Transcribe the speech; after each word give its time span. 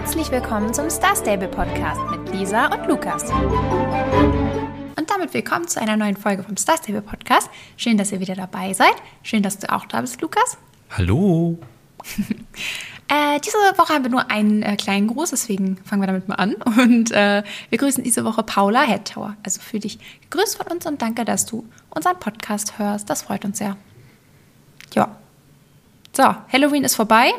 Herzlich 0.00 0.30
willkommen 0.30 0.72
zum 0.72 0.88
Star 0.90 1.16
Stable 1.16 1.48
Podcast 1.48 2.00
mit 2.12 2.32
Lisa 2.32 2.66
und 2.66 2.86
Lukas. 2.86 3.24
Und 4.96 5.10
damit 5.10 5.34
willkommen 5.34 5.66
zu 5.66 5.80
einer 5.80 5.96
neuen 5.96 6.16
Folge 6.16 6.44
vom 6.44 6.56
Star 6.56 6.76
Stable 6.76 7.02
Podcast. 7.02 7.50
Schön, 7.76 7.98
dass 7.98 8.12
ihr 8.12 8.20
wieder 8.20 8.36
dabei 8.36 8.72
seid. 8.74 8.94
Schön, 9.24 9.42
dass 9.42 9.58
du 9.58 9.72
auch 9.72 9.86
da 9.86 10.00
bist, 10.00 10.20
Lukas. 10.22 10.56
Hallo. 10.96 11.58
Äh, 13.10 13.40
diese 13.40 13.56
Woche 13.56 13.94
haben 13.94 14.04
wir 14.04 14.10
nur 14.10 14.30
einen 14.30 14.62
äh, 14.62 14.76
kleinen 14.76 15.06
Gruß, 15.06 15.30
deswegen 15.30 15.78
fangen 15.78 16.02
wir 16.02 16.06
damit 16.08 16.28
mal 16.28 16.34
an. 16.34 16.56
Und 16.56 17.10
äh, 17.10 17.42
wir 17.70 17.78
grüßen 17.78 18.04
diese 18.04 18.22
Woche 18.26 18.42
Paula 18.42 18.82
Headtower. 18.82 19.34
Also 19.42 19.62
für 19.62 19.78
dich 19.78 19.98
grüß 20.28 20.56
von 20.56 20.66
uns 20.66 20.84
und 20.84 21.00
danke, 21.00 21.24
dass 21.24 21.46
du 21.46 21.66
unseren 21.88 22.18
Podcast 22.18 22.78
hörst. 22.78 23.08
Das 23.08 23.22
freut 23.22 23.46
uns 23.46 23.56
sehr. 23.56 23.78
Ja. 24.94 25.16
So, 26.14 26.22
Halloween 26.52 26.84
ist 26.84 26.96
vorbei. 26.96 27.32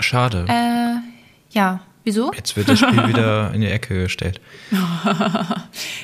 Schade. 0.00 0.46
Äh, 0.48 1.19
ja, 1.50 1.80
wieso? 2.04 2.32
Jetzt 2.32 2.56
wird 2.56 2.68
das 2.68 2.78
Spiel 2.78 3.08
wieder 3.08 3.50
in 3.54 3.60
die 3.60 3.66
Ecke 3.68 4.02
gestellt. 4.02 4.40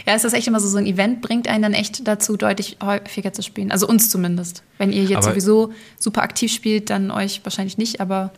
Ja, 0.07 0.15
ist 0.15 0.25
das 0.25 0.33
echt 0.33 0.47
immer 0.47 0.61
so, 0.61 0.69
so 0.69 0.77
ein 0.79 0.87
Event 0.87 1.21
bringt 1.23 1.49
einen 1.49 1.63
dann 1.63 1.75
echt 1.75 2.07
dazu, 2.07 2.37
deutlich 2.37 2.77
häufiger 2.83 3.33
zu 3.33 3.43
spielen. 3.43 3.71
Also 3.73 3.87
uns 3.89 4.11
zumindest. 4.11 4.63
Wenn 4.79 4.93
ihr 4.93 5.05
jetzt 5.05 5.19
Aber- 5.19 5.31
sowieso 5.31 5.73
super 5.99 6.23
aktiv 6.23 6.53
spielt, 6.53 6.91
dann 6.91 7.11
euch 7.11 7.41
wahrscheinlich 7.45 7.79
nicht, 7.79 8.01
aber 8.01 8.33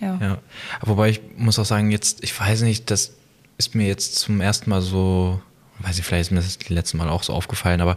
ja. 0.00 0.18
Ja. 0.20 0.38
Wobei 0.82 1.08
ich 1.10 1.20
muss 1.36 1.58
auch 1.58 1.64
sagen, 1.64 1.90
jetzt, 1.90 2.22
ich 2.22 2.38
weiß 2.38 2.62
nicht, 2.62 2.90
das 2.90 3.12
ist 3.58 3.74
mir 3.74 3.86
jetzt 3.86 4.16
zum 4.16 4.40
ersten 4.40 4.68
Mal 4.68 4.82
so, 4.82 5.40
weiß 5.78 5.98
ich, 5.98 6.04
vielleicht 6.04 6.28
ist 6.28 6.30
mir 6.32 6.40
das 6.40 6.58
die 6.58 6.74
letzten 6.74 6.98
Mal 6.98 7.08
auch 7.08 7.22
so 7.22 7.32
aufgefallen, 7.32 7.80
aber 7.80 7.96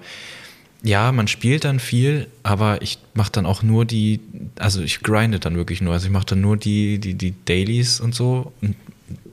ja, 0.82 1.12
man 1.12 1.28
spielt 1.28 1.66
dann 1.66 1.80
viel, 1.80 2.28
aber 2.44 2.82
ich 2.82 3.00
mache 3.14 3.32
dann 3.32 3.46
auch 3.46 3.64
nur 3.64 3.86
die, 3.86 4.22
also 4.58 4.82
ich 4.82 5.02
grinde 5.02 5.40
dann 5.40 5.56
wirklich 5.56 5.82
nur. 5.82 5.94
Also 5.94 6.08
ich 6.08 6.12
mache 6.12 6.28
dann 6.28 6.42
nur 6.42 6.58
die, 6.58 7.00
die, 7.00 7.16
die 7.16 7.34
Dailies 7.46 8.00
und 8.00 8.16
so 8.16 8.54
und 8.62 8.76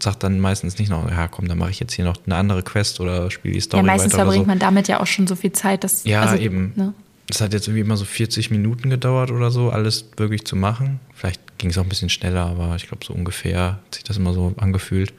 sag 0.00 0.18
dann 0.20 0.40
meistens 0.40 0.78
nicht 0.78 0.88
noch, 0.88 1.08
ja 1.10 1.28
komm, 1.28 1.48
dann 1.48 1.58
mache 1.58 1.70
ich 1.70 1.80
jetzt 1.80 1.92
hier 1.92 2.04
noch 2.04 2.16
eine 2.26 2.36
andere 2.36 2.62
Quest 2.62 3.00
oder 3.00 3.30
spiele 3.30 3.54
die 3.54 3.60
Story 3.60 3.82
Ja, 3.82 3.86
meistens 3.86 4.12
weiter 4.14 4.24
verbringt 4.24 4.46
so. 4.46 4.48
man 4.48 4.58
damit 4.58 4.88
ja 4.88 5.00
auch 5.00 5.06
schon 5.06 5.26
so 5.26 5.36
viel 5.36 5.52
Zeit, 5.52 5.84
dass. 5.84 6.04
Ja, 6.04 6.22
also, 6.22 6.42
eben. 6.42 6.72
Ne? 6.74 6.94
Es 7.28 7.40
hat 7.40 7.52
jetzt 7.52 7.66
irgendwie 7.66 7.80
immer 7.80 7.96
so 7.96 8.04
40 8.04 8.50
Minuten 8.50 8.88
gedauert 8.88 9.30
oder 9.30 9.50
so, 9.50 9.70
alles 9.70 10.06
wirklich 10.16 10.44
zu 10.44 10.54
machen. 10.54 11.00
Vielleicht 11.12 11.58
ging 11.58 11.70
es 11.70 11.78
auch 11.78 11.82
ein 11.82 11.88
bisschen 11.88 12.08
schneller, 12.08 12.46
aber 12.46 12.76
ich 12.76 12.86
glaube, 12.86 13.04
so 13.04 13.12
ungefähr 13.12 13.80
hat 13.84 13.94
sich 13.94 14.04
das 14.04 14.16
immer 14.16 14.32
so 14.32 14.54
angefühlt. 14.58 15.12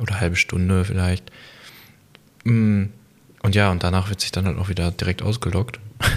Oder 0.00 0.20
halbe 0.20 0.36
Stunde 0.36 0.84
vielleicht. 0.84 1.30
Mm, 2.44 2.84
Und 3.44 3.54
ja, 3.54 3.70
und 3.70 3.82
danach 3.82 4.08
wird 4.08 4.22
sich 4.22 4.32
dann 4.32 4.46
halt 4.46 4.56
auch 4.56 4.70
wieder 4.70 4.90
direkt 4.90 5.20
ausgeloggt. 5.20 5.78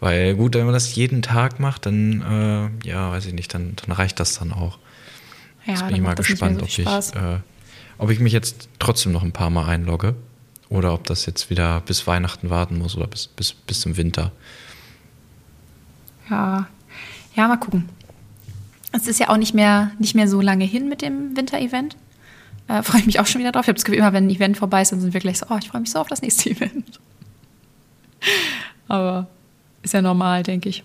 Weil 0.00 0.34
gut, 0.34 0.54
wenn 0.54 0.66
man 0.66 0.74
das 0.74 0.94
jeden 0.94 1.22
Tag 1.22 1.58
macht, 1.58 1.86
dann, 1.86 2.20
äh, 2.20 2.86
ja, 2.86 3.10
weiß 3.10 3.24
ich 3.24 3.32
nicht, 3.32 3.54
dann, 3.54 3.76
dann 3.76 3.92
reicht 3.92 4.20
das 4.20 4.38
dann 4.38 4.52
auch. 4.52 4.78
Ja, 5.64 5.72
Jetzt 5.72 5.86
bin 5.86 5.96
ich 5.96 6.02
mal 6.02 6.14
gespannt, 6.14 6.58
so 6.58 6.64
ob 6.64 6.68
ich, 6.68 6.86
äh, 7.16 7.38
ob 7.96 8.10
ich 8.10 8.20
mich 8.20 8.34
jetzt 8.34 8.68
trotzdem 8.78 9.12
noch 9.12 9.22
ein 9.22 9.32
paar 9.32 9.48
Mal 9.48 9.64
einlogge 9.64 10.14
oder 10.68 10.92
ob 10.92 11.04
das 11.04 11.24
jetzt 11.24 11.48
wieder 11.48 11.80
bis 11.80 12.06
Weihnachten 12.06 12.50
warten 12.50 12.76
muss 12.76 12.94
oder 12.94 13.06
bis, 13.06 13.28
bis, 13.28 13.54
bis 13.54 13.80
zum 13.80 13.96
Winter. 13.96 14.32
Ja. 16.28 16.66
ja, 17.34 17.48
mal 17.48 17.56
gucken. 17.56 17.88
Es 18.92 19.06
ist 19.06 19.18
ja 19.18 19.30
auch 19.30 19.38
nicht 19.38 19.54
mehr, 19.54 19.92
nicht 19.98 20.14
mehr 20.14 20.28
so 20.28 20.42
lange 20.42 20.66
hin 20.66 20.90
mit 20.90 21.00
dem 21.00 21.34
Winter-Event. 21.38 21.96
Äh, 22.68 22.82
freue 22.82 23.00
ich 23.00 23.06
mich 23.06 23.20
auch 23.20 23.26
schon 23.26 23.40
wieder 23.40 23.52
drauf. 23.52 23.64
Ich 23.64 23.68
habe 23.68 23.76
das 23.76 23.84
Gefühl, 23.84 23.98
immer 23.98 24.12
wenn 24.12 24.26
ein 24.26 24.30
Event 24.30 24.56
vorbei 24.56 24.82
ist, 24.82 24.92
dann 24.92 25.00
sind 25.00 25.14
wir 25.14 25.20
gleich 25.20 25.38
so, 25.38 25.46
oh, 25.50 25.56
ich 25.60 25.68
freue 25.68 25.80
mich 25.80 25.90
so 25.90 25.98
auf 25.98 26.08
das 26.08 26.22
nächste 26.22 26.50
Event. 26.50 27.00
Aber 28.88 29.28
ist 29.82 29.94
ja 29.94 30.02
normal, 30.02 30.42
denke 30.42 30.68
ich. 30.68 30.84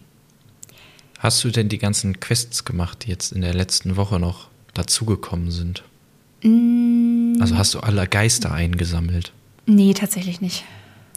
Hast 1.20 1.44
du 1.44 1.50
denn 1.50 1.70
die 1.70 1.78
ganzen 1.78 2.20
Quests 2.20 2.66
gemacht, 2.66 3.06
die 3.06 3.10
jetzt 3.10 3.32
in 3.32 3.42
der 3.42 3.54
letzten 3.54 3.96
Woche 3.96 4.20
noch 4.20 4.48
dazugekommen 4.73 5.52
sind? 5.52 5.84
Mm. 6.44 7.36
Also 7.40 7.58
hast 7.58 7.73
du 7.73 7.80
alle 7.80 8.08
Geister 8.08 8.52
eingesammelt? 8.52 9.32
Nee, 9.66 9.94
tatsächlich 9.94 10.42
nicht. 10.42 10.64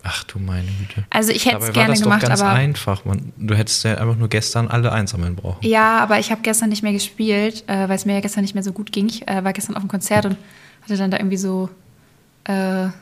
Ach 0.06 0.22
du 0.25 0.38
meine 0.38 0.69
Güte. 0.78 1.06
Also 1.09 1.32
ich 1.32 1.47
hätte 1.47 1.65
es 1.65 1.72
gerne 1.72 1.88
war 1.88 1.94
das 1.94 2.03
gemacht, 2.03 2.22
doch 2.22 2.28
ganz 2.28 2.42
aber. 2.42 2.50
einfach. 2.50 3.06
Man, 3.06 3.32
du 3.38 3.54
hättest 3.54 3.84
ja 3.84 3.94
einfach 3.94 4.16
nur 4.16 4.28
gestern 4.28 4.69
alle 4.69 4.92
einsammeln 4.92 5.34
brauchen. 5.34 5.66
Ja, 5.66 5.98
aber 5.98 6.19
ich 6.19 6.31
habe 6.31 6.42
gestern 6.42 6.69
nicht 6.69 6.82
mehr 6.82 6.92
gespielt, 6.92 7.65
äh, 7.69 7.88
weil 7.88 7.97
es 7.97 8.04
mir 8.04 8.12
ja 8.12 8.20
gestern 8.20 8.43
nicht 8.43 8.54
mehr 8.54 8.62
so 8.62 8.72
gut 8.72 8.93
ging. 8.93 9.06
Ich 9.06 9.26
äh, 9.26 9.43
war 9.43 9.54
gestern 9.54 9.76
auf 9.76 9.82
dem 9.82 9.88
Konzert 9.88 10.26
und 10.26 10.37
hatte 10.82 10.98
dann 10.98 11.10
da 11.10 11.16
irgendwie 11.16 11.38
so, 11.38 11.70
äh, 12.47 12.53
ja, 12.53 12.93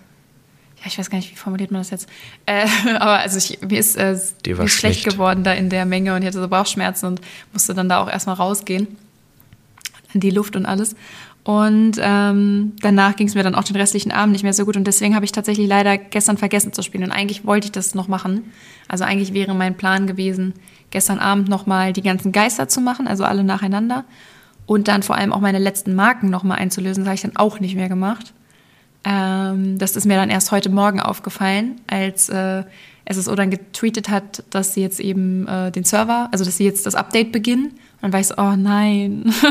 ich 0.84 0.96
weiß 0.96 1.10
gar 1.10 1.18
nicht, 1.18 1.32
wie 1.32 1.36
formuliert 1.36 1.72
man 1.72 1.80
das 1.80 1.90
jetzt. 1.90 2.08
Äh, 2.46 2.68
aber 3.00 3.18
also 3.18 3.36
ich, 3.36 3.60
mir 3.62 3.80
ist, 3.80 3.96
äh, 3.96 4.16
mir 4.46 4.56
schlecht 4.56 4.70
schlecht. 4.70 5.04
geworden 5.04 5.42
da 5.42 5.52
in 5.52 5.70
der 5.70 5.86
Menge 5.86 6.14
und 6.14 6.22
ich 6.22 6.28
hatte 6.28 6.40
so 6.40 6.46
Bauchschmerzen 6.46 7.06
und 7.06 7.20
musste 7.52 7.74
dann 7.74 7.88
da 7.88 8.00
auch 8.00 8.08
erstmal 8.08 8.36
rausgehen. 8.36 8.86
In 10.14 10.20
die 10.20 10.30
Luft 10.30 10.54
und 10.54 10.66
alles. 10.66 10.94
Und 11.44 11.94
ähm, 12.00 12.72
danach 12.80 13.16
ging 13.16 13.26
es 13.26 13.34
mir 13.34 13.42
dann 13.42 13.56
auch 13.56 13.64
den 13.64 13.74
restlichen 13.74 14.12
Abend 14.12 14.32
nicht 14.32 14.44
mehr 14.44 14.52
so 14.52 14.64
gut 14.64 14.76
und 14.76 14.86
deswegen 14.86 15.16
habe 15.16 15.24
ich 15.24 15.32
tatsächlich 15.32 15.66
leider 15.66 15.98
gestern 15.98 16.36
vergessen 16.36 16.72
zu 16.72 16.82
spielen 16.82 17.02
und 17.02 17.10
eigentlich 17.10 17.44
wollte 17.44 17.66
ich 17.66 17.72
das 17.72 17.96
noch 17.96 18.06
machen. 18.06 18.52
Also 18.86 19.02
eigentlich 19.02 19.34
wäre 19.34 19.52
mein 19.52 19.76
Plan 19.76 20.06
gewesen, 20.06 20.54
gestern 20.90 21.18
Abend 21.18 21.48
nochmal 21.48 21.92
die 21.92 22.02
ganzen 22.02 22.30
Geister 22.30 22.68
zu 22.68 22.80
machen, 22.80 23.08
also 23.08 23.24
alle 23.24 23.42
nacheinander 23.42 24.04
und 24.66 24.86
dann 24.86 25.02
vor 25.02 25.16
allem 25.16 25.32
auch 25.32 25.40
meine 25.40 25.58
letzten 25.58 25.96
Marken 25.96 26.30
nochmal 26.30 26.58
einzulösen. 26.58 27.02
Das 27.02 27.08
habe 27.08 27.14
ich 27.16 27.22
dann 27.22 27.36
auch 27.36 27.58
nicht 27.58 27.74
mehr 27.74 27.88
gemacht. 27.88 28.32
Ähm, 29.02 29.78
das 29.78 29.96
ist 29.96 30.06
mir 30.06 30.16
dann 30.16 30.30
erst 30.30 30.52
heute 30.52 30.68
Morgen 30.68 31.00
aufgefallen, 31.00 31.80
als 31.88 32.28
äh, 32.28 32.62
SSO 33.10 33.34
dann 33.34 33.50
getweetet 33.50 34.08
hat, 34.10 34.44
dass 34.50 34.74
sie 34.74 34.80
jetzt 34.80 35.00
eben 35.00 35.48
äh, 35.48 35.72
den 35.72 35.82
Server, 35.82 36.28
also 36.30 36.44
dass 36.44 36.56
sie 36.56 36.64
jetzt 36.64 36.86
das 36.86 36.94
Update 36.94 37.32
beginnen. 37.32 37.66
Und 37.66 38.02
dann 38.02 38.12
war 38.12 38.20
ich 38.20 38.28
so, 38.28 38.34
oh 38.36 38.54
nein. 38.54 39.34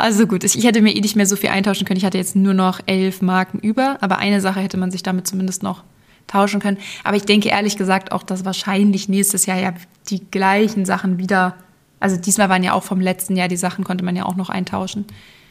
Also 0.00 0.26
gut, 0.26 0.44
ich 0.44 0.56
ich 0.58 0.64
hätte 0.64 0.82
mir 0.82 0.94
eh 0.94 1.00
nicht 1.00 1.16
mehr 1.16 1.26
so 1.26 1.36
viel 1.36 1.50
eintauschen 1.50 1.86
können. 1.86 1.98
Ich 1.98 2.04
hatte 2.04 2.18
jetzt 2.18 2.36
nur 2.36 2.54
noch 2.54 2.80
elf 2.86 3.22
Marken 3.22 3.58
über, 3.58 3.98
aber 4.00 4.18
eine 4.18 4.40
Sache 4.40 4.60
hätte 4.60 4.76
man 4.76 4.90
sich 4.90 5.02
damit 5.02 5.26
zumindest 5.26 5.62
noch 5.62 5.82
tauschen 6.26 6.60
können. 6.60 6.78
Aber 7.02 7.16
ich 7.16 7.24
denke 7.24 7.48
ehrlich 7.48 7.76
gesagt 7.76 8.12
auch, 8.12 8.22
dass 8.22 8.44
wahrscheinlich 8.44 9.08
nächstes 9.08 9.46
Jahr 9.46 9.58
ja 9.58 9.74
die 10.08 10.24
gleichen 10.30 10.84
Sachen 10.84 11.18
wieder, 11.18 11.54
also 12.00 12.16
diesmal 12.16 12.48
waren 12.48 12.62
ja 12.62 12.72
auch 12.72 12.82
vom 12.82 13.00
letzten 13.00 13.36
Jahr 13.36 13.48
die 13.48 13.56
Sachen, 13.56 13.84
konnte 13.84 14.04
man 14.04 14.16
ja 14.16 14.24
auch 14.24 14.36
noch 14.36 14.48
eintauschen. 14.48 15.04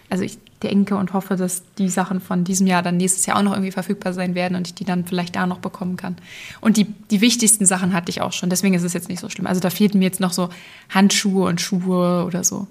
Also 0.09 0.23
ich 0.23 0.37
denke 0.61 0.95
und 0.95 1.13
hoffe, 1.13 1.35
dass 1.35 1.63
die 1.77 1.89
Sachen 1.89 2.21
von 2.21 2.43
diesem 2.43 2.67
Jahr 2.67 2.81
dann 2.81 2.97
nächstes 2.97 3.25
Jahr 3.25 3.37
auch 3.37 3.43
noch 3.43 3.53
irgendwie 3.53 3.71
verfügbar 3.71 4.13
sein 4.13 4.35
werden 4.35 4.55
und 4.55 4.67
ich 4.67 4.73
die 4.73 4.85
dann 4.85 5.05
vielleicht 5.05 5.35
da 5.35 5.45
noch 5.45 5.59
bekommen 5.59 5.97
kann. 5.97 6.15
Und 6.61 6.77
die, 6.77 6.85
die 7.11 7.21
wichtigsten 7.21 7.65
Sachen 7.65 7.93
hatte 7.93 8.09
ich 8.09 8.21
auch 8.21 8.31
schon, 8.31 8.49
deswegen 8.49 8.73
ist 8.73 8.83
es 8.83 8.93
jetzt 8.93 9.09
nicht 9.09 9.19
so 9.19 9.29
schlimm. 9.29 9.47
Also 9.47 9.59
da 9.59 9.69
fehlten 9.69 9.99
mir 9.99 10.05
jetzt 10.05 10.19
noch 10.19 10.33
so 10.33 10.49
Handschuhe 10.89 11.47
und 11.47 11.61
Schuhe 11.61 12.25
oder 12.25 12.43
so. 12.43 12.67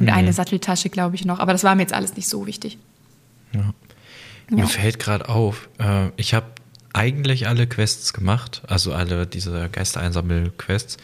Und 0.00 0.08
eine 0.08 0.32
Satteltasche, 0.32 0.90
glaube 0.90 1.16
ich, 1.16 1.24
noch. 1.24 1.38
Aber 1.40 1.52
das 1.52 1.64
war 1.64 1.74
mir 1.74 1.82
jetzt 1.82 1.92
alles 1.92 2.16
nicht 2.16 2.28
so 2.28 2.46
wichtig. 2.46 2.78
Ja. 3.52 3.74
Mir 4.50 4.66
fällt 4.66 4.98
gerade 4.98 5.28
auf, 5.28 5.68
äh, 5.78 6.08
ich 6.16 6.34
habe 6.34 6.46
eigentlich 6.92 7.46
alle 7.46 7.66
Quests 7.66 8.12
gemacht, 8.12 8.62
also 8.66 8.92
alle 8.92 9.26
diese 9.26 9.68
Geistereinsammel-Quests. 9.70 10.96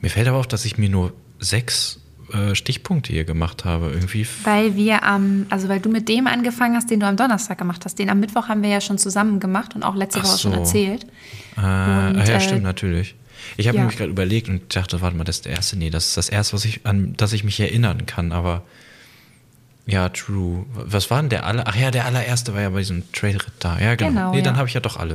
Mir 0.00 0.10
fällt 0.10 0.28
aber 0.28 0.38
auf, 0.38 0.46
dass 0.46 0.64
ich 0.64 0.78
mir 0.78 0.88
nur 0.88 1.12
sechs 1.38 2.00
äh, 2.32 2.54
Stichpunkte 2.54 3.12
hier 3.12 3.24
gemacht 3.24 3.64
habe. 3.64 3.90
Irgendwie. 3.92 4.26
Weil 4.44 4.76
wir 4.76 5.02
am, 5.02 5.46
also 5.50 5.68
weil 5.68 5.80
du 5.80 5.88
mit 5.88 6.08
dem 6.08 6.26
angefangen 6.26 6.76
hast, 6.76 6.90
den 6.90 7.00
du 7.00 7.06
am 7.06 7.16
Donnerstag 7.16 7.58
gemacht 7.58 7.84
hast. 7.84 7.98
Den 7.98 8.10
am 8.10 8.20
Mittwoch 8.20 8.48
haben 8.48 8.62
wir 8.62 8.70
ja 8.70 8.80
schon 8.80 8.98
zusammen 8.98 9.40
gemacht 9.40 9.74
und 9.74 9.82
auch 9.82 9.94
letzte 9.94 10.20
Ach 10.20 10.24
Woche 10.24 10.38
schon 10.38 10.52
so. 10.52 10.58
erzählt. 10.58 11.04
Äh, 11.56 11.60
ah, 11.60 12.12
ja, 12.12 12.22
äh, 12.22 12.40
stimmt, 12.40 12.62
natürlich. 12.62 13.14
Ich 13.56 13.68
habe 13.68 13.76
ja. 13.76 13.82
nämlich 13.82 13.98
gerade 13.98 14.10
überlegt 14.10 14.48
und 14.48 14.74
dachte, 14.74 15.00
warte 15.00 15.16
mal, 15.16 15.24
das 15.24 15.36
ist 15.36 15.44
der 15.46 15.52
erste. 15.52 15.76
Nee, 15.76 15.90
das 15.90 16.08
ist 16.08 16.16
das 16.16 16.28
erste, 16.28 16.54
was 16.54 16.64
ich, 16.64 16.84
an 16.84 17.14
das 17.16 17.32
ich 17.32 17.44
mich 17.44 17.58
erinnern 17.60 18.06
kann, 18.06 18.32
aber 18.32 18.62
ja, 19.86 20.08
true. 20.08 20.66
Was 20.72 21.10
war 21.10 21.20
denn 21.20 21.30
der 21.30 21.46
aller? 21.46 21.64
Ach 21.66 21.76
ja, 21.76 21.90
der 21.90 22.06
allererste 22.06 22.54
war 22.54 22.60
ja 22.60 22.70
bei 22.70 22.80
diesem 22.80 23.10
Trailritt 23.12 23.52
da. 23.60 23.78
Ja, 23.78 23.94
genau. 23.94 24.10
Genau, 24.10 24.30
nee, 24.32 24.42
dann 24.42 24.54
ja. 24.54 24.58
habe 24.58 24.68
ich 24.68 24.74
ja 24.74 24.80
doch 24.80 24.96
alle. 24.96 25.14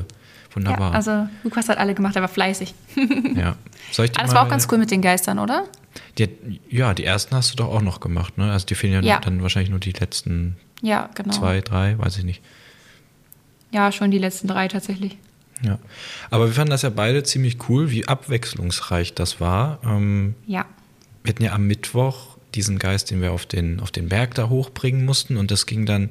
Ja, 0.51 0.55
Wunderbar. 0.55 0.93
also 0.93 1.27
Lukas 1.43 1.69
hat 1.69 1.77
alle 1.77 1.93
gemacht, 1.93 2.15
er 2.15 2.21
war 2.21 2.29
fleißig. 2.29 2.73
Ja. 3.35 3.55
Soll 3.91 4.05
ich 4.05 4.11
die 4.11 4.17
Aber 4.17 4.27
das 4.27 4.35
war 4.35 4.45
auch 4.45 4.49
ganz 4.49 4.67
cool 4.71 4.77
mit 4.77 4.91
den 4.91 5.01
Geistern, 5.01 5.39
oder? 5.39 5.65
Die, 6.17 6.29
ja, 6.69 6.93
die 6.93 7.03
ersten 7.05 7.35
hast 7.35 7.51
du 7.51 7.55
doch 7.55 7.69
auch 7.69 7.81
noch 7.81 7.99
gemacht, 7.99 8.37
ne? 8.37 8.51
Also 8.51 8.65
die 8.65 8.75
fehlen 8.75 9.03
ja, 9.03 9.15
Ja. 9.15 9.19
dann 9.19 9.41
wahrscheinlich 9.41 9.69
nur 9.69 9.79
die 9.79 9.91
letzten 9.91 10.57
Ja, 10.81 11.09
genau. 11.15 11.31
zwei, 11.33 11.61
drei, 11.61 11.97
weiß 11.97 12.17
ich 12.17 12.23
nicht. 12.23 12.41
Ja, 13.71 13.91
schon 13.91 14.11
die 14.11 14.17
letzten 14.17 14.47
drei 14.47 14.67
tatsächlich. 14.67 15.17
Ja. 15.63 15.79
Aber 16.29 16.47
wir 16.47 16.53
fanden 16.53 16.71
das 16.71 16.81
ja 16.81 16.89
beide 16.89 17.23
ziemlich 17.23 17.57
cool, 17.69 17.91
wie 17.91 18.07
abwechslungsreich 18.07 19.13
das 19.13 19.39
war. 19.39 19.79
Ähm, 19.85 20.35
Ja. 20.47 20.65
wir 21.23 21.33
hatten 21.33 21.43
ja 21.43 21.53
am 21.53 21.67
Mittwoch 21.67 22.37
diesen 22.55 22.79
Geist, 22.79 23.11
den 23.11 23.21
wir 23.21 23.31
auf 23.31 23.45
den, 23.45 23.79
auf 23.79 23.91
den 23.91 24.09
Berg 24.09 24.33
da 24.35 24.49
hochbringen 24.49 25.05
mussten 25.05 25.37
und 25.37 25.51
das 25.51 25.65
ging 25.65 25.85
dann 25.85 26.09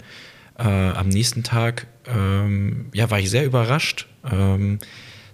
äh, 0.58 0.62
am 0.62 1.08
nächsten 1.08 1.42
Tag, 1.42 1.86
ähm, 2.06 2.86
ja, 2.92 3.10
war 3.10 3.18
ich 3.18 3.30
sehr 3.30 3.44
überrascht, 3.44 4.06
ähm, 4.30 4.78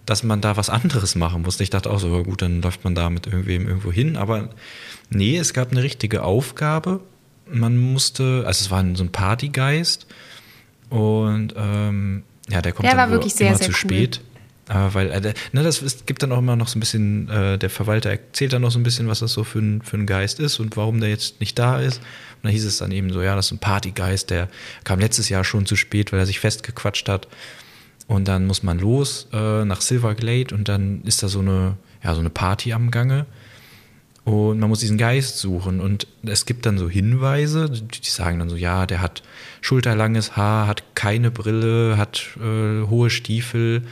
dass 0.04 0.22
man 0.22 0.40
da 0.40 0.56
was 0.56 0.70
anderes 0.70 1.14
machen 1.14 1.42
musste. 1.42 1.62
Ich 1.62 1.70
dachte 1.70 1.90
auch 1.90 1.98
so, 1.98 2.22
gut, 2.22 2.42
dann 2.42 2.62
läuft 2.62 2.84
man 2.84 2.94
da 2.94 3.10
mit 3.10 3.26
irgendwem 3.26 3.66
irgendwo 3.66 3.92
hin, 3.92 4.16
aber 4.16 4.50
nee, 5.10 5.36
es 5.36 5.52
gab 5.52 5.72
eine 5.72 5.82
richtige 5.82 6.22
Aufgabe. 6.22 7.00
Man 7.50 7.76
musste, 7.76 8.44
also 8.46 8.64
es 8.64 8.70
war 8.70 8.84
so 8.94 9.04
ein 9.04 9.12
Partygeist 9.12 10.06
und 10.90 11.54
ähm, 11.56 12.22
ja, 12.48 12.62
der 12.62 12.72
kommt 12.72 12.84
Der 12.84 12.92
dann 12.92 12.98
war 12.98 13.10
wirklich 13.10 13.34
sehr, 13.34 13.48
immer 13.48 13.58
sehr 13.58 13.66
zu 13.66 13.72
cool. 13.72 13.78
spät. 13.78 14.20
Aber 14.68 14.94
weil, 14.94 15.10
äh, 15.10 15.34
ne, 15.52 15.62
das 15.62 15.80
ist, 15.80 16.06
gibt 16.06 16.22
dann 16.22 16.32
auch 16.32 16.38
immer 16.38 16.56
noch 16.56 16.66
so 16.66 16.76
ein 16.76 16.80
bisschen, 16.80 17.28
äh, 17.28 17.56
der 17.56 17.70
Verwalter 17.70 18.10
erzählt 18.10 18.52
dann 18.52 18.62
noch 18.62 18.72
so 18.72 18.80
ein 18.80 18.82
bisschen, 18.82 19.06
was 19.06 19.20
das 19.20 19.32
so 19.32 19.44
für 19.44 19.60
ein, 19.60 19.80
für 19.82 19.96
ein 19.96 20.06
Geist 20.06 20.40
ist 20.40 20.58
und 20.58 20.76
warum 20.76 21.00
der 21.00 21.08
jetzt 21.08 21.38
nicht 21.40 21.56
da 21.58 21.80
ist. 21.80 21.98
Und 21.98 22.44
dann 22.44 22.52
hieß 22.52 22.64
es 22.64 22.78
dann 22.78 22.90
eben 22.90 23.12
so, 23.12 23.22
ja, 23.22 23.36
das 23.36 23.46
ist 23.46 23.52
ein 23.52 23.58
Partygeist, 23.58 24.30
der 24.30 24.48
kam 24.82 24.98
letztes 24.98 25.28
Jahr 25.28 25.44
schon 25.44 25.66
zu 25.66 25.76
spät, 25.76 26.12
weil 26.12 26.18
er 26.18 26.26
sich 26.26 26.40
festgequatscht 26.40 27.08
hat. 27.08 27.28
Und 28.08 28.26
dann 28.26 28.46
muss 28.46 28.62
man 28.62 28.78
los 28.78 29.28
äh, 29.32 29.64
nach 29.64 29.80
Silverglade 29.80 30.54
und 30.54 30.68
dann 30.68 31.02
ist 31.02 31.22
da 31.22 31.28
so 31.28 31.40
eine, 31.40 31.76
ja, 32.02 32.14
so 32.14 32.20
eine 32.20 32.30
Party 32.30 32.72
am 32.72 32.90
Gange. 32.90 33.26
Und 34.26 34.58
man 34.58 34.68
muss 34.68 34.80
diesen 34.80 34.98
Geist 34.98 35.38
suchen. 35.38 35.78
Und 35.80 36.08
es 36.24 36.46
gibt 36.46 36.66
dann 36.66 36.78
so 36.78 36.88
Hinweise, 36.90 37.70
die 37.70 38.10
sagen 38.10 38.40
dann 38.40 38.50
so, 38.50 38.56
ja, 38.56 38.84
der 38.84 39.00
hat 39.00 39.22
schulterlanges 39.60 40.36
Haar, 40.36 40.66
hat 40.66 40.82
keine 40.96 41.30
Brille, 41.30 41.96
hat 41.96 42.36
äh, 42.36 42.88
hohe 42.88 43.08
Stiefel. 43.08 43.82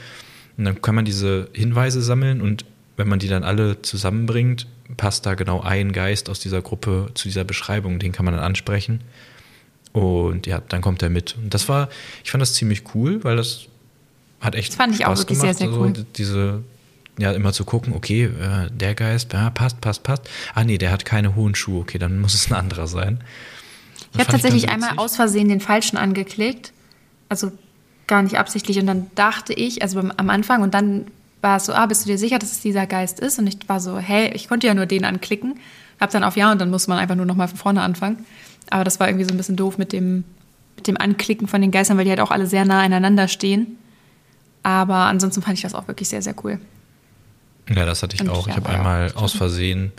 Und 0.57 0.65
dann 0.65 0.81
kann 0.81 0.93
man 0.93 1.05
diese 1.05 1.47
Hinweise 1.53 2.01
sammeln 2.01 2.41
und 2.41 2.65
wenn 2.97 3.07
man 3.07 3.19
die 3.19 3.29
dann 3.29 3.43
alle 3.43 3.81
zusammenbringt, 3.81 4.67
passt 4.97 5.25
da 5.25 5.35
genau 5.35 5.61
ein 5.61 5.93
Geist 5.93 6.29
aus 6.29 6.41
dieser 6.41 6.61
Gruppe 6.61 7.11
zu 7.13 7.29
dieser 7.29 7.45
Beschreibung. 7.45 7.99
Den 7.99 8.11
kann 8.11 8.25
man 8.25 8.33
dann 8.33 8.43
ansprechen. 8.43 9.01
Und 9.93 10.47
ja, 10.47 10.61
dann 10.67 10.81
kommt 10.81 11.01
er 11.01 11.09
mit. 11.09 11.37
Und 11.37 11.53
das 11.53 11.69
war, 11.69 11.87
ich 12.25 12.31
fand 12.31 12.41
das 12.41 12.53
ziemlich 12.53 12.83
cool, 12.93 13.23
weil 13.23 13.37
das 13.37 13.67
hat 14.41 14.55
echt 14.55 14.69
Das 14.69 14.75
fand 14.75 14.95
ich 14.95 15.05
auch 15.05 15.17
wirklich 15.17 15.39
gemacht. 15.39 15.57
sehr, 15.57 15.67
sehr 15.67 15.73
also, 15.73 15.81
cool. 15.81 16.05
Diese, 16.17 16.63
ja, 17.17 17.31
immer 17.31 17.53
zu 17.53 17.65
gucken, 17.65 17.93
okay, 17.93 18.25
äh, 18.25 18.69
der 18.71 18.95
Geist, 18.95 19.33
ja, 19.33 19.49
passt, 19.49 19.81
passt, 19.81 20.03
passt. 20.03 20.29
Ah, 20.53 20.63
nee, 20.63 20.77
der 20.77 20.91
hat 20.91 21.05
keine 21.05 21.35
hohen 21.35 21.55
Schuhe, 21.55 21.81
okay, 21.81 21.97
dann 21.97 22.19
muss 22.19 22.33
es 22.33 22.51
ein 22.51 22.55
anderer 22.55 22.87
sein. 22.87 23.21
Ich 24.13 24.19
habe 24.19 24.31
tatsächlich 24.31 24.69
einmal 24.69 24.97
aus 24.97 25.15
Versehen 25.15 25.49
den 25.49 25.59
falschen 25.59 25.97
angeklickt. 25.97 26.71
Also 27.29 27.51
gar 28.07 28.21
nicht 28.21 28.37
absichtlich. 28.37 28.79
Und 28.79 28.87
dann 28.87 29.07
dachte 29.15 29.53
ich, 29.53 29.81
also 29.81 29.99
am 29.99 30.29
Anfang, 30.29 30.61
und 30.61 30.73
dann 30.73 31.07
war 31.41 31.57
es 31.57 31.65
so, 31.65 31.73
ah, 31.73 31.85
bist 31.85 32.05
du 32.05 32.09
dir 32.09 32.17
sicher, 32.17 32.39
dass 32.39 32.51
es 32.51 32.61
dieser 32.61 32.87
Geist 32.87 33.19
ist? 33.19 33.39
Und 33.39 33.47
ich 33.47 33.57
war 33.67 33.79
so, 33.79 33.97
hey, 33.97 34.31
ich 34.33 34.47
konnte 34.47 34.67
ja 34.67 34.73
nur 34.73 34.85
den 34.85 35.05
anklicken. 35.05 35.59
Hab 35.99 36.11
dann 36.11 36.23
auf 36.23 36.35
Ja 36.35 36.51
und 36.51 36.59
dann 36.59 36.69
muss 36.69 36.87
man 36.87 36.97
einfach 36.97 37.15
nur 37.15 37.25
nochmal 37.25 37.47
von 37.47 37.57
vorne 37.57 37.81
anfangen. 37.81 38.25
Aber 38.69 38.83
das 38.83 38.99
war 38.99 39.07
irgendwie 39.07 39.25
so 39.25 39.33
ein 39.33 39.37
bisschen 39.37 39.55
doof 39.55 39.77
mit 39.77 39.93
dem, 39.93 40.23
mit 40.75 40.87
dem 40.87 40.97
Anklicken 40.97 41.47
von 41.47 41.61
den 41.61 41.71
Geistern, 41.71 41.97
weil 41.97 42.05
die 42.05 42.09
halt 42.09 42.19
auch 42.19 42.31
alle 42.31 42.47
sehr 42.47 42.65
nah 42.65 42.81
aneinander 42.81 43.27
stehen. 43.27 43.77
Aber 44.63 44.95
ansonsten 44.95 45.41
fand 45.41 45.57
ich 45.57 45.61
das 45.61 45.75
auch 45.75 45.87
wirklich 45.87 46.09
sehr, 46.09 46.21
sehr 46.21 46.35
cool. 46.43 46.59
Ja, 47.69 47.85
das 47.85 48.03
hatte 48.03 48.15
ich 48.15 48.21
Und 48.21 48.29
auch. 48.29 48.47
ja, 48.47 48.51
ich 48.53 48.57
habe 48.59 48.71
ja 48.71 48.77
einmal 48.77 49.11
aus 49.13 49.33
Versehen 49.33 49.91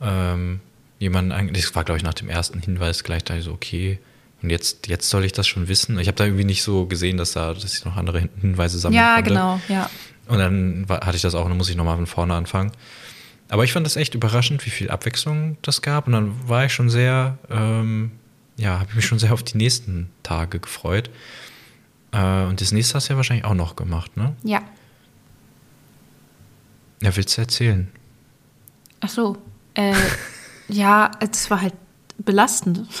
ähm, 0.00 0.60
jemanden, 0.98 1.32
ange- 1.32 1.52
das 1.52 1.74
war 1.74 1.84
glaube 1.84 1.98
ich 1.98 2.04
nach 2.04 2.14
dem 2.14 2.28
ersten 2.28 2.60
Hinweis 2.60 3.04
gleich 3.04 3.24
da 3.24 3.40
so, 3.40 3.52
okay, 3.52 3.98
und 4.42 4.48
jetzt, 4.50 4.86
jetzt 4.86 5.10
soll 5.10 5.24
ich 5.24 5.32
das 5.32 5.46
schon 5.46 5.68
wissen. 5.68 5.98
Ich 5.98 6.06
habe 6.08 6.16
da 6.16 6.24
irgendwie 6.24 6.44
nicht 6.44 6.62
so 6.62 6.86
gesehen, 6.86 7.16
dass 7.18 7.32
da, 7.32 7.52
dass 7.52 7.76
ich 7.76 7.84
noch 7.84 7.96
andere 7.96 8.20
Hin- 8.20 8.30
Hinweise 8.40 8.78
sammeln 8.78 8.98
Ja, 9.00 9.14
konnte. 9.16 9.30
genau, 9.30 9.60
ja. 9.68 9.90
Und 10.28 10.38
dann 10.38 10.88
war, 10.88 11.00
hatte 11.00 11.16
ich 11.16 11.22
das 11.22 11.34
auch, 11.34 11.42
und 11.44 11.50
dann 11.50 11.58
muss 11.58 11.68
ich 11.68 11.76
nochmal 11.76 11.96
von 11.96 12.06
vorne 12.06 12.34
anfangen. 12.34 12.70
Aber 13.48 13.64
ich 13.64 13.72
fand 13.72 13.84
das 13.84 13.96
echt 13.96 14.14
überraschend, 14.14 14.64
wie 14.64 14.70
viel 14.70 14.88
Abwechslung 14.90 15.56
das 15.62 15.82
gab. 15.82 16.06
Und 16.06 16.12
dann 16.14 16.32
war 16.48 16.64
ich 16.64 16.72
schon 16.72 16.88
sehr, 16.88 17.36
ähm, 17.50 18.12
ja, 18.56 18.78
habe 18.78 18.86
ich 18.90 18.96
mich 18.96 19.06
schon 19.06 19.18
sehr 19.18 19.32
auf 19.32 19.42
die 19.42 19.56
nächsten 19.58 20.08
Tage 20.22 20.60
gefreut. 20.60 21.10
Äh, 22.12 22.44
und 22.44 22.60
das 22.60 22.70
nächste 22.72 22.94
hast 22.94 23.08
du 23.08 23.12
ja 23.12 23.16
wahrscheinlich 23.16 23.44
auch 23.44 23.54
noch 23.54 23.74
gemacht, 23.76 24.16
ne? 24.16 24.34
Ja. 24.44 24.62
Ja, 27.02 27.14
willst 27.16 27.36
du 27.36 27.42
erzählen? 27.42 27.88
Ach 29.00 29.08
so. 29.08 29.36
Äh, 29.74 29.94
ja, 30.68 31.10
es 31.20 31.50
war 31.50 31.60
halt 31.62 31.74
belastend. 32.18 32.86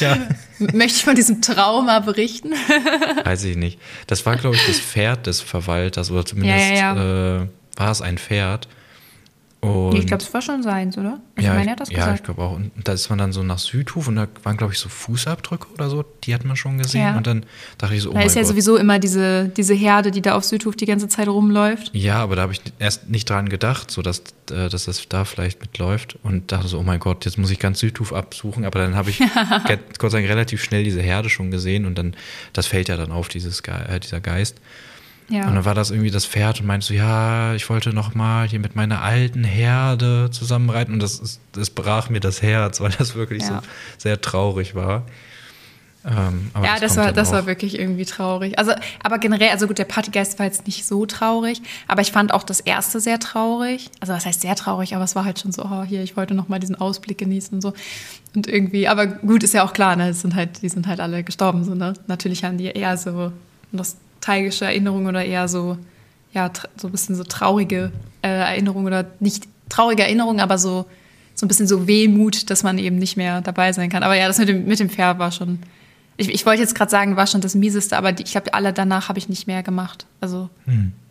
Ja. 0.00 0.16
Möchte 0.58 0.96
ich 0.98 1.04
von 1.04 1.14
diesem 1.14 1.40
Trauma 1.40 2.00
berichten? 2.00 2.52
Weiß 3.24 3.44
ich 3.44 3.56
nicht. 3.56 3.78
Das 4.06 4.26
war, 4.26 4.36
glaube 4.36 4.56
ich, 4.56 4.66
das 4.66 4.78
Pferd 4.80 5.26
des 5.26 5.40
Verwalters 5.40 6.10
oder 6.10 6.24
zumindest 6.26 6.70
Ja, 6.70 6.94
ja, 6.94 7.42
Äh, 7.42 7.48
war 7.76 7.90
es 7.90 8.00
ein 8.02 8.18
Pferd. 8.18 8.68
Und 9.64 9.98
ich 9.98 10.06
glaube, 10.06 10.22
es 10.22 10.32
war 10.34 10.42
schon 10.42 10.62
seins, 10.62 10.98
oder? 10.98 11.20
Ich 11.36 11.44
ja, 11.44 11.54
meine, 11.54 11.62
ich, 11.62 11.68
er 11.68 11.72
hat 11.72 11.80
das 11.80 11.90
ja, 11.90 11.98
ich 11.98 12.04
gesagt. 12.04 12.24
glaube 12.24 12.42
auch. 12.42 12.56
Und 12.56 12.72
da 12.82 12.92
ist 12.92 13.08
man 13.08 13.18
dann 13.18 13.32
so 13.32 13.42
nach 13.42 13.58
Südhof 13.58 14.08
und 14.08 14.16
da 14.16 14.26
waren, 14.42 14.56
glaube 14.56 14.72
ich, 14.72 14.78
so 14.78 14.88
Fußabdrücke 14.88 15.68
oder 15.72 15.88
so. 15.88 16.04
Die 16.24 16.34
hat 16.34 16.44
man 16.44 16.56
schon 16.56 16.78
gesehen. 16.78 17.02
Ja. 17.02 17.16
Und 17.16 17.26
dann 17.26 17.46
dachte 17.78 17.94
ich 17.94 18.02
so, 18.02 18.10
oh 18.10 18.14
da 18.14 18.22
ist 18.22 18.36
ja 18.36 18.42
Gott. 18.42 18.50
sowieso 18.50 18.76
immer 18.76 18.98
diese, 18.98 19.48
diese 19.48 19.74
Herde, 19.74 20.10
die 20.10 20.22
da 20.22 20.34
auf 20.34 20.44
Südhof 20.44 20.76
die 20.76 20.86
ganze 20.86 21.08
Zeit 21.08 21.28
rumläuft. 21.28 21.90
Ja, 21.94 22.16
aber 22.16 22.36
da 22.36 22.42
habe 22.42 22.52
ich 22.52 22.60
erst 22.78 23.08
nicht 23.08 23.28
dran 23.30 23.48
gedacht, 23.48 23.90
so 23.90 24.02
dass, 24.02 24.20
äh, 24.50 24.68
dass 24.68 24.84
das 24.84 25.08
da 25.08 25.24
vielleicht 25.24 25.60
mitläuft 25.60 26.18
und 26.22 26.52
dachte 26.52 26.68
so, 26.68 26.78
oh 26.78 26.82
mein 26.82 27.00
Gott, 27.00 27.24
jetzt 27.24 27.38
muss 27.38 27.50
ich 27.50 27.58
ganz 27.58 27.78
Südhof 27.78 28.12
absuchen. 28.12 28.64
Aber 28.64 28.78
dann 28.78 28.94
habe 28.94 29.10
ich 29.10 29.18
Gott 29.98 30.10
sei 30.10 30.18
Dank 30.18 30.30
relativ 30.30 30.62
schnell 30.62 30.84
diese 30.84 31.00
Herde 31.00 31.30
schon 31.30 31.50
gesehen 31.50 31.86
und 31.86 31.96
dann, 31.96 32.14
das 32.52 32.66
fällt 32.66 32.88
ja 32.88 32.96
dann 32.96 33.12
auf, 33.12 33.28
dieses, 33.28 33.62
Ge 33.62 33.74
äh, 33.88 34.00
dieser 34.00 34.20
Geist. 34.20 34.58
Ja. 35.28 35.48
Und 35.48 35.54
dann 35.54 35.64
war 35.64 35.74
das 35.74 35.90
irgendwie 35.90 36.10
das 36.10 36.26
Pferd 36.26 36.60
und 36.60 36.66
meinte 36.66 36.86
so, 36.86 36.94
ja, 36.94 37.54
ich 37.54 37.68
wollte 37.70 37.92
noch 37.92 38.14
mal 38.14 38.46
hier 38.46 38.60
mit 38.60 38.76
meiner 38.76 39.02
alten 39.02 39.44
Herde 39.44 40.28
zusammenreiten. 40.30 40.94
Und 40.94 41.02
das, 41.02 41.18
ist, 41.18 41.40
das 41.52 41.70
brach 41.70 42.10
mir 42.10 42.20
das 42.20 42.42
Herz, 42.42 42.80
weil 42.80 42.90
das 42.98 43.14
wirklich 43.14 43.42
Ja. 43.42 43.48
so 43.48 43.54
sehr 43.98 44.20
traurig 44.20 44.74
war. 44.74 45.04
Ähm, 46.06 46.50
ja, 46.62 46.78
das, 46.78 46.94
kommt 46.94 47.06
war, 47.06 47.12
das 47.12 47.32
war 47.32 47.46
wirklich 47.46 47.78
irgendwie 47.78 48.04
traurig. 48.04 48.58
Also, 48.58 48.72
aber 49.02 49.18
generell, 49.18 49.48
also 49.48 49.66
gut, 49.66 49.78
der 49.78 49.86
Partygeist 49.86 50.38
war 50.38 50.44
jetzt 50.44 50.66
nicht 50.66 50.84
so 50.84 51.06
traurig, 51.06 51.62
aber 51.88 52.02
ich 52.02 52.12
fand 52.12 52.34
auch 52.34 52.42
das 52.42 52.60
erste 52.60 53.00
sehr 53.00 53.18
traurig. 53.18 53.90
Also, 54.00 54.12
was 54.12 54.26
heißt 54.26 54.42
sehr 54.42 54.54
traurig, 54.54 54.94
aber 54.94 55.04
es 55.04 55.16
war 55.16 55.24
halt 55.24 55.38
schon 55.38 55.52
so, 55.52 55.62
oh, 55.64 55.82
hier, 55.82 56.02
ich 56.02 56.14
wollte 56.16 56.34
noch 56.34 56.48
mal 56.48 56.60
diesen 56.60 56.76
Ausblick 56.76 57.16
genießen 57.16 57.54
und 57.54 57.62
so. 57.62 57.72
Und 58.34 58.46
irgendwie, 58.46 58.86
aber 58.86 59.06
gut, 59.06 59.42
ist 59.42 59.54
ja 59.54 59.64
auch 59.64 59.72
klar, 59.72 59.96
ne, 59.96 60.10
es 60.10 60.20
sind 60.20 60.34
halt, 60.34 60.60
die 60.60 60.68
sind 60.68 60.86
halt 60.86 61.00
alle 61.00 61.24
gestorben, 61.24 61.64
so, 61.64 61.74
ne? 61.74 61.94
Natürlich 62.06 62.44
haben 62.44 62.58
die 62.58 62.66
eher 62.66 62.98
so 62.98 63.32
nostalgische 64.24 64.64
Erinnerungen 64.64 65.06
oder 65.06 65.24
eher 65.24 65.48
so, 65.48 65.76
ja, 66.32 66.50
so 66.76 66.88
ein 66.88 66.92
bisschen 66.92 67.14
so 67.14 67.24
traurige 67.24 67.92
äh, 68.22 68.28
Erinnerungen 68.28 68.86
oder 68.86 69.04
nicht 69.20 69.44
traurige 69.68 70.02
Erinnerungen, 70.02 70.40
aber 70.40 70.56
so, 70.56 70.86
so 71.34 71.44
ein 71.44 71.48
bisschen 71.48 71.66
so 71.66 71.86
Wehmut, 71.86 72.48
dass 72.48 72.62
man 72.62 72.78
eben 72.78 72.96
nicht 72.96 73.16
mehr 73.16 73.42
dabei 73.42 73.72
sein 73.72 73.90
kann. 73.90 74.02
Aber 74.02 74.14
ja, 74.16 74.26
das 74.26 74.38
mit 74.38 74.48
dem, 74.48 74.64
mit 74.66 74.80
dem 74.80 74.88
Pferd 74.88 75.18
war 75.18 75.30
schon. 75.30 75.58
Ich, 76.16 76.28
ich 76.30 76.46
wollte 76.46 76.62
jetzt 76.62 76.74
gerade 76.74 76.90
sagen, 76.90 77.16
war 77.16 77.26
schon 77.26 77.40
das 77.40 77.54
Mieseste, 77.54 77.96
aber 77.98 78.12
die, 78.12 78.22
ich 78.22 78.32
glaube, 78.32 78.54
alle 78.54 78.72
danach 78.72 79.08
habe 79.08 79.18
ich 79.18 79.28
nicht 79.28 79.46
mehr 79.46 79.62
gemacht. 79.62 80.06
Also, 80.20 80.48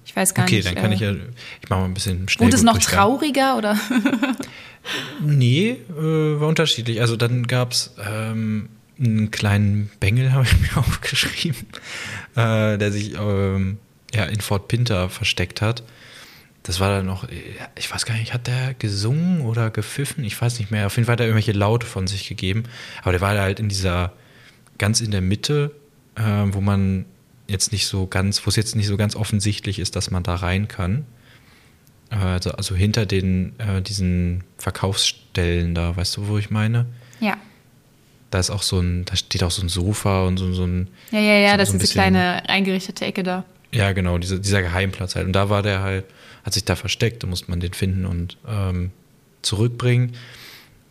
ich 0.06 0.16
weiß 0.16 0.34
gar 0.34 0.46
Okay, 0.46 0.56
nicht. 0.56 0.68
dann 0.68 0.76
kann 0.76 0.92
äh, 0.92 0.96
ich 0.96 1.02
ja, 1.02 1.12
ich 1.12 1.70
mache 1.70 1.82
mal 1.82 1.86
ein 1.86 1.94
bisschen 1.94 2.28
schnell. 2.30 2.48
Wurde 2.48 2.56
es 2.56 2.64
noch 2.64 2.80
trauriger 2.80 3.58
oder? 3.58 3.78
Nee, 5.22 5.78
äh, 5.98 6.40
war 6.40 6.48
unterschiedlich. 6.48 7.00
Also 7.00 7.16
dann 7.16 7.48
gab 7.48 7.72
es 7.72 7.94
ähm, 8.06 8.70
einen 9.04 9.32
kleinen 9.32 9.90
Bengel, 10.00 10.32
habe 10.34 10.46
ich 10.46 10.60
mir 10.60 10.78
aufgeschrieben, 10.78 11.68
äh, 12.36 12.78
der 12.78 12.92
sich 12.92 13.14
ähm, 13.18 13.78
ja, 14.14 14.26
in 14.26 14.42
Fort 14.42 14.68
Pinter 14.68 15.10
versteckt 15.10 15.62
hat. 15.62 15.84
Das 16.64 16.80
war 16.80 16.90
dann 16.90 17.06
noch, 17.06 17.26
äh, 17.30 17.42
ich 17.78 17.92
weiß 17.92 18.06
gar 18.06 18.16
nicht, 18.16 18.34
hat 18.34 18.48
der 18.48 18.74
gesungen 18.74 19.42
oder 19.42 19.70
gepfiffen? 19.70 20.24
Ich 20.24 20.40
weiß 20.42 20.60
nicht 20.60 20.72
mehr. 20.72 20.88
Auf 20.88 20.96
jeden 20.96 21.06
Fall 21.06 21.14
hat 21.14 21.20
er 21.20 21.26
irgendwelche 21.28 21.52
Laute 21.52 21.86
von 21.86 22.08
sich 22.08 22.28
gegeben. 22.30 22.64
Aber 23.02 23.12
der 23.12 23.22
war 23.22 23.38
halt 23.38 23.60
in 23.60 23.70
dieser, 23.70 24.14
ganz 24.78 25.02
in 25.02 25.12
der 25.12 25.22
Mitte, 25.22 25.72
äh, 26.16 26.22
wo 26.24 26.62
man 26.62 27.06
jetzt 27.48 27.72
nicht 27.74 27.88
so 27.88 28.08
ganz, 28.08 28.46
wo 28.46 28.50
es 28.50 28.56
jetzt 28.56 28.76
nicht 28.76 28.88
so 28.88 28.96
ganz 28.96 29.16
offensichtlich 29.16 29.80
ist, 29.80 29.96
dass 29.98 30.10
man 30.12 30.24
da 30.24 30.36
rein 30.36 30.68
kann. 30.70 31.06
Äh, 32.10 32.16
Also, 32.16 32.52
also 32.52 32.76
hinter 32.76 33.06
den, 33.06 33.60
äh, 33.60 33.82
diesen 33.82 34.44
Verkaufsstellen 34.58 35.76
da, 35.76 35.96
weißt 35.98 36.18
du, 36.18 36.28
wo 36.28 36.38
ich 36.38 36.50
meine? 36.50 36.86
ja. 37.20 37.38
Da 38.34 38.40
ist 38.40 38.50
auch 38.50 38.64
so 38.64 38.80
ein, 38.80 39.06
da 39.06 39.16
steht 39.16 39.44
auch 39.44 39.52
so 39.52 39.62
ein 39.62 39.70
Sofa 39.70 40.26
und 40.26 40.38
so, 40.38 40.52
so 40.54 40.64
ein, 40.64 40.88
Ja, 41.12 41.20
ja, 41.20 41.36
ja, 41.36 41.52
So- 41.52 41.58
das 41.58 41.70
so 41.70 41.76
ist 41.76 41.82
diese 41.84 41.94
kleine 41.94 42.50
eingerichtete 42.50 43.06
Ecke 43.06 43.22
da. 43.22 43.46
ja 43.72 43.92
genau, 43.92 44.18
dieser, 44.18 44.40
dieser 44.40 44.62
Geheimplatz 44.64 45.16
halt. 45.16 45.28
Und 45.28 45.34
da 45.34 45.50
war 45.50 45.62
der 45.62 45.82
halt, 45.82 46.06
hat 46.44 46.54
sich 46.54 46.66
da 46.66 46.76
versteckt, 46.76 47.22
da 47.24 47.28
musste 47.28 47.50
man 47.52 47.60
den 47.60 47.74
finden 47.74 48.06
und 48.06 48.38
ähm, 48.48 48.92
zurückbringen. 49.44 50.14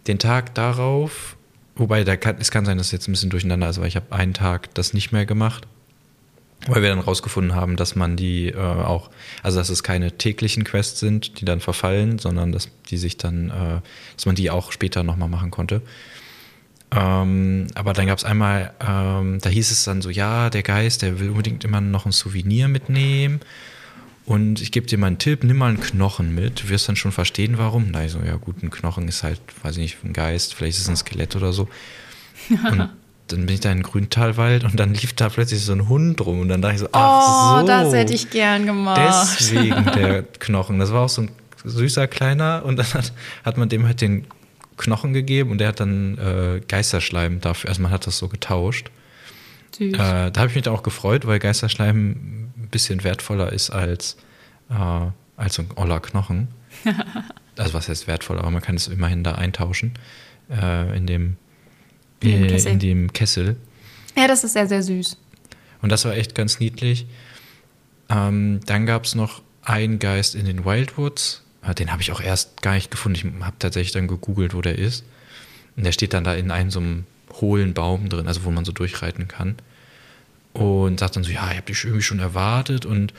Den 0.07 0.19
Tag 0.19 0.55
darauf, 0.55 1.37
wobei 1.75 2.05
da 2.05 2.17
kann, 2.17 2.37
es 2.39 2.51
kann 2.51 2.65
sein, 2.65 2.79
dass 2.79 2.87
es 2.89 2.93
jetzt 2.93 3.09
ein 3.09 3.13
bisschen 3.13 3.31
durcheinander 3.31 3.69
ist, 3.69 3.81
weil 3.81 3.89
ich 3.89 3.97
habe 3.97 4.13
einen 4.13 4.35
Tag 4.35 4.73
das 4.75 4.95
nicht 4.95 5.11
mehr 5.13 5.27
gemacht. 5.27 5.67
Weil 6.69 6.81
wir 6.83 6.91
dann 6.91 7.01
rausgefunden 7.01 7.57
haben, 7.57 7.75
dass 7.75 7.97
man 7.97 8.17
die 8.17 8.47
äh, 8.51 8.57
auch, 8.57 9.11
also 9.43 9.59
dass 9.59 9.69
es 9.69 9.83
keine 9.83 10.13
täglichen 10.17 10.63
Quests 10.63 11.01
sind, 11.01 11.41
die 11.41 11.45
dann 11.45 11.59
verfallen, 11.59 12.21
sondern 12.21 12.53
dass 12.53 12.69
die 12.89 12.99
sich 12.99 13.17
dann, 13.17 13.51
äh, 13.51 13.81
dass 14.17 14.27
man 14.27 14.37
die 14.37 14.49
auch 14.49 14.71
später 14.71 15.03
nochmal 15.03 15.29
machen 15.29 15.51
konnte. 15.51 15.83
Ähm, 16.95 17.69
aber 17.75 17.93
dann 17.95 18.07
gab 18.07 18.19
es 18.19 18.25
einmal, 18.25 18.73
ähm, 18.87 19.39
da 19.41 19.49
hieß 19.49 19.71
es 19.71 19.85
dann 19.85 20.03
so, 20.03 20.11
ja, 20.11 20.51
der 20.51 20.63
Geist, 20.63 21.03
der 21.03 21.19
will 21.19 21.31
unbedingt 21.31 21.65
immer 21.65 21.81
noch 21.81 22.05
ein 22.05 22.13
Souvenir 22.13 22.69
mitnehmen. 22.69 23.41
Und 24.25 24.61
ich 24.61 24.71
gebe 24.71 24.87
dir 24.87 24.99
mal 24.99 25.09
einen 25.09 25.19
Tipp, 25.19 25.43
nimm 25.43 25.57
mal 25.57 25.69
einen 25.69 25.81
Knochen 25.81 26.35
mit. 26.35 26.63
Du 26.63 26.69
wirst 26.69 26.89
dann 26.89 26.97
schon 26.97 27.11
verstehen, 27.11 27.59
warum. 27.59 27.89
Na, 27.91 28.05
ich 28.05 28.13
so, 28.13 28.21
ja 28.21 28.37
gut, 28.37 28.63
ein 28.63 28.71
Knochen 28.71 29.09
ist 29.09 29.23
halt, 29.23 29.41
weiß 29.63 29.73
ich 29.77 29.83
nicht, 29.83 30.05
ein 30.05 30.13
Geist, 30.13 30.55
vielleicht 30.55 30.77
ist 30.77 30.85
es 30.85 30.89
ein 30.89 30.97
Skelett 30.97 31.35
oder 31.35 31.53
so. 31.53 31.69
Und 32.49 32.89
dann 33.29 33.47
bin 33.47 33.49
ich 33.49 33.61
da 33.61 33.73
in 33.73 33.79
den 33.79 33.83
Grüntalwald 33.83 34.65
und 34.65 34.79
dann 34.79 34.95
lief 34.95 35.15
da 35.15 35.29
plötzlich 35.29 35.65
so 35.65 35.73
ein 35.73 35.89
Hund 35.89 36.21
rum 36.25 36.41
und 36.41 36.49
dann 36.49 36.61
dachte 36.61 36.75
ich 36.75 36.81
so, 36.81 36.89
ach 36.93 37.57
oh, 37.57 37.61
so. 37.61 37.67
das 37.67 37.93
hätte 37.93 38.13
ich 38.13 38.31
gern 38.31 38.67
gemacht. 38.67 39.01
Deswegen 39.41 39.85
der 39.97 40.23
Knochen. 40.39 40.79
Das 40.79 40.93
war 40.93 41.03
auch 41.03 41.09
so 41.09 41.23
ein 41.23 41.31
süßer 41.65 42.07
kleiner 42.07 42.63
und 42.65 42.77
dann 42.77 42.95
hat, 42.95 43.13
hat 43.45 43.57
man 43.57 43.69
dem 43.69 43.87
halt 43.87 44.01
den 44.01 44.27
Knochen 44.77 45.13
gegeben 45.13 45.51
und 45.51 45.59
der 45.59 45.69
hat 45.69 45.81
dann 45.81 46.19
äh, 46.19 46.61
Geisterschleim 46.67 47.41
dafür. 47.41 47.71
Also 47.71 47.83
man 47.83 47.91
hat 47.91 48.07
das 48.07 48.19
so 48.19 48.29
getauscht. 48.29 48.91
Äh, 49.81 49.93
da 49.93 50.33
habe 50.37 50.49
ich 50.49 50.55
mich 50.55 50.69
auch 50.69 50.83
gefreut, 50.83 51.27
weil 51.27 51.39
Geisterschleim 51.39 52.43
bisschen 52.73 53.05
wertvoller 53.05 53.53
ist 53.53 53.71
als, 53.71 54.17
äh, 54.69 54.75
als 55.37 55.55
so 55.55 55.63
ein 55.63 55.69
oller 55.77 56.01
Knochen. 56.01 56.49
also 57.57 57.75
was 57.75 57.89
heißt 57.89 58.09
wertvoll, 58.09 58.39
aber 58.39 58.51
man 58.51 58.63
kann 58.63 58.75
es 58.75 58.89
immerhin 58.89 59.23
da 59.23 59.37
eintauschen 59.37 59.93
äh, 60.51 60.97
in, 60.97 61.07
dem, 61.07 61.37
In 62.21 62.31
dem 62.31 62.45
äh, 62.45 62.47
Kessel. 62.49 62.73
in 62.73 62.79
dem 62.81 63.13
Kessel. 63.13 63.57
Ja, 64.17 64.27
das 64.27 64.43
ist 64.43 64.55
sehr, 64.55 64.67
sehr 64.67 64.83
süß. 64.83 65.17
Und 65.83 65.93
das 65.93 66.05
war 66.05 66.17
echt 66.17 66.35
ganz 66.35 66.59
niedlich. 66.59 67.07
Ähm, 68.09 68.61
dann 68.67 68.87
gab 68.87 69.05
es 69.05 69.15
noch 69.15 69.43
einen 69.63 69.99
Geist 69.99 70.35
in 70.35 70.47
den 70.47 70.65
Wildwoods. 70.65 71.43
Ah, 71.63 71.75
Den 71.75 71.93
habe 71.93 72.03
ich 72.03 72.11
auch 72.13 72.21
erst 72.21 72.61
gar 72.61 72.75
nicht 72.75 72.91
gefunden. 72.91 73.17
Ich 73.17 73.45
habe 73.45 73.57
tatsächlich 73.59 73.93
dann 73.93 74.09
gegoogelt, 74.09 74.53
wo 74.55 74.61
der 74.61 74.79
ist. 74.79 75.05
Und 75.77 75.85
der 75.85 75.93
steht 75.93 76.13
dann 76.13 76.25
da 76.25 76.35
in 76.35 76.51
einem 76.51 76.71
so 76.71 76.81
einem 76.81 77.07
hohlen 77.41 77.73
Baum 77.73 78.09
drin, 78.09 78.27
also 78.27 78.45
wo 78.45 78.51
man 78.51 78.65
so 78.65 78.73
durchreiten 78.73 79.29
kann. 79.29 79.57
Und 80.53 81.01
sagt 81.01 81.17
dann 81.17 81.25
so, 81.25 81.31
ja, 81.31 81.51
ich 81.51 81.57
habe 81.57 81.67
dich 81.67 81.85
irgendwie 81.85 82.03
schon 82.03 82.19
erwartet 82.19 82.85
und 82.85 83.15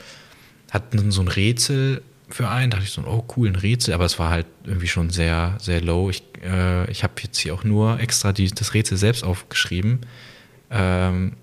hat 0.72 0.94
dann 0.94 1.12
so 1.12 1.22
ein 1.22 1.30
Rätsel 1.30 2.04
für 2.30 2.50
einen. 2.50 2.70
Da 2.70 2.78
dachte 2.78 2.88
ich 2.88 2.94
so, 2.94 3.02
oh 3.08 3.26
cool, 3.36 3.48
ein 3.48 3.56
Rätsel, 3.56 3.94
aber 3.94 4.06
es 4.06 4.20
war 4.20 4.30
halt 4.30 4.46
irgendwie 4.66 4.88
schon 4.88 5.10
sehr, 5.10 5.58
sehr 5.60 5.82
low. 5.82 6.10
Ich, 6.10 6.24
äh, 6.44 6.90
ich 6.92 7.04
habe 7.04 7.14
jetzt 7.24 7.40
hier 7.40 7.54
auch 7.54 7.64
nur 7.64 8.00
extra 8.00 8.34
die, 8.34 8.52
das 8.52 8.74
Rätsel 8.74 8.98
selbst 8.98 9.24
aufgeschrieben. 9.24 10.02
Ähm, 10.70 11.34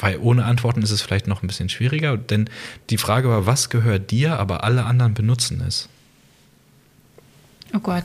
weil 0.00 0.18
ohne 0.18 0.44
Antworten 0.44 0.82
ist 0.82 0.92
es 0.92 1.02
vielleicht 1.02 1.26
noch 1.26 1.42
ein 1.42 1.48
bisschen 1.48 1.68
schwieriger, 1.68 2.16
denn 2.16 2.48
die 2.90 2.98
Frage 2.98 3.28
war, 3.28 3.46
was 3.46 3.68
gehört 3.68 4.10
dir, 4.12 4.38
aber 4.38 4.62
alle 4.62 4.84
anderen 4.84 5.14
benutzen 5.14 5.60
es. 5.66 5.88
Oh 7.74 7.78
Gott. 7.80 8.04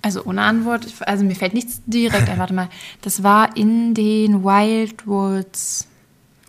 Also 0.00 0.24
ohne 0.24 0.42
Antwort, 0.42 0.86
also 1.00 1.24
mir 1.24 1.34
fällt 1.34 1.54
nichts 1.54 1.80
direkt 1.86 2.28
ein. 2.28 2.38
Warte 2.38 2.54
mal, 2.54 2.68
das 3.02 3.22
war 3.22 3.56
in 3.56 3.94
den 3.94 4.44
Wildwoods. 4.44 5.88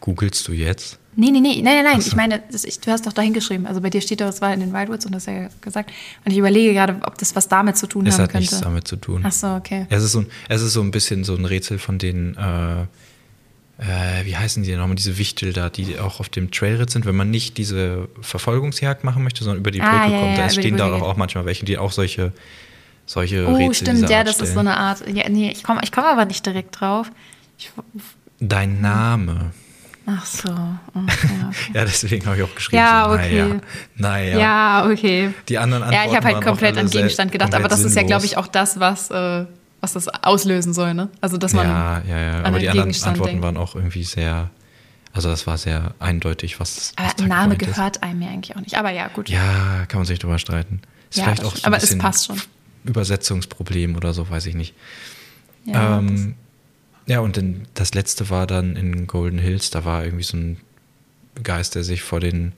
Googlest 0.02 0.48
du 0.48 0.54
jetzt? 0.54 0.98
Nee, 1.16 1.32
nee, 1.32 1.42
nee, 1.42 1.62
nein, 1.62 1.76
nein, 1.76 1.84
nein. 1.84 2.02
So. 2.02 2.08
Ich 2.08 2.16
meine, 2.16 2.42
das, 2.52 2.64
ich, 2.64 2.80
du 2.80 2.92
hast 2.92 3.06
doch 3.06 3.12
da 3.12 3.22
hingeschrieben. 3.22 3.66
Also 3.68 3.82
bei 3.82 3.90
dir 3.90 4.00
steht 4.00 4.22
doch, 4.22 4.28
es 4.28 4.40
war 4.40 4.54
in 4.54 4.60
den 4.62 4.72
Wildwoods 4.72 5.06
und 5.06 5.14
das 5.14 5.28
hast 5.28 5.34
ja 5.34 5.50
gesagt. 5.60 5.92
Und 6.24 6.32
ich 6.32 6.38
überlege 6.38 6.74
gerade, 6.74 6.98
ob 7.04 7.18
das 7.18 7.36
was 7.36 7.48
damit 7.50 7.76
zu 7.76 7.88
tun 7.88 8.06
Es 8.08 8.14
haben 8.14 8.24
hat 8.24 8.30
könnte. 8.32 8.44
nichts 8.44 8.62
damit 8.62 8.88
zu 8.88 8.96
tun. 8.96 9.24
Ach 9.26 9.32
so, 9.32 9.48
okay. 9.56 9.86
Es 9.90 10.04
ist 10.04 10.14
so, 10.14 10.20
ein, 10.20 10.28
es 10.48 10.62
ist 10.62 10.74
so 10.74 10.82
ein 10.82 10.92
bisschen 10.92 11.24
so 11.26 11.36
ein 11.36 11.44
Rätsel 11.44 11.80
von 11.80 11.98
den, 11.98 12.38
äh, 12.38 12.86
äh, 13.80 14.26
wie 14.26 14.36
heißen 14.36 14.62
die 14.64 14.70
denn 14.70 14.80
nochmal, 14.80 14.96
diese 14.96 15.18
Wichtel 15.18 15.54
da, 15.54 15.70
die 15.70 15.98
auch 16.00 16.20
auf 16.20 16.28
dem 16.30 16.52
Trailritt 16.52 16.90
sind, 16.90 17.06
wenn 17.06 17.16
man 17.16 17.32
nicht 17.32 17.58
diese 17.58 18.10
Verfolgungsjagd 18.22 19.04
machen 19.04 19.24
möchte, 19.24 19.44
sondern 19.44 19.60
über 19.60 19.72
die 19.72 19.82
Ah, 19.82 20.02
Brücke 20.02 20.14
ja, 20.14 20.20
kommt. 20.20 20.32
ja, 20.32 20.38
da 20.38 20.44
über 20.44 20.54
die 20.54 20.60
stehen 20.60 20.78
da 20.78 20.92
auch 20.94 21.16
manchmal 21.18 21.46
welche, 21.46 21.66
die 21.66 21.78
auch 21.78 21.92
solche, 21.92 22.34
solche 23.06 23.48
Oh, 23.48 23.56
Rätsel 23.56 23.88
stimmt, 23.88 24.10
ja, 24.10 24.24
das 24.24 24.34
ist 24.36 24.50
stellen. 24.50 24.54
so 24.54 24.60
eine 24.60 24.78
Art. 24.78 25.04
Ja, 25.08 25.30
nee, 25.30 25.52
ich 25.52 25.64
komme 25.64 25.80
ich 25.84 25.92
komm 25.92 26.04
aber 26.04 26.26
nicht 26.26 26.46
direkt 26.46 26.80
drauf. 26.80 27.10
Ich, 27.58 27.72
Dein 28.42 28.82
Name. 28.82 29.52
ach 30.06 30.26
so. 30.26 30.50
Oh, 30.50 31.00
ja, 31.00 31.50
okay. 31.50 31.72
Ja, 31.74 31.86
deswegen 31.86 32.26
habe 32.26 32.38
ich 32.38 32.44
auch 32.44 32.56
geschrieben. 32.56 32.78
Ja, 32.84 33.12
okay. 33.12 33.44
Naja, 33.96 34.36
naja. 34.36 34.40
ja, 34.40 34.90
okay. 34.92 35.34
Die 35.48 35.58
anderen 35.58 35.84
Ja, 35.84 35.90
ich 35.90 35.98
Antworten 36.00 36.16
habe 36.26 36.36
halt 36.36 36.46
komplett 36.46 36.78
an 36.78 36.90
Gegenstand 36.90 37.32
gedacht, 37.32 37.54
aber 37.56 37.68
das 37.68 37.82
ist 37.82 37.96
ja, 37.96 38.04
glaube 38.04 38.26
ich, 38.26 38.32
sinnlos. 38.32 38.48
auch 38.48 38.52
das, 38.52 38.80
was, 38.80 39.10
äh, 39.12 39.46
was 39.82 39.94
das 39.94 40.08
auslösen 40.08 40.74
soll, 40.74 40.94
ne? 40.94 41.10
Also, 41.22 41.38
dass 41.38 41.54
man. 41.54 41.68
Ja, 41.68 42.02
ja, 42.08 42.20
ja. 42.20 42.32
an 42.40 42.46
Aber 42.46 42.60
die 42.60 42.70
anderen 42.70 42.90
Gegenstand 42.90 43.14
Antworten 43.14 43.32
denkt. 43.34 43.44
waren 43.44 43.58
auch 43.58 43.76
irgendwie 43.76 44.04
sehr. 44.04 44.50
Also, 45.14 45.30
das 45.30 45.48
war 45.48 45.58
sehr 45.58 45.96
eindeutig, 46.00 46.60
was 46.60 46.76
das. 46.76 46.94
was 46.98 47.14
Aber 47.14 47.24
ein 47.24 47.30
Name 47.30 47.56
ist. 47.56 47.60
gehört 47.60 48.04
einem 48.04 48.22
ja 48.22 48.30
eigentlich 48.30 48.56
auch 48.56 48.62
nicht. 48.62 48.78
Aber 48.78 48.92
ja, 48.92 49.08
gut. 49.08 49.30
Ja, 49.30 49.86
kann 49.88 50.00
man 50.00 50.06
sich 50.06 50.20
drüber 50.20 50.38
streiten. 50.38 50.82
Ist 51.10 51.18
Ja, 51.18 51.24
vielleicht 51.26 51.44
auch 51.46 51.56
so 51.56 51.62
ein 51.64 51.66
Aber 51.74 51.78
es 51.84 51.98
passt 51.98 52.28
schon. 52.28 52.42
Übersetzungsproblem 52.84 53.96
oder 53.96 54.14
so, 54.14 54.30
weiß 54.30 54.46
ich 54.46 54.56
nicht. 54.56 54.74
Ja, 55.66 55.98
ähm, 55.98 56.36
ja, 57.06 57.20
und 57.20 57.38
dann, 57.38 57.68
das 57.74 57.94
letzte 57.94 58.30
war 58.30 58.46
dann 58.48 58.76
in 58.76 59.08
Golden 59.08 59.40
Hills, 59.40 59.70
da 59.72 59.84
war 59.84 60.04
irgendwie 60.06 60.24
so 60.24 60.38
ein 60.38 60.58
Geist, 61.42 61.76
der 61.76 61.84
sich 61.84 62.04
vor 62.04 62.20
den 62.20 62.54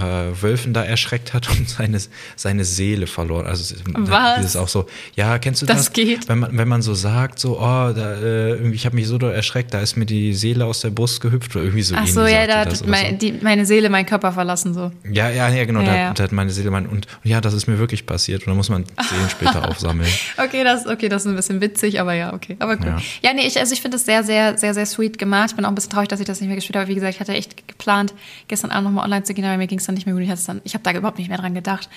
äh, 0.00 0.42
Wölfen 0.42 0.72
da 0.74 0.82
erschreckt 0.84 1.34
hat 1.34 1.48
und 1.50 1.68
seine, 1.68 1.98
seine 2.36 2.64
Seele 2.64 3.06
verloren. 3.06 3.46
Also 3.46 3.74
es- 3.74 3.82
Was? 3.96 4.36
dieses 4.38 4.56
auch 4.56 4.68
so, 4.68 4.86
ja, 5.16 5.38
kennst 5.38 5.62
du 5.62 5.66
das? 5.66 5.76
Das 5.76 5.92
geht? 5.92 6.28
Wenn 6.28 6.38
man, 6.40 6.56
wenn 6.56 6.68
man 6.68 6.82
so 6.82 6.94
sagt, 6.94 7.38
so, 7.38 7.58
oh, 7.58 7.92
da, 7.92 8.14
äh, 8.20 8.68
ich 8.70 8.86
habe 8.86 8.96
mich 8.96 9.06
so 9.06 9.18
erschreckt, 9.18 9.74
da 9.74 9.80
ist 9.80 9.96
mir 9.96 10.06
die 10.06 10.34
Seele 10.34 10.64
aus 10.64 10.80
der 10.80 10.90
Brust 10.90 11.20
gehüpft 11.20 11.54
oder 11.54 11.64
irgendwie 11.64 11.82
so 11.82 11.94
Ach 11.96 12.06
so, 12.06 12.26
ja, 12.26 12.46
da 12.46 12.60
hat 12.60 12.72
das 12.72 12.84
mein, 12.86 13.12
so. 13.12 13.16
die, 13.18 13.32
meine 13.42 13.66
Seele 13.66 13.90
meinen 13.90 14.06
Körper 14.06 14.32
verlassen, 14.32 14.74
so. 14.74 14.92
Ja, 15.10 15.28
ja, 15.30 15.48
ja, 15.48 15.64
genau. 15.64 15.80
Ja, 15.80 15.86
da, 15.86 15.96
ja. 15.96 16.12
da 16.14 16.22
hat 16.24 16.32
meine 16.32 16.50
Seele 16.50 16.70
mein 16.70 16.86
und 16.86 17.06
ja, 17.24 17.40
das 17.40 17.54
ist 17.54 17.66
mir 17.66 17.78
wirklich 17.78 18.06
passiert. 18.06 18.42
Und 18.42 18.48
dann 18.48 18.56
muss 18.56 18.68
man 18.68 18.84
Seelen 18.84 19.30
später 19.30 19.68
aufsammeln. 19.68 20.08
Okay, 20.36 20.64
das, 20.64 20.86
okay, 20.86 21.08
das 21.08 21.22
ist 21.22 21.28
ein 21.28 21.36
bisschen 21.36 21.60
witzig, 21.60 22.00
aber 22.00 22.14
ja, 22.14 22.32
okay. 22.32 22.56
Aber 22.58 22.74
cool. 22.78 22.86
Ja. 22.86 22.98
Ja, 23.22 23.32
nee, 23.34 23.46
ich, 23.46 23.58
also 23.58 23.72
ich 23.72 23.80
finde 23.80 23.96
das 23.96 24.06
sehr, 24.06 24.24
sehr, 24.24 24.56
sehr, 24.58 24.74
sehr 24.74 24.86
sweet 24.86 25.18
gemacht. 25.18 25.50
Ich 25.50 25.56
bin 25.56 25.64
auch 25.64 25.68
ein 25.70 25.74
bisschen 25.74 25.90
traurig, 25.90 26.08
dass 26.08 26.20
ich 26.20 26.26
das 26.26 26.40
nicht 26.40 26.48
mehr 26.48 26.56
gespielt 26.56 26.76
habe. 26.76 26.88
Wie 26.88 26.94
gesagt, 26.94 27.14
ich 27.14 27.20
hatte 27.20 27.32
echt 27.32 27.66
geplant, 27.68 28.14
gestern 28.48 28.70
Abend 28.70 28.84
nochmal 28.84 29.04
online 29.04 29.24
zu 29.24 29.34
gehen, 29.34 29.44
aber 29.44 29.56
mir 29.56 29.66
ging 29.66 29.78
es 29.78 29.86
dann 29.90 29.94
nicht 29.96 30.06
mehr 30.06 30.14
gut. 30.14 30.22
Ich, 30.24 30.44
dann- 30.46 30.60
ich 30.64 30.74
habe 30.74 30.82
da 30.84 30.92
überhaupt 30.92 31.18
nicht 31.18 31.28
mehr 31.28 31.38
dran 31.38 31.54
gedacht. 31.54 31.88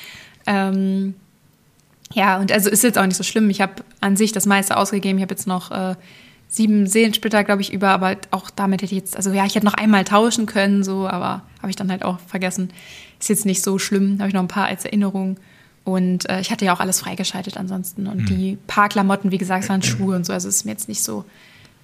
Ähm, 0.46 1.16
ja, 2.14 2.38
und 2.40 2.52
also 2.52 2.70
ist 2.70 2.84
jetzt 2.84 2.98
auch 2.98 3.06
nicht 3.06 3.16
so 3.16 3.24
schlimm. 3.24 3.50
Ich 3.50 3.62
habe 3.62 3.74
an 4.02 4.16
sich 4.18 4.32
das 4.32 4.46
meiste 4.46 4.78
ausgegeben. 4.78 5.18
Ich 5.18 5.24
habe 5.24 5.34
jetzt 5.34 5.48
noch 5.48 5.72
äh, 5.72 5.96
sieben 6.48 6.86
Seelensplitter, 6.86 7.44
glaube 7.44 7.62
ich, 7.62 7.74
über, 7.74 7.90
aber 7.90 8.18
auch 8.32 8.50
damit 8.52 8.82
hätte 8.84 8.94
ich 8.94 9.02
jetzt, 9.02 9.16
also 9.16 9.32
ja, 9.32 9.46
ich 9.46 9.56
hätte 9.56 9.66
noch 9.66 9.74
einmal 9.74 10.04
tauschen 10.04 10.46
können, 10.46 10.84
so, 10.84 11.08
aber 11.08 11.42
habe 11.60 11.70
ich 11.72 11.76
dann 11.76 11.90
halt 11.90 12.04
auch 12.04 12.20
vergessen. 12.20 12.72
Ist 13.20 13.30
jetzt 13.30 13.46
nicht 13.46 13.64
so 13.64 13.80
schlimm. 13.80 14.20
Habe 14.20 14.28
ich 14.28 14.34
noch 14.34 14.42
ein 14.42 14.48
paar 14.48 14.66
als 14.68 14.86
Erinnerung. 14.86 15.38
Und 15.86 16.30
äh, 16.30 16.40
ich 16.40 16.52
hatte 16.52 16.66
ja 16.66 16.74
auch 16.74 16.80
alles 16.80 17.00
freigeschaltet 17.00 17.58
ansonsten. 17.58 18.08
Und 18.08 18.30
die 18.30 18.58
paar 18.68 18.90
Klamotten, 18.90 19.32
wie 19.32 19.38
gesagt, 19.38 19.64
es 19.64 19.70
waren 19.70 19.82
Schuhe 19.82 20.16
und 20.16 20.26
so, 20.26 20.32
also 20.34 20.48
ist 20.48 20.66
mir 20.66 20.72
jetzt 20.72 20.88
nicht 20.88 21.04
so, 21.04 21.26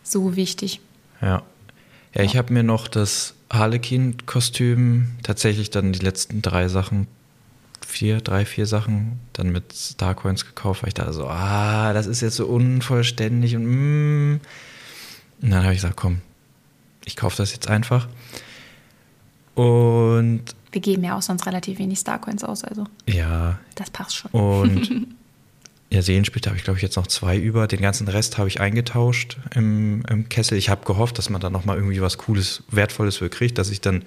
so 0.03 0.35
wichtig. 0.35 0.79
Ja. 1.21 1.41
Ja, 2.13 2.23
ich 2.23 2.37
habe 2.37 2.53
mir 2.53 2.63
noch 2.63 2.87
das 2.87 3.35
Harlequin-Kostüm, 3.51 5.07
tatsächlich 5.23 5.69
dann 5.69 5.93
die 5.93 5.99
letzten 5.99 6.41
drei 6.41 6.67
Sachen, 6.67 7.07
vier, 7.85 8.21
drei, 8.21 8.45
vier 8.45 8.65
Sachen, 8.65 9.19
dann 9.33 9.51
mit 9.51 9.73
Starcoins 9.73 10.45
gekauft, 10.45 10.83
weil 10.83 10.89
ich 10.89 10.93
dachte 10.93 11.13
so, 11.13 11.27
ah, 11.27 11.93
das 11.93 12.07
ist 12.07 12.21
jetzt 12.21 12.35
so 12.35 12.47
unvollständig 12.47 13.55
und 13.55 13.65
mm. 13.65 14.39
Und 15.41 15.51
dann 15.51 15.63
habe 15.63 15.73
ich 15.73 15.79
gesagt, 15.79 15.95
komm, 15.95 16.21
ich 17.05 17.15
kaufe 17.15 17.37
das 17.37 17.53
jetzt 17.53 17.69
einfach. 17.69 18.07
Und 19.55 20.43
Wir 20.71 20.81
geben 20.81 21.03
ja 21.03 21.17
auch 21.17 21.21
sonst 21.21 21.45
relativ 21.45 21.79
wenig 21.79 21.99
Starcoins 21.99 22.43
aus, 22.43 22.63
also 22.63 22.85
ja, 23.07 23.59
das 23.75 23.89
passt 23.89 24.15
schon. 24.15 24.31
Und 24.31 25.07
ja, 25.91 26.01
Seelenspiele 26.03 26.45
habe 26.47 26.57
ich, 26.57 26.63
glaube 26.63 26.77
ich, 26.77 26.83
jetzt 26.83 26.97
noch 26.97 27.07
zwei 27.07 27.37
über. 27.37 27.67
Den 27.67 27.81
ganzen 27.81 28.07
Rest 28.07 28.37
habe 28.37 28.47
ich 28.47 28.61
eingetauscht 28.61 29.37
im, 29.55 30.03
im 30.07 30.29
Kessel. 30.29 30.57
Ich 30.57 30.69
habe 30.69 30.85
gehofft, 30.85 31.17
dass 31.17 31.29
man 31.29 31.41
da 31.41 31.49
nochmal 31.49 31.77
irgendwie 31.77 32.01
was 32.01 32.17
Cooles, 32.19 32.63
Wertvolles 32.69 33.17
für 33.17 33.29
kriegt, 33.29 33.57
dass 33.57 33.71
ich 33.71 33.81
dann 33.81 34.03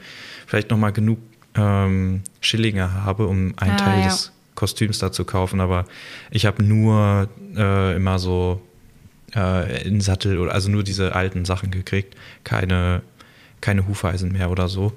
vielleicht 0.47 0.71
nochmal 0.71 0.93
genug 0.93 1.19
ähm, 1.57 2.23
Schillinge 2.41 2.93
habe, 3.05 3.27
um 3.27 3.55
einen 3.57 3.73
Ah, 3.73 3.77
Teil 3.77 4.01
ja. 4.01 4.07
des 4.07 4.31
Kostüms 4.55 4.99
da 5.01 5.11
zu 5.11 5.25
kaufen. 5.25 5.61
Aber 5.61 5.87
ich 6.31 6.47
habe 6.47 6.63
nur 6.63 7.29
äh, 7.57 7.97
immer 7.97 8.21
so 8.21 8.63
äh, 9.35 9.83
in 9.87 10.01
Sattel 10.01 10.39
oder 10.39 10.53
also 10.53 10.71
nur 10.71 10.85
diese 10.85 11.17
alten 11.17 11.45
Sachen 11.45 11.73
gekriegt. 11.73 12.15
Keine, 12.45 13.03
keine 13.61 13.89
Hufeisen 13.89 14.31
mehr 14.31 14.51
oder 14.51 14.69
so. 14.69 14.93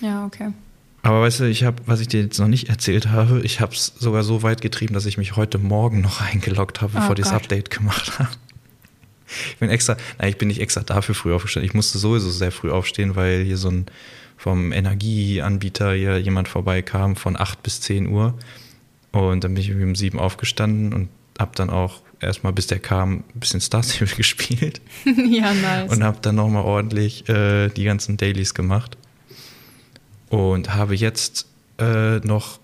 Ja, 0.00 0.24
okay. 0.24 0.52
Aber 1.02 1.22
weißt 1.22 1.40
du, 1.40 1.44
ich 1.44 1.64
habe, 1.64 1.82
was 1.86 2.00
ich 2.00 2.08
dir 2.08 2.22
jetzt 2.22 2.38
noch 2.38 2.48
nicht 2.48 2.68
erzählt 2.68 3.08
habe, 3.08 3.40
ich 3.42 3.60
habe 3.60 3.72
es 3.72 3.92
sogar 3.98 4.24
so 4.24 4.42
weit 4.42 4.60
getrieben, 4.60 4.94
dass 4.94 5.06
ich 5.06 5.16
mich 5.16 5.36
heute 5.36 5.58
Morgen 5.58 6.00
noch 6.00 6.20
eingeloggt 6.32 6.80
habe, 6.80 6.92
bevor 6.94 7.10
Oh 7.10 7.12
ich 7.14 7.24
das. 7.24 7.32
Update 7.32 7.70
gemacht 7.70 8.18
habe. 8.18 8.30
Ich 9.50 9.58
bin 9.58 9.68
extra, 9.68 9.96
nein, 10.18 10.30
ich 10.30 10.38
bin 10.38 10.48
nicht 10.48 10.60
extra 10.60 10.80
dafür 10.82 11.14
früh 11.14 11.34
aufgestanden. 11.34 11.68
Ich 11.68 11.74
musste 11.74 11.98
sowieso 11.98 12.30
sehr 12.30 12.50
früh 12.50 12.70
aufstehen, 12.70 13.14
weil 13.14 13.44
hier 13.44 13.58
so 13.58 13.70
ein 13.70 13.86
vom 14.38 14.72
Energieanbieter 14.72 15.92
hier 15.94 16.18
jemand 16.18 16.48
vorbeikam 16.48 17.16
von 17.16 17.38
8 17.38 17.62
bis 17.62 17.80
10 17.80 18.06
Uhr. 18.06 18.38
Und 19.10 19.42
dann 19.44 19.54
bin 19.54 19.62
ich 19.62 19.72
um 19.72 19.94
7 19.94 20.18
aufgestanden 20.18 20.94
und 20.94 21.08
habe 21.38 21.50
dann 21.56 21.70
auch 21.70 22.02
erstmal, 22.20 22.52
bis 22.52 22.68
der 22.68 22.78
kam, 22.78 23.24
ein 23.34 23.40
bisschen 23.40 23.60
Star 23.60 23.82
Stable 23.82 24.06
gespielt 24.16 24.80
ja, 25.04 25.52
nice. 25.52 25.90
und 25.92 26.04
habe 26.04 26.18
dann 26.22 26.36
nochmal 26.36 26.64
ordentlich 26.64 27.28
äh, 27.28 27.68
die 27.68 27.84
ganzen 27.84 28.16
Dailies 28.16 28.54
gemacht 28.54 28.96
und 30.30 30.74
habe 30.74 30.94
jetzt 30.94 31.46
äh, 31.78 32.18
noch 32.18 32.58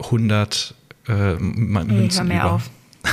100 0.00 0.74
äh, 1.08 1.12
M- 1.34 1.76
Ey, 1.76 1.84
hör 1.84 1.84
Münzen 1.84 2.28
mir 2.28 2.34
über. 2.40 2.52
auf. 2.52 2.70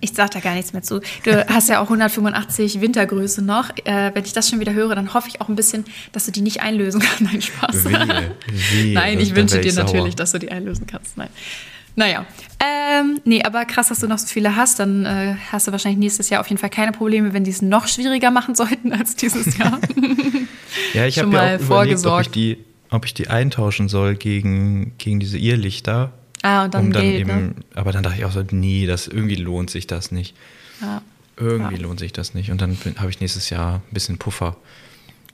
Ich 0.00 0.12
sag 0.12 0.30
da 0.30 0.38
gar 0.38 0.54
nichts 0.54 0.72
mehr 0.72 0.82
zu. 0.82 1.00
Du 1.24 1.46
hast 1.48 1.68
ja 1.68 1.80
auch 1.80 1.84
185 1.90 2.80
Wintergröße 2.80 3.42
noch. 3.42 3.70
Äh, 3.84 4.12
wenn 4.14 4.24
ich 4.24 4.32
das 4.32 4.48
schon 4.48 4.60
wieder 4.60 4.72
höre, 4.72 4.94
dann 4.94 5.12
hoffe 5.12 5.28
ich 5.28 5.40
auch 5.40 5.48
ein 5.48 5.56
bisschen, 5.56 5.84
dass 6.12 6.24
du 6.24 6.30
die 6.30 6.40
nicht 6.40 6.60
einlösen 6.62 7.00
kannst. 7.00 7.20
Nein, 7.32 7.42
Spaß. 7.42 7.84
Wehe, 7.84 8.36
wehe, 8.72 8.94
Nein, 8.94 9.18
ich 9.18 9.34
wünsche 9.34 9.60
dir 9.60 9.72
sauer. 9.72 9.84
natürlich, 9.86 10.14
dass 10.14 10.30
du 10.30 10.38
die 10.38 10.52
einlösen 10.52 10.86
kannst. 10.86 11.16
Nein. 11.16 11.28
Naja. 11.96 12.24
Ähm, 12.64 13.20
nee, 13.24 13.42
aber 13.42 13.64
krass, 13.64 13.88
dass 13.88 13.98
du 13.98 14.06
noch 14.06 14.18
so 14.18 14.28
viele 14.28 14.54
hast. 14.54 14.78
Dann 14.78 15.04
äh, 15.04 15.34
hast 15.50 15.66
du 15.66 15.72
wahrscheinlich 15.72 15.98
nächstes 15.98 16.30
Jahr 16.30 16.42
auf 16.42 16.46
jeden 16.48 16.60
Fall 16.60 16.70
keine 16.70 16.92
Probleme, 16.92 17.32
wenn 17.32 17.42
die 17.42 17.50
es 17.50 17.60
noch 17.60 17.88
schwieriger 17.88 18.30
machen 18.30 18.54
sollten 18.54 18.92
als 18.92 19.16
dieses 19.16 19.58
Jahr. 19.58 19.80
Ja, 20.94 21.06
ich 21.06 21.18
habe 21.18 21.32
ja 21.32 21.56
auch 21.56 21.60
überlegt, 21.60 22.06
ob 22.06 22.20
ich, 22.20 22.30
die, 22.30 22.58
ob 22.90 23.04
ich 23.04 23.14
die 23.14 23.28
eintauschen 23.28 23.88
soll 23.88 24.16
gegen, 24.16 24.92
gegen 24.98 25.20
diese 25.20 25.38
Irrlichter. 25.38 26.12
ah, 26.42 26.64
und 26.64 26.74
dann, 26.74 26.86
um 26.86 26.92
dann 26.92 27.02
Geld, 27.02 27.20
eben, 27.20 27.46
ne? 27.46 27.54
aber 27.74 27.92
dann 27.92 28.02
dachte 28.02 28.18
ich 28.18 28.24
auch 28.24 28.32
so, 28.32 28.42
nee, 28.50 28.86
das 28.86 29.08
irgendwie 29.08 29.36
lohnt 29.36 29.70
sich 29.70 29.86
das 29.86 30.10
nicht. 30.12 30.34
Ja. 30.80 31.02
Irgendwie 31.36 31.76
Ja. 31.76 31.82
lohnt 31.82 32.00
sich 32.00 32.12
das 32.12 32.34
nicht. 32.34 32.50
Und 32.50 32.60
dann 32.60 32.76
habe 32.98 33.10
ich 33.10 33.20
nächstes 33.20 33.50
Jahr 33.50 33.76
ein 33.76 33.92
bisschen 33.94 34.18
Puffer. 34.18 34.56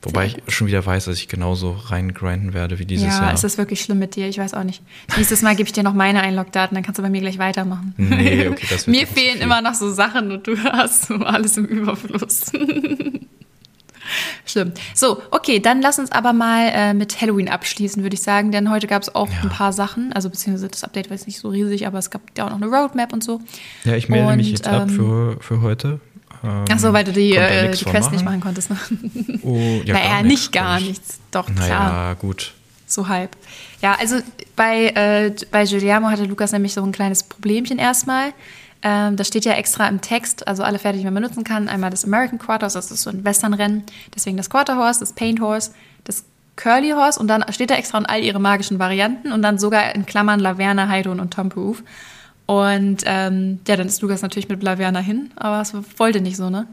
Wobei 0.02 0.26
ich 0.26 0.36
schon 0.48 0.66
wieder 0.66 0.84
weiß, 0.84 1.06
dass 1.06 1.16
ich 1.16 1.28
genauso 1.28 1.72
reingrinden 1.72 2.52
werde 2.52 2.78
wie 2.78 2.84
dieses 2.84 3.06
ja, 3.06 3.22
Jahr. 3.22 3.34
Ja, 3.34 3.42
ist 3.42 3.56
wirklich 3.56 3.80
schlimm 3.80 3.98
mit 3.98 4.16
dir. 4.16 4.28
Ich 4.28 4.36
weiß 4.36 4.52
auch 4.52 4.62
nicht. 4.62 4.82
Nächstes 5.16 5.40
Mal 5.40 5.56
gebe 5.56 5.66
ich 5.66 5.72
dir 5.72 5.82
noch 5.82 5.94
meine 5.94 6.20
Einlogdaten, 6.22 6.74
dann 6.74 6.84
kannst 6.84 6.98
du 6.98 7.02
bei 7.02 7.08
mir 7.08 7.22
gleich 7.22 7.38
weitermachen. 7.38 7.94
Nee, 7.96 8.48
okay, 8.48 8.66
das 8.68 8.86
wird 8.86 8.96
Mir 8.98 9.06
fehlen 9.06 9.40
immer 9.40 9.62
noch 9.62 9.72
so 9.72 9.90
Sachen 9.90 10.30
und 10.30 10.46
du 10.46 10.58
hast 10.62 11.06
so 11.06 11.14
alles 11.14 11.56
im 11.56 11.64
Überfluss. 11.64 12.52
Schlimm. 14.46 14.72
So, 14.94 15.22
okay, 15.30 15.60
dann 15.60 15.82
lass 15.82 15.98
uns 15.98 16.12
aber 16.12 16.32
mal 16.32 16.70
äh, 16.72 16.94
mit 16.94 17.20
Halloween 17.20 17.48
abschließen, 17.48 18.02
würde 18.02 18.14
ich 18.14 18.22
sagen, 18.22 18.52
denn 18.52 18.70
heute 18.70 18.86
gab 18.86 19.02
es 19.02 19.14
auch 19.14 19.28
ja. 19.28 19.42
ein 19.42 19.48
paar 19.48 19.72
Sachen, 19.72 20.12
also 20.12 20.30
beziehungsweise 20.30 20.68
das 20.68 20.84
Update 20.84 21.10
war 21.10 21.16
jetzt 21.16 21.26
nicht 21.26 21.38
so 21.38 21.48
riesig, 21.48 21.86
aber 21.86 21.98
es 21.98 22.10
gab 22.10 22.22
ja 22.36 22.46
auch 22.46 22.50
noch 22.50 22.60
eine 22.60 22.66
Roadmap 22.66 23.12
und 23.12 23.24
so. 23.24 23.40
Ja, 23.84 23.94
ich 23.96 24.08
melde 24.08 24.28
und, 24.28 24.36
mich 24.36 24.50
jetzt 24.50 24.66
ähm, 24.66 24.74
ab 24.74 24.90
für, 24.90 25.36
für 25.40 25.62
heute. 25.62 26.00
Ähm, 26.42 26.64
Ach 26.70 26.78
so, 26.78 26.92
weil 26.92 27.04
du 27.04 27.12
die, 27.12 27.34
äh, 27.34 27.70
die 27.70 27.84
Quest 27.84 28.12
nicht 28.12 28.24
machen 28.24 28.40
konntest. 28.40 28.70
Ne? 28.70 28.78
Oh, 29.42 29.80
ja, 29.84 29.94
naja, 29.94 30.08
gar 30.10 30.22
nicht 30.22 30.52
gar 30.52 30.80
nichts. 30.80 31.18
Doch, 31.30 31.48
naja, 31.48 31.66
klar. 31.66 31.92
Ja, 31.92 32.14
gut. 32.14 32.52
So 32.86 33.08
halb. 33.08 33.36
Ja, 33.80 33.96
also 33.98 34.16
bei, 34.56 34.88
äh, 34.88 35.34
bei 35.50 35.64
Giuliano 35.64 36.08
hatte 36.08 36.24
Lukas 36.24 36.52
nämlich 36.52 36.74
so 36.74 36.82
ein 36.82 36.92
kleines 36.92 37.22
Problemchen 37.22 37.78
erstmal. 37.78 38.32
Ähm, 38.84 39.16
das 39.16 39.26
steht 39.28 39.46
ja 39.46 39.54
extra 39.54 39.88
im 39.88 40.02
Text, 40.02 40.46
also 40.46 40.62
alle 40.62 40.78
Pferde, 40.78 40.98
die 40.98 41.04
man 41.04 41.14
benutzen 41.14 41.42
kann. 41.42 41.68
Einmal 41.68 41.90
das 41.90 42.04
American 42.04 42.38
Quarterhorse, 42.38 42.78
das 42.78 42.90
ist 42.90 43.02
so 43.02 43.10
ein 43.10 43.24
Westernrennen. 43.24 43.82
Deswegen 44.14 44.36
das 44.36 44.50
Quarter 44.50 44.76
Horse, 44.76 45.00
das 45.00 45.14
Paint 45.14 45.40
Horse, 45.40 45.72
das 46.04 46.24
Curly 46.56 46.90
Horse 46.90 47.18
und 47.18 47.26
dann 47.26 47.44
steht 47.50 47.70
da 47.70 47.74
extra 47.74 47.98
in 47.98 48.06
all 48.06 48.22
ihre 48.22 48.38
magischen 48.38 48.78
Varianten 48.78 49.32
und 49.32 49.42
dann 49.42 49.58
sogar 49.58 49.94
in 49.94 50.06
Klammern 50.06 50.38
Laverna, 50.38 50.88
Heidon 50.88 51.18
und 51.18 51.32
Tom 51.32 51.48
Proof. 51.48 51.82
Und 52.46 52.98
ähm, 53.06 53.60
ja, 53.66 53.76
dann 53.76 53.86
ist 53.86 54.02
Lukas 54.02 54.20
natürlich 54.20 54.50
mit 54.50 54.62
Laverna 54.62 55.00
hin, 55.00 55.30
aber 55.34 55.62
es 55.62 55.72
wollte 55.98 56.20
nicht 56.20 56.36
so, 56.36 56.50
ne? 56.50 56.66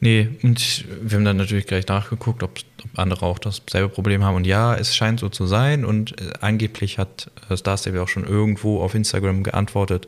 Nee, 0.00 0.28
und 0.42 0.84
wir 1.00 1.16
haben 1.16 1.24
dann 1.24 1.38
natürlich 1.38 1.66
gleich 1.66 1.86
nachgeguckt, 1.86 2.42
ob, 2.42 2.58
ob 2.84 2.98
andere 2.98 3.24
auch 3.24 3.38
dasselbe 3.38 3.88
Problem 3.88 4.24
haben. 4.24 4.36
Und 4.36 4.46
ja, 4.46 4.74
es 4.74 4.94
scheint 4.94 5.20
so 5.20 5.28
zu 5.28 5.46
sein. 5.46 5.84
Und 5.84 6.20
äh, 6.20 6.32
angeblich 6.40 6.98
hat 6.98 7.30
äh, 7.48 7.56
Star 7.56 7.78
Stable 7.78 8.02
auch 8.02 8.08
schon 8.08 8.24
irgendwo 8.24 8.82
auf 8.82 8.94
Instagram 8.94 9.42
geantwortet, 9.42 10.06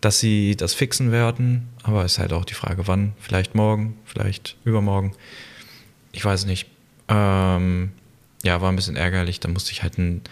dass 0.00 0.18
sie 0.18 0.56
das 0.56 0.74
fixen 0.74 1.12
werden. 1.12 1.68
Aber 1.82 2.04
es 2.04 2.12
ist 2.12 2.18
halt 2.18 2.32
auch 2.32 2.44
die 2.44 2.54
Frage, 2.54 2.88
wann. 2.88 3.12
Vielleicht 3.20 3.54
morgen, 3.54 3.96
vielleicht 4.04 4.56
übermorgen. 4.64 5.12
Ich 6.12 6.24
weiß 6.24 6.46
nicht. 6.46 6.66
Ähm, 7.08 7.92
ja, 8.42 8.60
war 8.60 8.70
ein 8.70 8.76
bisschen 8.76 8.96
ärgerlich. 8.96 9.38
Da 9.38 9.48
musste 9.48 9.70
ich 9.72 9.82
halt 9.82 9.96
ein 9.98 10.22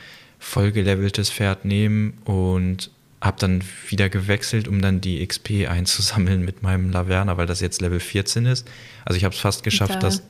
vollgeleveltes 0.40 1.30
Pferd 1.30 1.64
nehmen 1.64 2.18
und 2.24 2.90
habe 3.20 3.36
dann 3.40 3.62
wieder 3.88 4.08
gewechselt, 4.08 4.68
um 4.68 4.80
dann 4.80 5.00
die 5.00 5.26
XP 5.26 5.68
einzusammeln 5.68 6.44
mit 6.44 6.62
meinem 6.62 6.90
Laverna, 6.90 7.36
weil 7.36 7.46
das 7.46 7.60
jetzt 7.60 7.80
Level 7.80 8.00
14 8.00 8.46
ist. 8.46 8.68
Also 9.04 9.16
ich 9.16 9.24
habe 9.24 9.34
es 9.34 9.40
fast 9.40 9.64
geschafft, 9.64 9.94
da 9.94 10.00
dass 10.00 10.22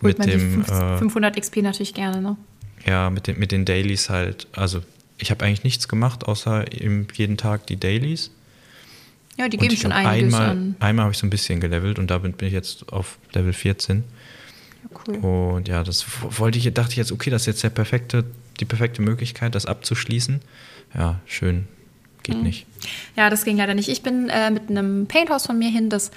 mit 0.00 0.24
dem 0.24 0.64
500 0.64 1.36
äh, 1.36 1.40
XP 1.40 1.56
natürlich 1.58 1.94
gerne, 1.94 2.20
ne? 2.20 2.36
Ja, 2.84 3.10
mit 3.10 3.26
den, 3.26 3.38
mit 3.38 3.50
den 3.50 3.64
Dailies 3.64 4.10
halt. 4.10 4.46
Also 4.52 4.82
ich 5.18 5.30
habe 5.30 5.44
eigentlich 5.44 5.64
nichts 5.64 5.88
gemacht, 5.88 6.26
außer 6.26 6.72
eben 6.80 7.08
jeden 7.14 7.36
Tag 7.36 7.66
die 7.66 7.76
Dailies. 7.76 8.30
Ja, 9.36 9.48
die 9.48 9.56
geben 9.56 9.76
schon 9.76 9.92
einiges 9.92 10.34
einmal, 10.34 10.50
an. 10.50 10.76
Einmal 10.78 11.04
habe 11.04 11.12
ich 11.12 11.18
so 11.18 11.26
ein 11.26 11.30
bisschen 11.30 11.60
gelevelt 11.60 11.98
und 11.98 12.10
da 12.10 12.18
bin, 12.18 12.32
bin 12.32 12.48
ich 12.48 12.54
jetzt 12.54 12.92
auf 12.92 13.18
Level 13.32 13.52
14. 13.52 14.04
Ja, 14.84 15.00
cool. 15.08 15.16
Und 15.16 15.68
ja, 15.68 15.82
das 15.82 16.06
wollte 16.22 16.58
ich, 16.58 16.72
dachte 16.72 16.92
ich 16.92 16.96
jetzt, 16.96 17.10
okay, 17.10 17.30
das 17.30 17.42
ist 17.42 17.46
jetzt 17.46 17.64
der 17.64 17.70
perfekte, 17.70 18.24
die 18.60 18.64
perfekte 18.64 19.02
Möglichkeit, 19.02 19.54
das 19.54 19.66
abzuschließen. 19.66 20.40
Ja, 20.94 21.20
schön 21.26 21.66
geht 22.26 22.36
mhm. 22.36 22.42
nicht. 22.42 22.66
Ja, 23.16 23.30
das 23.30 23.44
ging 23.44 23.56
leider 23.56 23.74
nicht. 23.74 23.88
Ich 23.88 24.02
bin 24.02 24.28
äh, 24.28 24.50
mit 24.50 24.68
einem 24.68 25.06
Painthouse 25.06 25.46
von 25.46 25.58
mir 25.58 25.70
hin, 25.70 25.88
das 25.88 26.10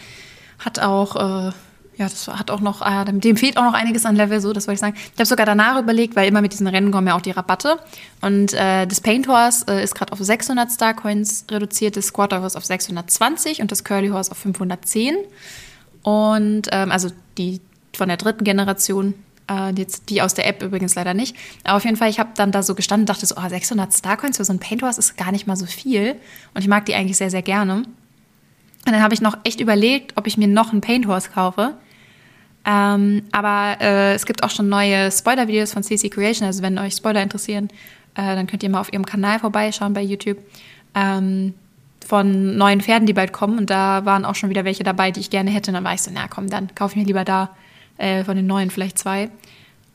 hat 0.58 0.80
auch, 0.80 1.16
äh, 1.16 1.52
ja, 1.98 2.08
das 2.10 2.28
hat 2.28 2.52
auch 2.52 2.60
noch, 2.60 2.82
äh, 2.82 3.06
dem 3.06 3.38
fehlt 3.38 3.58
auch 3.58 3.64
noch 3.64 3.74
einiges 3.74 4.06
an 4.06 4.16
Level, 4.16 4.42
so, 4.42 4.52
das 4.52 4.68
wollte 4.68 4.76
ich 4.76 4.80
sagen. 4.80 4.96
Ich 4.98 5.20
habe 5.20 5.26
sogar 5.26 5.46
danach 5.46 5.80
überlegt, 5.80 6.16
weil 6.16 6.28
immer 6.28 6.42
mit 6.42 6.52
diesen 6.52 6.68
Rennen 6.68 6.92
kommen 6.92 7.08
ja 7.08 7.16
auch 7.16 7.22
die 7.22 7.32
Rabatte. 7.32 7.80
Und 8.22 8.54
äh, 8.54 8.86
das 8.88 9.02
Painthorse 9.02 9.66
äh, 9.70 9.84
ist 9.84 9.96
gerade 9.96 10.12
auf 10.12 10.20
600 10.20 10.72
Starcoins 10.72 11.46
reduziert, 11.50 11.96
das 11.96 12.08
Squatter 12.08 12.42
Horse 12.42 12.58
auf 12.58 12.66
620 12.66 13.62
und 13.62 13.72
das 13.72 13.84
Curly 13.84 14.10
Horse 14.10 14.32
auf 14.32 14.38
510. 14.38 15.16
Und 16.02 16.70
ähm, 16.72 16.92
also 16.92 17.10
die 17.38 17.62
von 17.96 18.08
der 18.08 18.18
dritten 18.18 18.44
Generation 18.44 19.14
äh, 19.50 19.72
jetzt 19.72 20.10
die 20.10 20.22
aus 20.22 20.34
der 20.34 20.48
App 20.48 20.62
übrigens 20.62 20.96
leider 20.96 21.14
nicht. 21.14 21.36
Aber 21.64 21.78
auf 21.78 21.86
jeden 21.86 21.98
Fall, 21.98 22.10
ich 22.10 22.20
habe 22.20 22.30
dann 22.36 22.52
da 22.52 22.64
so 22.64 22.76
gestanden 22.76 23.04
und 23.04 23.10
dachte 23.10 23.26
so, 23.26 23.36
oh, 23.38 23.48
600 23.48 23.94
Starcoins 23.94 24.38
für 24.38 24.46
so 24.46 24.54
ein 24.54 24.60
Paint 24.60 24.82
Horse 24.82 25.00
ist 25.00 25.18
gar 25.18 25.32
nicht 25.32 25.48
mal 25.48 25.56
so 25.56 25.66
viel. 25.66 26.16
Und 26.54 26.62
ich 26.62 26.68
mag 26.68 26.86
die 26.86 26.96
eigentlich 26.96 27.18
sehr, 27.18 27.32
sehr 27.32 27.42
gerne. 27.42 27.84
Und 28.86 28.94
dann 28.94 29.02
habe 29.02 29.14
ich 29.14 29.22
noch 29.22 29.38
echt 29.44 29.60
überlegt, 29.60 30.14
ob 30.16 30.28
ich 30.28 30.38
mir 30.38 30.48
noch 30.48 30.72
ein 30.72 30.82
Paint 30.82 31.08
Horse 31.08 31.30
kaufe. 31.30 31.74
Ähm, 32.66 33.24
aber 33.32 33.78
äh, 33.82 34.14
es 34.14 34.26
gibt 34.26 34.44
auch 34.44 34.50
schon 34.50 34.70
neue 34.70 35.12
Spoiler-Videos 35.12 35.74
von 35.74 35.84
CC 35.84 36.10
Creation. 36.10 36.46
Also 36.46 36.62
wenn 36.62 36.78
euch 36.78 36.96
Spoiler 36.96 37.22
interessieren, 37.22 37.70
äh, 38.16 38.36
dann 38.36 38.48
könnt 38.48 38.64
ihr 38.64 38.70
mal 38.70 38.80
auf 38.80 38.94
ihrem 38.94 39.06
Kanal 39.06 39.40
vorbeischauen 39.40 39.94
bei 39.94 40.02
YouTube. 40.02 40.38
Ähm, 40.96 41.54
von 42.06 42.58
neuen 42.58 42.82
Pferden, 42.82 43.06
die 43.06 43.14
bald 43.14 43.34
kommen. 43.34 43.58
Und 43.58 43.70
da 43.70 44.06
waren 44.06 44.26
auch 44.26 44.36
schon 44.36 44.50
wieder 44.50 44.66
welche 44.66 44.84
dabei, 44.84 45.12
die 45.12 45.20
ich 45.20 45.30
gerne 45.30 45.52
hätte. 45.52 45.72
Und 45.72 45.76
dann 45.76 45.84
war 45.84 45.94
ich 45.94 46.02
so, 46.02 46.12
na 46.14 46.28
komm, 46.28 46.50
dann 46.50 46.74
kaufe 46.74 46.94
ich 46.94 46.98
mir 46.98 47.06
lieber 47.06 47.24
da 47.24 47.50
äh, 48.00 48.24
von 48.24 48.36
den 48.36 48.48
neuen 48.48 48.72
vielleicht 48.72 48.98
zwei. 48.98 49.30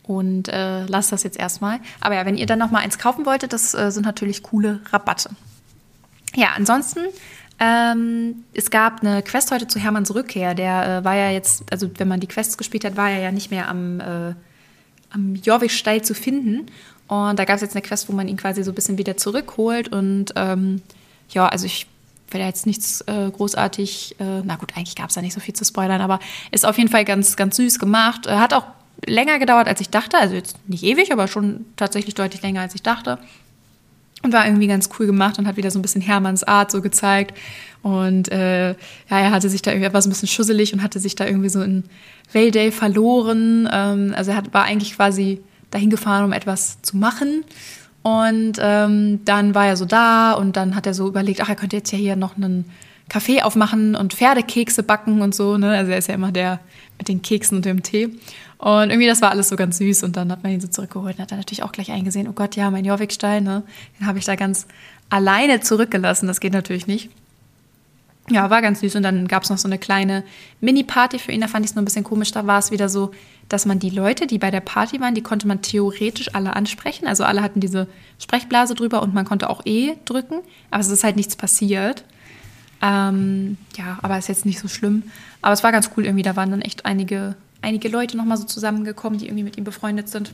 Und 0.04 0.48
äh, 0.48 0.84
lasst 0.84 1.12
das 1.12 1.22
jetzt 1.22 1.38
erstmal. 1.38 1.80
Aber 2.00 2.14
ja, 2.14 2.26
wenn 2.26 2.36
ihr 2.36 2.46
dann 2.46 2.58
noch 2.58 2.70
mal 2.70 2.80
eins 2.80 2.98
kaufen 2.98 3.24
wolltet, 3.24 3.52
das 3.52 3.74
äh, 3.74 3.90
sind 3.90 4.04
natürlich 4.04 4.42
coole 4.42 4.80
Rabatte. 4.92 5.30
Ja, 6.36 6.48
ansonsten, 6.56 7.00
ähm, 7.58 8.44
es 8.52 8.70
gab 8.70 9.00
eine 9.00 9.22
Quest 9.22 9.50
heute 9.50 9.66
zu 9.66 9.78
Hermanns 9.78 10.14
Rückkehr. 10.14 10.54
Der 10.54 10.98
äh, 10.98 11.04
war 11.04 11.14
ja 11.14 11.30
jetzt, 11.30 11.64
also 11.72 11.90
wenn 11.96 12.08
man 12.08 12.20
die 12.20 12.26
Quests 12.26 12.58
gespielt 12.58 12.84
hat, 12.84 12.96
war 12.96 13.10
er 13.10 13.20
ja 13.20 13.32
nicht 13.32 13.50
mehr 13.50 13.68
am, 13.68 14.00
äh, 14.00 14.34
am 15.10 15.36
Jorvik-Steil 15.36 16.02
zu 16.02 16.14
finden. 16.14 16.66
Und 17.06 17.38
da 17.38 17.44
gab 17.44 17.56
es 17.56 17.62
jetzt 17.62 17.74
eine 17.74 17.82
Quest, 17.82 18.08
wo 18.08 18.12
man 18.12 18.28
ihn 18.28 18.36
quasi 18.36 18.62
so 18.62 18.72
ein 18.72 18.74
bisschen 18.74 18.98
wieder 18.98 19.16
zurückholt. 19.16 19.88
Und 19.88 20.32
ähm, 20.36 20.82
ja, 21.30 21.46
also 21.46 21.64
ich 21.64 21.86
will 22.30 22.40
ja 22.40 22.46
jetzt 22.46 22.66
nichts 22.66 23.00
äh, 23.02 23.30
großartig, 23.30 24.16
äh, 24.18 24.42
na 24.44 24.56
gut, 24.56 24.76
eigentlich 24.76 24.96
gab 24.96 25.08
es 25.08 25.14
da 25.14 25.22
nicht 25.22 25.34
so 25.34 25.40
viel 25.40 25.54
zu 25.54 25.64
spoilern, 25.64 26.00
aber 26.00 26.18
ist 26.50 26.66
auf 26.66 26.78
jeden 26.78 26.90
Fall 26.90 27.04
ganz, 27.04 27.36
ganz 27.36 27.56
süß 27.56 27.78
gemacht. 27.78 28.26
Äh, 28.26 28.36
hat 28.36 28.54
auch 28.54 28.64
länger 29.06 29.38
gedauert, 29.38 29.68
als 29.68 29.80
ich 29.80 29.90
dachte. 29.90 30.18
Also 30.18 30.34
jetzt 30.34 30.56
nicht 30.68 30.82
ewig, 30.82 31.12
aber 31.12 31.28
schon 31.28 31.66
tatsächlich 31.76 32.14
deutlich 32.14 32.42
länger, 32.42 32.62
als 32.62 32.74
ich 32.74 32.82
dachte. 32.82 33.18
Und 34.22 34.32
war 34.32 34.46
irgendwie 34.46 34.66
ganz 34.66 34.88
cool 34.98 35.06
gemacht 35.06 35.38
und 35.38 35.46
hat 35.46 35.56
wieder 35.56 35.70
so 35.70 35.78
ein 35.78 35.82
bisschen 35.82 36.00
Hermanns 36.00 36.44
Art 36.44 36.70
so 36.70 36.80
gezeigt. 36.80 37.36
Und 37.82 38.32
äh, 38.32 38.70
ja, 38.70 38.76
er 39.10 39.30
hatte 39.30 39.50
sich 39.50 39.60
da 39.60 39.70
irgendwie, 39.70 39.92
war 39.92 40.00
so 40.00 40.08
ein 40.08 40.12
bisschen 40.12 40.28
schusselig 40.28 40.72
und 40.72 40.82
hatte 40.82 40.98
sich 40.98 41.14
da 41.14 41.26
irgendwie 41.26 41.50
so 41.50 41.62
in 41.62 41.84
Vale 42.32 42.72
verloren. 42.72 43.68
Ähm, 43.70 44.14
also 44.16 44.30
er 44.30 44.38
hat, 44.38 44.54
war 44.54 44.64
eigentlich 44.64 44.96
quasi 44.96 45.42
dahin 45.70 45.90
gefahren, 45.90 46.24
um 46.24 46.32
etwas 46.32 46.80
zu 46.80 46.96
machen 46.96 47.44
und 48.04 48.58
ähm, 48.60 49.24
dann 49.24 49.54
war 49.54 49.66
er 49.66 49.78
so 49.78 49.86
da 49.86 50.32
und 50.32 50.58
dann 50.58 50.76
hat 50.76 50.86
er 50.86 50.92
so 50.92 51.08
überlegt, 51.08 51.40
ach, 51.40 51.48
er 51.48 51.56
könnte 51.56 51.76
jetzt 51.76 51.90
ja 51.90 51.96
hier 51.96 52.16
noch 52.16 52.36
einen 52.36 52.66
Kaffee 53.08 53.40
aufmachen 53.40 53.96
und 53.96 54.12
Pferdekekse 54.12 54.82
backen 54.82 55.22
und 55.22 55.34
so. 55.34 55.56
Ne? 55.56 55.70
Also 55.70 55.90
er 55.90 55.96
ist 55.96 56.08
ja 56.08 56.14
immer 56.14 56.30
der 56.30 56.60
mit 56.98 57.08
den 57.08 57.22
Keksen 57.22 57.56
und 57.56 57.64
dem 57.64 57.82
Tee. 57.82 58.10
Und 58.58 58.90
irgendwie, 58.90 59.06
das 59.06 59.22
war 59.22 59.30
alles 59.30 59.48
so 59.48 59.56
ganz 59.56 59.78
süß. 59.78 60.02
Und 60.02 60.18
dann 60.18 60.30
hat 60.30 60.42
man 60.42 60.52
ihn 60.52 60.60
so 60.60 60.68
zurückgeholt 60.68 61.16
und 61.16 61.22
hat 61.22 61.30
dann 61.30 61.38
natürlich 61.38 61.62
auch 61.62 61.72
gleich 61.72 61.92
eingesehen, 61.92 62.28
oh 62.28 62.34
Gott, 62.34 62.56
ja, 62.56 62.70
mein 62.70 62.84
Jorvikstein, 62.84 63.42
ne? 63.42 63.62
den 63.98 64.06
habe 64.06 64.18
ich 64.18 64.26
da 64.26 64.36
ganz 64.36 64.66
alleine 65.08 65.60
zurückgelassen. 65.60 66.26
Das 66.26 66.40
geht 66.40 66.52
natürlich 66.52 66.86
nicht. 66.86 67.08
Ja, 68.28 68.50
war 68.50 68.60
ganz 68.60 68.80
süß. 68.80 68.96
Und 68.96 69.02
dann 69.02 69.28
gab 69.28 69.44
es 69.44 69.50
noch 69.50 69.58
so 69.58 69.66
eine 69.66 69.78
kleine 69.78 70.24
Mini-Party 70.60 71.18
für 71.18 71.32
ihn. 71.32 71.40
Da 71.40 71.48
fand 71.48 71.64
ich 71.64 71.70
es 71.70 71.74
nur 71.74 71.80
ein 71.80 71.86
bisschen 71.86 72.04
komisch. 72.04 72.32
Da 72.32 72.46
war 72.46 72.58
es 72.58 72.70
wieder 72.70 72.90
so, 72.90 73.12
dass 73.48 73.66
man 73.66 73.78
die 73.78 73.90
Leute, 73.90 74.26
die 74.26 74.38
bei 74.38 74.50
der 74.50 74.60
Party 74.60 75.00
waren, 75.00 75.14
die 75.14 75.22
konnte 75.22 75.46
man 75.46 75.62
theoretisch 75.62 76.34
alle 76.34 76.56
ansprechen. 76.56 77.06
Also 77.06 77.24
alle 77.24 77.42
hatten 77.42 77.60
diese 77.60 77.86
Sprechblase 78.18 78.74
drüber 78.74 79.02
und 79.02 79.14
man 79.14 79.24
konnte 79.24 79.50
auch 79.50 79.62
eh 79.66 79.96
drücken. 80.04 80.40
Aber 80.70 80.80
es 80.80 80.88
ist 80.88 81.04
halt 81.04 81.16
nichts 81.16 81.36
passiert. 81.36 82.04
Ähm, 82.80 83.56
ja, 83.76 83.98
aber 84.02 84.18
ist 84.18 84.28
jetzt 84.28 84.46
nicht 84.46 84.58
so 84.58 84.68
schlimm. 84.68 85.04
Aber 85.42 85.52
es 85.52 85.62
war 85.62 85.72
ganz 85.72 85.90
cool 85.96 86.04
irgendwie. 86.04 86.22
Da 86.22 86.36
waren 86.36 86.50
dann 86.50 86.62
echt 86.62 86.86
einige, 86.86 87.36
einige 87.62 87.88
Leute 87.88 88.16
nochmal 88.16 88.38
so 88.38 88.44
zusammengekommen, 88.44 89.18
die 89.18 89.26
irgendwie 89.26 89.44
mit 89.44 89.58
ihm 89.58 89.64
befreundet 89.64 90.08
sind. 90.08 90.32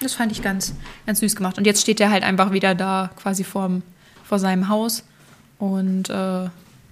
Das 0.00 0.14
fand 0.14 0.30
ich 0.32 0.42
ganz, 0.42 0.74
ganz 1.06 1.20
süß 1.20 1.34
gemacht. 1.34 1.58
Und 1.58 1.66
jetzt 1.66 1.80
steht 1.80 2.00
er 2.00 2.10
halt 2.10 2.22
einfach 2.22 2.52
wieder 2.52 2.74
da 2.74 3.10
quasi 3.16 3.42
vorm, 3.42 3.82
vor 4.24 4.38
seinem 4.38 4.68
Haus. 4.68 5.04
Und 5.58 6.08
äh, 6.10 6.48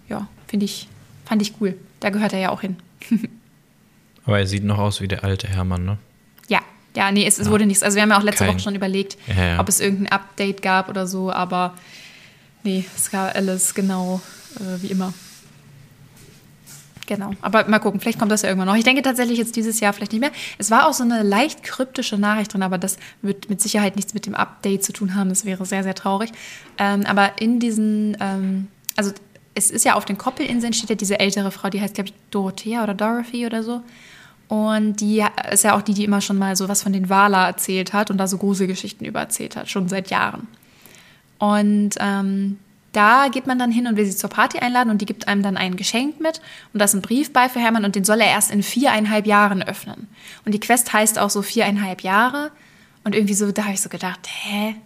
ja, 0.09 0.29
finde 0.49 0.65
ich, 0.65 0.89
fand 1.25 1.43
ich 1.43 1.55
cool. 1.61 1.77
Da 2.01 2.11
gehört 2.11 2.33
er 2.33 2.41
ja 2.41 2.51
auch 2.51 2.63
hin. 2.63 2.77
Aber 4.27 4.39
er 4.39 4.47
sieht 4.47 4.65
noch 4.65 4.79
aus 4.79 5.01
wie 5.01 5.09
der 5.09 5.25
alte 5.25 5.49
Hermann, 5.49 5.85
ne? 5.85 5.99
Ja, 6.49 6.61
ja, 6.95 7.13
nee, 7.13 7.27
es, 7.27 7.39
es 7.39 7.47
ja. 7.47 7.53
wurde 7.53 7.67
nichts. 7.67 7.83
Also 7.83 7.97
wir 7.97 8.03
haben 8.03 8.11
ja 8.11 8.19
auch 8.19 8.23
letzte 8.23 8.45
Kein. 8.45 8.55
Woche 8.55 8.61
schon 8.61 8.75
überlegt, 8.75 9.17
ja, 9.29 9.47
ja. 9.47 9.61
ob 9.61 9.69
es 9.69 9.81
irgendein 9.81 10.13
Update 10.13 10.63
gab 10.63 10.89
oder 10.89 11.07
so, 11.07 11.31
aber 11.31 11.75
nee, 12.65 12.85
es 12.97 13.11
gab 13.11 13.35
alles 13.35 13.75
genau 13.75 14.21
äh, 14.57 14.83
wie 14.83 14.89
immer. 14.89 15.13
Genau. 17.07 17.31
Aber 17.41 17.69
mal 17.69 17.79
gucken, 17.79 18.01
vielleicht 18.01 18.19
kommt 18.19 18.33
das 18.33 18.43
ja 18.43 18.49
irgendwann 18.49 18.69
noch. 18.69 18.75
Ich 18.75 18.85
denke 18.85 19.01
tatsächlich 19.03 19.39
jetzt 19.39 19.57
dieses 19.57 19.81
Jahr 19.81 19.93
vielleicht 19.93 20.13
nicht 20.13 20.21
mehr. 20.21 20.33
Es 20.59 20.71
war 20.71 20.89
auch 20.89 20.93
so 20.93 21.05
eine 21.05 21.23
leicht 21.23 21.63
kryptische 21.63 22.19
Nachricht 22.19 22.53
drin, 22.53 22.63
aber 22.63 22.79
das 22.79 22.99
wird 23.23 23.49
mit 23.49 23.61
Sicherheit 23.61 23.97
nichts 23.97 24.13
mit 24.13 24.27
dem 24.27 24.35
Update 24.35 24.83
zu 24.83 24.93
tun 24.93 25.15
haben. 25.15 25.29
Das 25.29 25.45
wäre 25.45 25.65
sehr, 25.65 25.85
sehr 25.85 25.95
traurig. 25.95 26.31
Ähm, 26.79 27.07
aber 27.07 27.41
in 27.41 27.61
diesen, 27.61 28.17
ähm, 28.21 28.67
also 28.97 29.13
es 29.55 29.71
ist 29.71 29.85
ja 29.85 29.95
auf 29.95 30.05
den 30.05 30.19
Koppelinseln 30.19 30.73
steht 30.73 30.91
ja 30.91 30.97
diese 30.97 31.21
ältere 31.21 31.51
Frau, 31.51 31.71
die 31.71 31.81
heißt, 31.81 31.95
glaube 31.95 32.11
ich, 32.11 32.15
Dorothea 32.31 32.83
oder 32.83 32.95
Dorothy 32.95 33.47
oder 33.47 33.63
so. 33.63 33.83
Und 34.49 35.01
die 35.01 35.25
ist 35.51 35.65
ja 35.65 35.77
auch 35.77 35.83
die, 35.83 35.95
die 35.95 36.05
immer 36.05 36.21
schon 36.21 36.39
mal 36.39 36.55
so 36.55 36.69
was 36.69 36.83
von 36.83 36.93
den 36.93 37.09
Wala 37.09 37.47
erzählt 37.47 37.93
hat 37.93 38.11
und 38.11 38.19
da 38.19 38.29
so 38.29 38.39
Gruselgeschichten 38.39 39.07
über 39.07 39.21
erzählt 39.21 39.57
hat, 39.57 39.69
schon 39.69 39.89
seit 39.89 40.11
Jahren. 40.11 40.47
Und 41.39 41.97
ähm, 41.99 42.59
da 42.93 43.29
geht 43.29 43.47
man 43.47 43.59
dann 43.59 43.71
hin 43.71 43.87
und 43.87 43.97
will 43.97 44.07
sie 44.07 44.17
zur 44.17 44.31
Party 44.31 44.59
einladen 44.59 44.91
und 44.91 45.03
die 45.03 45.07
gibt 45.07 45.29
einem 45.29 45.43
dann 45.43 45.57
ein 45.57 45.77
Geschenk 45.77 46.19
mit 46.21 46.41
und 46.73 46.79
da 46.81 46.87
ist 46.87 46.95
ein 46.95 47.03
Brief 47.03 47.33
bei 47.33 47.49
für 47.49 47.59
Hermann 47.59 47.85
und 47.85 47.95
den 47.95 48.05
soll 48.05 48.21
er 48.21 48.29
erst 48.29 48.51
in 48.51 48.63
viereinhalb 48.63 49.27
Jahren 49.27 49.63
öffnen. 49.63 50.09
Und 50.47 50.53
die 50.53 50.61
Quest 50.61 50.93
heißt 50.93 51.19
auch 51.19 51.29
so 51.29 51.43
viereinhalb 51.43 52.03
Jahre 52.03 52.53
und 53.05 53.15
irgendwie 53.15 53.35
so, 53.35 53.53
da 53.53 53.65
habe 53.65 53.75
ich 53.75 53.83
so 53.83 53.91
gedacht, 53.91 54.21
hä? 54.27 54.77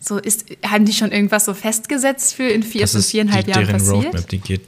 So 0.00 0.16
ist, 0.18 0.44
haben 0.64 0.84
die 0.84 0.92
schon 0.92 1.10
irgendwas 1.10 1.44
so 1.44 1.54
festgesetzt 1.54 2.34
für 2.34 2.44
in 2.44 2.62
vier, 2.62 2.82
bis 2.82 3.10
viereinhalb 3.10 3.46
die, 3.46 3.50
Jahren 3.50 3.66
deren 3.66 3.78
passiert? 3.78 4.04
Roadmap, 4.04 4.28
die 4.28 4.38
geht 4.38 4.60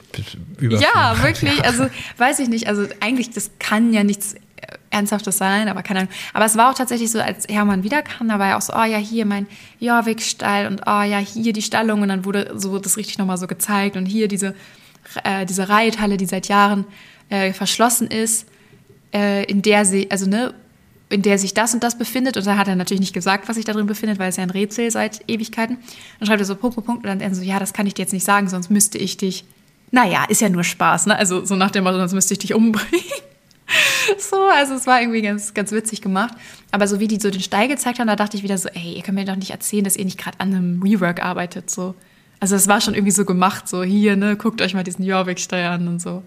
über 0.59 0.77
Ja, 0.79 1.23
wirklich. 1.23 1.57
Jahre. 1.57 1.67
Also 1.67 1.87
weiß 2.17 2.39
ich 2.39 2.49
nicht. 2.49 2.67
Also 2.67 2.85
eigentlich, 2.99 3.29
das 3.29 3.49
kann 3.57 3.93
ja 3.93 4.03
nichts 4.03 4.33
äh, 4.33 4.39
Ernsthaftes 4.89 5.37
sein, 5.37 5.69
aber 5.69 5.83
keine 5.83 6.01
Ahnung. 6.01 6.11
Aber 6.33 6.43
es 6.43 6.57
war 6.57 6.69
auch 6.69 6.73
tatsächlich 6.75 7.11
so, 7.11 7.21
als 7.21 7.47
Hermann 7.47 7.83
wiederkam, 7.83 8.27
da 8.27 8.39
war 8.39 8.49
ja 8.49 8.57
auch 8.57 8.61
so, 8.61 8.73
oh 8.73 8.83
ja, 8.83 8.97
hier 8.97 9.25
mein 9.25 9.47
Jorvik-Stall 9.79 10.67
und 10.67 10.81
oh 10.85 11.01
ja, 11.01 11.19
hier 11.19 11.53
die 11.53 11.61
Stallung. 11.61 12.01
Und 12.01 12.09
dann 12.09 12.25
wurde 12.25 12.51
so 12.55 12.77
das 12.77 12.97
richtig 12.97 13.17
nochmal 13.17 13.37
so 13.37 13.47
gezeigt 13.47 13.95
und 13.95 14.05
hier 14.07 14.27
diese, 14.27 14.53
äh, 15.23 15.45
diese 15.45 15.69
Reithalle, 15.69 16.17
die 16.17 16.25
seit 16.25 16.49
Jahren 16.49 16.83
äh, 17.29 17.53
verschlossen 17.53 18.07
ist, 18.07 18.47
äh, 19.13 19.45
in 19.45 19.61
der 19.61 19.85
sie, 19.85 20.11
also 20.11 20.25
ne, 20.25 20.53
in 21.11 21.21
der 21.21 21.37
sich 21.37 21.53
das 21.53 21.73
und 21.73 21.83
das 21.83 21.97
befindet. 21.97 22.37
Und 22.37 22.45
da 22.45 22.57
hat 22.57 22.67
er 22.67 22.75
natürlich 22.75 23.01
nicht 23.01 23.13
gesagt, 23.13 23.47
was 23.47 23.55
sich 23.55 23.65
da 23.65 23.73
drin 23.73 23.85
befindet, 23.85 24.19
weil 24.19 24.29
es 24.29 24.37
ja 24.37 24.43
ein 24.43 24.49
Rätsel 24.49 24.89
seit 24.91 25.21
Ewigkeiten. 25.29 25.77
Dann 26.19 26.27
schreibt 26.27 26.41
er 26.41 26.45
so 26.45 26.55
Punkt, 26.55 26.75
Punkt, 26.75 26.87
Punkt. 26.87 27.03
Und 27.03 27.09
dann 27.09 27.21
er 27.21 27.33
so, 27.35 27.41
ja, 27.41 27.59
das 27.59 27.73
kann 27.73 27.87
ich 27.87 27.93
dir 27.93 28.03
jetzt 28.03 28.13
nicht 28.13 28.25
sagen, 28.25 28.49
sonst 28.49 28.69
müsste 28.69 28.97
ich 28.97 29.17
dich. 29.17 29.45
Naja, 29.91 30.25
ist 30.29 30.41
ja 30.41 30.49
nur 30.49 30.63
Spaß, 30.63 31.07
ne? 31.07 31.17
Also 31.17 31.43
so 31.43 31.55
nach 31.55 31.71
dem 31.71 31.83
Motto, 31.83 31.97
sonst 31.97 32.13
müsste 32.13 32.33
ich 32.33 32.39
dich 32.39 32.53
umbringen. 32.53 33.05
so, 34.17 34.37
also 34.37 34.73
es 34.73 34.87
war 34.87 35.01
irgendwie 35.01 35.21
ganz, 35.21 35.53
ganz 35.53 35.71
witzig 35.71 36.01
gemacht. 36.01 36.33
Aber 36.71 36.87
so 36.87 36.99
wie 36.99 37.07
die 37.07 37.19
so 37.19 37.29
den 37.29 37.41
Stall 37.41 37.67
gezeigt 37.67 37.99
haben, 37.99 38.07
da 38.07 38.15
dachte 38.15 38.37
ich 38.37 38.43
wieder 38.43 38.57
so, 38.57 38.69
ey, 38.69 38.93
ihr 38.95 39.03
könnt 39.03 39.17
mir 39.17 39.25
doch 39.25 39.35
nicht 39.35 39.51
erzählen, 39.51 39.83
dass 39.83 39.97
ihr 39.97 40.05
nicht 40.05 40.17
gerade 40.17 40.39
an 40.39 40.53
einem 40.53 40.81
Rework 40.81 41.23
arbeitet. 41.23 41.69
So. 41.69 41.95
Also 42.39 42.55
es 42.55 42.67
war 42.67 42.79
schon 42.79 42.93
irgendwie 42.93 43.11
so 43.11 43.25
gemacht, 43.25 43.67
so 43.67 43.83
hier, 43.83 44.15
ne, 44.15 44.37
guckt 44.37 44.61
euch 44.61 44.73
mal 44.73 44.83
diesen 44.83 45.03
Jorvik-Stall 45.03 45.65
an 45.65 45.87
und 45.87 46.01
so. 46.01 46.23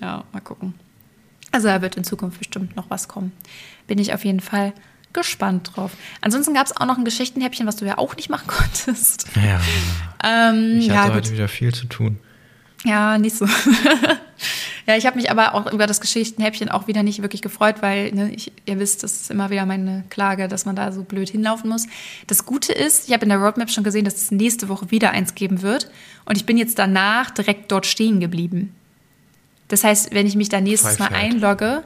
Ja, 0.00 0.24
mal 0.32 0.40
gucken. 0.40 0.74
Also 1.52 1.68
da 1.68 1.82
wird 1.82 1.96
in 1.96 2.04
Zukunft 2.04 2.38
bestimmt 2.38 2.76
noch 2.76 2.90
was 2.90 3.08
kommen. 3.08 3.32
Bin 3.90 3.98
ich 3.98 4.14
auf 4.14 4.24
jeden 4.24 4.38
Fall 4.38 4.72
gespannt 5.12 5.72
drauf. 5.74 5.90
Ansonsten 6.20 6.54
gab 6.54 6.64
es 6.64 6.76
auch 6.76 6.86
noch 6.86 6.96
ein 6.96 7.04
Geschichtenhäppchen, 7.04 7.66
was 7.66 7.74
du 7.74 7.84
ja 7.84 7.98
auch 7.98 8.14
nicht 8.14 8.30
machen 8.30 8.46
konntest. 8.46 9.26
Ja, 9.34 9.60
Ähm, 10.22 10.76
ich 10.78 10.86
ja, 10.86 10.94
hatte 10.98 11.06
gut. 11.08 11.16
heute 11.16 11.32
wieder 11.32 11.48
viel 11.48 11.74
zu 11.74 11.86
tun. 11.86 12.20
Ja, 12.84 13.18
nicht 13.18 13.34
so. 13.36 13.46
ja, 14.86 14.96
ich 14.96 15.06
habe 15.06 15.16
mich 15.16 15.28
aber 15.28 15.54
auch 15.54 15.72
über 15.72 15.88
das 15.88 16.00
Geschichtenhäppchen 16.00 16.68
auch 16.68 16.86
wieder 16.86 17.02
nicht 17.02 17.20
wirklich 17.20 17.42
gefreut, 17.42 17.82
weil 17.82 18.12
ne, 18.12 18.32
ich, 18.32 18.52
ihr 18.64 18.78
wisst, 18.78 19.02
das 19.02 19.22
ist 19.22 19.30
immer 19.32 19.50
wieder 19.50 19.66
meine 19.66 20.04
Klage, 20.08 20.46
dass 20.46 20.66
man 20.66 20.76
da 20.76 20.92
so 20.92 21.02
blöd 21.02 21.28
hinlaufen 21.28 21.68
muss. 21.68 21.88
Das 22.28 22.46
Gute 22.46 22.72
ist, 22.72 23.08
ich 23.08 23.12
habe 23.12 23.24
in 23.24 23.30
der 23.30 23.38
Roadmap 23.38 23.70
schon 23.72 23.82
gesehen, 23.82 24.04
dass 24.04 24.14
es 24.14 24.30
nächste 24.30 24.68
Woche 24.68 24.92
wieder 24.92 25.10
eins 25.10 25.34
geben 25.34 25.62
wird. 25.62 25.90
Und 26.26 26.36
ich 26.36 26.46
bin 26.46 26.56
jetzt 26.56 26.78
danach 26.78 27.30
direkt 27.30 27.72
dort 27.72 27.86
stehen 27.86 28.20
geblieben. 28.20 28.72
Das 29.66 29.82
heißt, 29.82 30.14
wenn 30.14 30.28
ich 30.28 30.36
mich 30.36 30.48
da 30.48 30.60
nächstes 30.60 31.00
Mal 31.00 31.08
Pfeifert. 31.08 31.24
einlogge, 31.24 31.82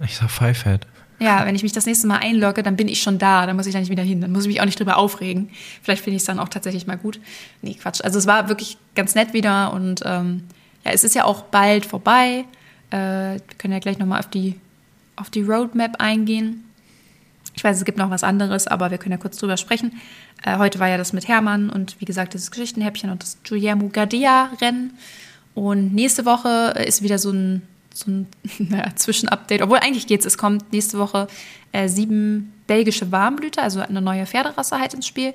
Ich 0.00 0.16
sag 0.16 0.30
Pfeifert. 0.30 0.86
ja, 1.18 1.44
wenn 1.44 1.54
ich 1.54 1.62
mich 1.62 1.72
das 1.72 1.86
nächste 1.86 2.06
Mal 2.06 2.18
einlogge, 2.18 2.62
dann 2.62 2.76
bin 2.76 2.88
ich 2.88 3.02
schon 3.02 3.18
da, 3.18 3.46
dann 3.46 3.56
muss 3.56 3.66
ich 3.66 3.72
da 3.72 3.80
nicht 3.80 3.90
wieder 3.90 4.02
hin, 4.02 4.20
dann 4.20 4.32
muss 4.32 4.42
ich 4.42 4.48
mich 4.48 4.60
auch 4.60 4.64
nicht 4.64 4.78
drüber 4.78 4.96
aufregen. 4.96 5.50
Vielleicht 5.82 6.04
finde 6.04 6.16
ich 6.16 6.22
es 6.22 6.26
dann 6.26 6.38
auch 6.38 6.48
tatsächlich 6.48 6.86
mal 6.86 6.96
gut. 6.96 7.20
Nee, 7.62 7.74
Quatsch. 7.74 8.00
Also 8.02 8.18
es 8.18 8.26
war 8.26 8.48
wirklich 8.48 8.78
ganz 8.94 9.14
nett 9.14 9.32
wieder 9.32 9.72
und 9.72 10.02
ähm, 10.04 10.44
ja, 10.84 10.92
es 10.92 11.04
ist 11.04 11.14
ja 11.14 11.24
auch 11.24 11.42
bald 11.42 11.86
vorbei. 11.86 12.44
Äh, 12.90 12.96
wir 12.96 13.40
können 13.58 13.72
ja 13.72 13.80
gleich 13.80 13.98
nochmal 13.98 14.20
auf 14.20 14.30
die, 14.30 14.54
auf 15.16 15.30
die 15.30 15.42
Roadmap 15.42 16.00
eingehen. 16.00 16.64
Ich 17.56 17.64
weiß, 17.64 17.76
es 17.76 17.84
gibt 17.84 17.98
noch 17.98 18.10
was 18.10 18.22
anderes, 18.22 18.68
aber 18.68 18.92
wir 18.92 18.98
können 18.98 19.12
ja 19.12 19.18
kurz 19.18 19.36
drüber 19.36 19.56
sprechen. 19.56 20.00
Äh, 20.44 20.58
heute 20.58 20.78
war 20.78 20.88
ja 20.88 20.96
das 20.96 21.12
mit 21.12 21.26
Hermann 21.26 21.70
und 21.70 22.00
wie 22.00 22.04
gesagt, 22.04 22.34
dieses 22.34 22.52
Geschichtenhäppchen 22.52 23.10
und 23.10 23.22
das 23.22 23.38
Guillermo 23.42 23.88
Gardia-Rennen. 23.88 24.92
Und 25.54 25.92
nächste 25.92 26.24
Woche 26.24 26.74
ist 26.86 27.02
wieder 27.02 27.18
so 27.18 27.32
ein, 27.32 27.62
so 27.98 28.10
ein 28.10 28.26
naja, 28.58 28.94
Zwischenupdate. 28.94 29.62
Obwohl 29.62 29.78
eigentlich 29.78 30.06
geht's, 30.06 30.26
es 30.26 30.38
kommt 30.38 30.72
nächste 30.72 30.98
Woche 30.98 31.28
äh, 31.72 31.88
sieben 31.88 32.52
belgische 32.66 33.10
Warmblüter, 33.10 33.62
also 33.62 33.80
eine 33.80 34.00
neue 34.00 34.26
Pferderasse 34.26 34.78
halt 34.78 34.94
ins 34.94 35.06
Spiel. 35.06 35.34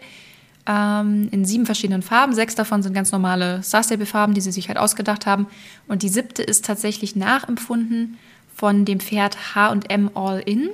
Ähm, 0.65 1.27
in 1.31 1.43
sieben 1.43 1.65
verschiedenen 1.65 2.01
Farben. 2.01 2.33
Sechs 2.33 2.55
davon 2.55 2.81
sind 2.83 2.93
ganz 2.93 3.11
normale 3.11 3.61
Star 3.63 3.83
Stable-Farben, 3.83 4.33
die 4.33 4.39
sie 4.39 4.53
sich 4.53 4.69
halt 4.69 4.77
ausgedacht 4.77 5.25
haben. 5.25 5.47
Und 5.89 6.03
die 6.03 6.09
siebte 6.09 6.41
ist 6.41 6.63
tatsächlich 6.63 7.17
nachempfunden 7.17 8.17
von 8.55 8.85
dem 8.85 9.01
Pferd 9.01 9.55
H&M 9.55 10.11
All-In. 10.13 10.69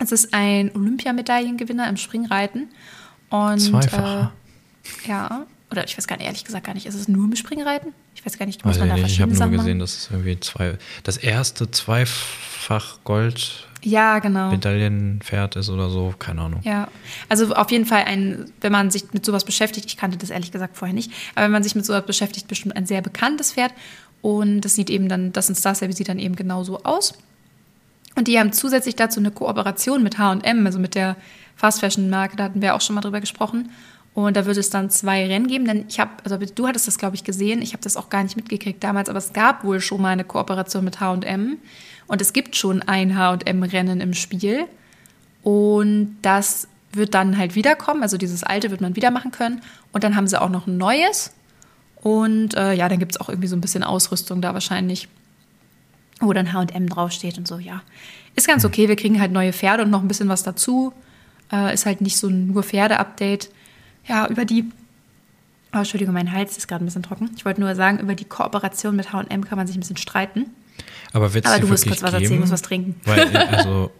Es 0.00 0.10
ist 0.10 0.34
ein 0.34 0.72
Olympiamedaillengewinner 0.74 1.88
im 1.88 1.98
Springreiten. 1.98 2.68
Und, 3.28 3.60
Zweifacher. 3.60 4.32
Äh, 5.04 5.08
ja, 5.08 5.46
oder 5.70 5.84
ich 5.84 5.96
weiß 5.96 6.06
gar 6.06 6.16
nicht, 6.16 6.26
ehrlich 6.26 6.44
gesagt 6.44 6.66
gar 6.66 6.74
nicht, 6.74 6.86
ist 6.86 6.94
es 6.94 7.08
nur 7.08 7.24
im 7.24 7.36
Springreiten? 7.36 7.94
Ich 8.14 8.26
weiß 8.26 8.38
gar 8.38 8.46
nicht, 8.46 8.64
muss 8.64 8.80
Weiß 8.80 8.86
man 8.86 9.00
da. 9.00 9.06
Ich 9.06 9.20
habe 9.20 9.30
nur 9.30 9.38
Sachen 9.38 9.52
gesehen, 9.52 9.78
dass 9.78 9.96
es 9.96 10.10
irgendwie 10.10 10.38
zwei, 10.40 10.78
das 11.04 11.16
erste 11.16 11.70
zweifach 11.70 12.98
Gold 13.04 13.68
Ja, 13.82 14.18
genau. 14.18 14.50
Medaillenpferd 14.50 15.56
ist 15.56 15.68
oder 15.68 15.88
so, 15.88 16.12
keine 16.18 16.42
Ahnung. 16.42 16.60
Ja, 16.64 16.88
also 17.28 17.54
auf 17.54 17.70
jeden 17.70 17.86
Fall 17.86 18.04
ein, 18.04 18.50
wenn 18.60 18.72
man 18.72 18.90
sich 18.90 19.12
mit 19.12 19.24
sowas 19.24 19.44
beschäftigt, 19.44 19.86
ich 19.86 19.96
kannte 19.96 20.18
das 20.18 20.30
ehrlich 20.30 20.50
gesagt 20.50 20.76
vorher 20.76 20.94
nicht, 20.94 21.12
aber 21.34 21.44
wenn 21.44 21.52
man 21.52 21.62
sich 21.62 21.74
mit 21.76 21.86
sowas 21.86 22.04
beschäftigt, 22.04 22.48
bestimmt 22.48 22.76
ein 22.76 22.86
sehr 22.86 23.00
bekanntes 23.00 23.52
Pferd 23.52 23.72
und 24.22 24.62
das 24.62 24.74
sieht 24.74 24.90
eben 24.90 25.08
dann, 25.08 25.32
das 25.32 25.48
in 25.48 25.54
Star 25.54 25.74
Stable 25.74 25.94
sieht 25.94 26.08
dann 26.08 26.18
eben 26.18 26.36
genauso 26.36 26.82
aus. 26.82 27.14
Und 28.16 28.26
die 28.26 28.38
haben 28.38 28.52
zusätzlich 28.52 28.96
dazu 28.96 29.20
eine 29.20 29.30
Kooperation 29.30 30.02
mit 30.02 30.18
H&M, 30.18 30.66
also 30.66 30.80
mit 30.80 30.96
der 30.96 31.16
Fast 31.54 31.80
Fashion 31.80 32.10
Marke, 32.10 32.36
da 32.36 32.44
hatten 32.44 32.60
wir 32.60 32.74
auch 32.74 32.80
schon 32.80 32.94
mal 32.94 33.02
drüber 33.02 33.20
gesprochen. 33.20 33.70
Und 34.12 34.36
da 34.36 34.44
wird 34.44 34.56
es 34.56 34.70
dann 34.70 34.90
zwei 34.90 35.26
Rennen 35.26 35.46
geben, 35.46 35.66
denn 35.66 35.84
ich 35.88 36.00
habe, 36.00 36.10
also 36.24 36.36
du 36.36 36.66
hattest 36.66 36.88
das 36.88 36.98
glaube 36.98 37.14
ich 37.14 37.22
gesehen, 37.22 37.62
ich 37.62 37.72
habe 37.72 37.82
das 37.82 37.96
auch 37.96 38.08
gar 38.08 38.24
nicht 38.24 38.36
mitgekriegt 38.36 38.82
damals, 38.82 39.08
aber 39.08 39.18
es 39.18 39.32
gab 39.32 39.62
wohl 39.62 39.80
schon 39.80 40.02
mal 40.02 40.08
eine 40.08 40.24
Kooperation 40.24 40.84
mit 40.84 41.00
H&M 41.00 41.58
und 42.08 42.20
es 42.20 42.32
gibt 42.32 42.56
schon 42.56 42.82
ein 42.82 43.16
H&M-Rennen 43.16 44.00
im 44.00 44.14
Spiel. 44.14 44.66
Und 45.42 46.16
das 46.22 46.66
wird 46.92 47.14
dann 47.14 47.38
halt 47.38 47.54
wiederkommen. 47.54 48.02
Also 48.02 48.16
dieses 48.16 48.42
alte 48.42 48.72
wird 48.72 48.80
man 48.80 48.96
wieder 48.96 49.12
machen 49.12 49.30
können. 49.30 49.62
Und 49.92 50.04
dann 50.04 50.16
haben 50.16 50.26
sie 50.26 50.40
auch 50.40 50.48
noch 50.48 50.66
ein 50.66 50.76
neues. 50.76 51.32
Und 52.02 52.54
äh, 52.56 52.72
ja, 52.72 52.88
dann 52.88 52.98
gibt 52.98 53.12
es 53.12 53.20
auch 53.20 53.28
irgendwie 53.28 53.48
so 53.48 53.56
ein 53.56 53.60
bisschen 53.60 53.84
Ausrüstung 53.84 54.40
da 54.40 54.54
wahrscheinlich, 54.54 55.08
wo 56.20 56.32
dann 56.32 56.52
HM 56.52 56.88
draufsteht 56.88 57.38
und 57.38 57.46
so, 57.46 57.58
ja. 57.58 57.82
Ist 58.34 58.48
ganz 58.48 58.64
okay, 58.64 58.88
wir 58.88 58.96
kriegen 58.96 59.20
halt 59.20 59.32
neue 59.32 59.52
Pferde 59.52 59.84
und 59.84 59.90
noch 59.90 60.02
ein 60.02 60.08
bisschen 60.08 60.28
was 60.28 60.42
dazu. 60.42 60.92
Äh, 61.52 61.74
ist 61.74 61.86
halt 61.86 62.00
nicht 62.00 62.16
so 62.16 62.28
ein 62.28 62.48
nur 62.48 62.62
Pferde-Update. 62.62 63.50
Ja, 64.06 64.26
über 64.28 64.44
die. 64.44 64.64
Oh, 65.72 65.78
Entschuldigung, 65.78 66.14
mein 66.14 66.32
Hals 66.32 66.56
ist 66.56 66.66
gerade 66.66 66.84
ein 66.84 66.86
bisschen 66.86 67.02
trocken. 67.04 67.30
Ich 67.36 67.44
wollte 67.44 67.60
nur 67.60 67.74
sagen, 67.76 67.98
über 68.00 68.14
die 68.14 68.24
Kooperation 68.24 68.96
mit 68.96 69.12
HM 69.12 69.44
kann 69.44 69.56
man 69.56 69.66
sich 69.66 69.76
ein 69.76 69.80
bisschen 69.80 69.96
streiten. 69.96 70.46
Aber 71.12 71.26
Aber 71.26 71.58
du 71.60 71.66
musst 71.68 71.86
kurz 71.86 72.02
was 72.02 72.10
geben? 72.12 72.22
erzählen, 72.22 72.40
musst 72.40 72.52
was 72.52 72.62
trinken. 72.62 72.96
Weil, 73.04 73.36
also, 73.36 73.90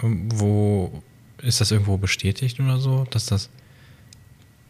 wo 0.00 1.02
ist 1.42 1.60
das 1.60 1.70
irgendwo 1.70 1.96
bestätigt 1.96 2.58
oder 2.60 2.78
so, 2.78 3.06
dass 3.10 3.26
das, 3.26 3.50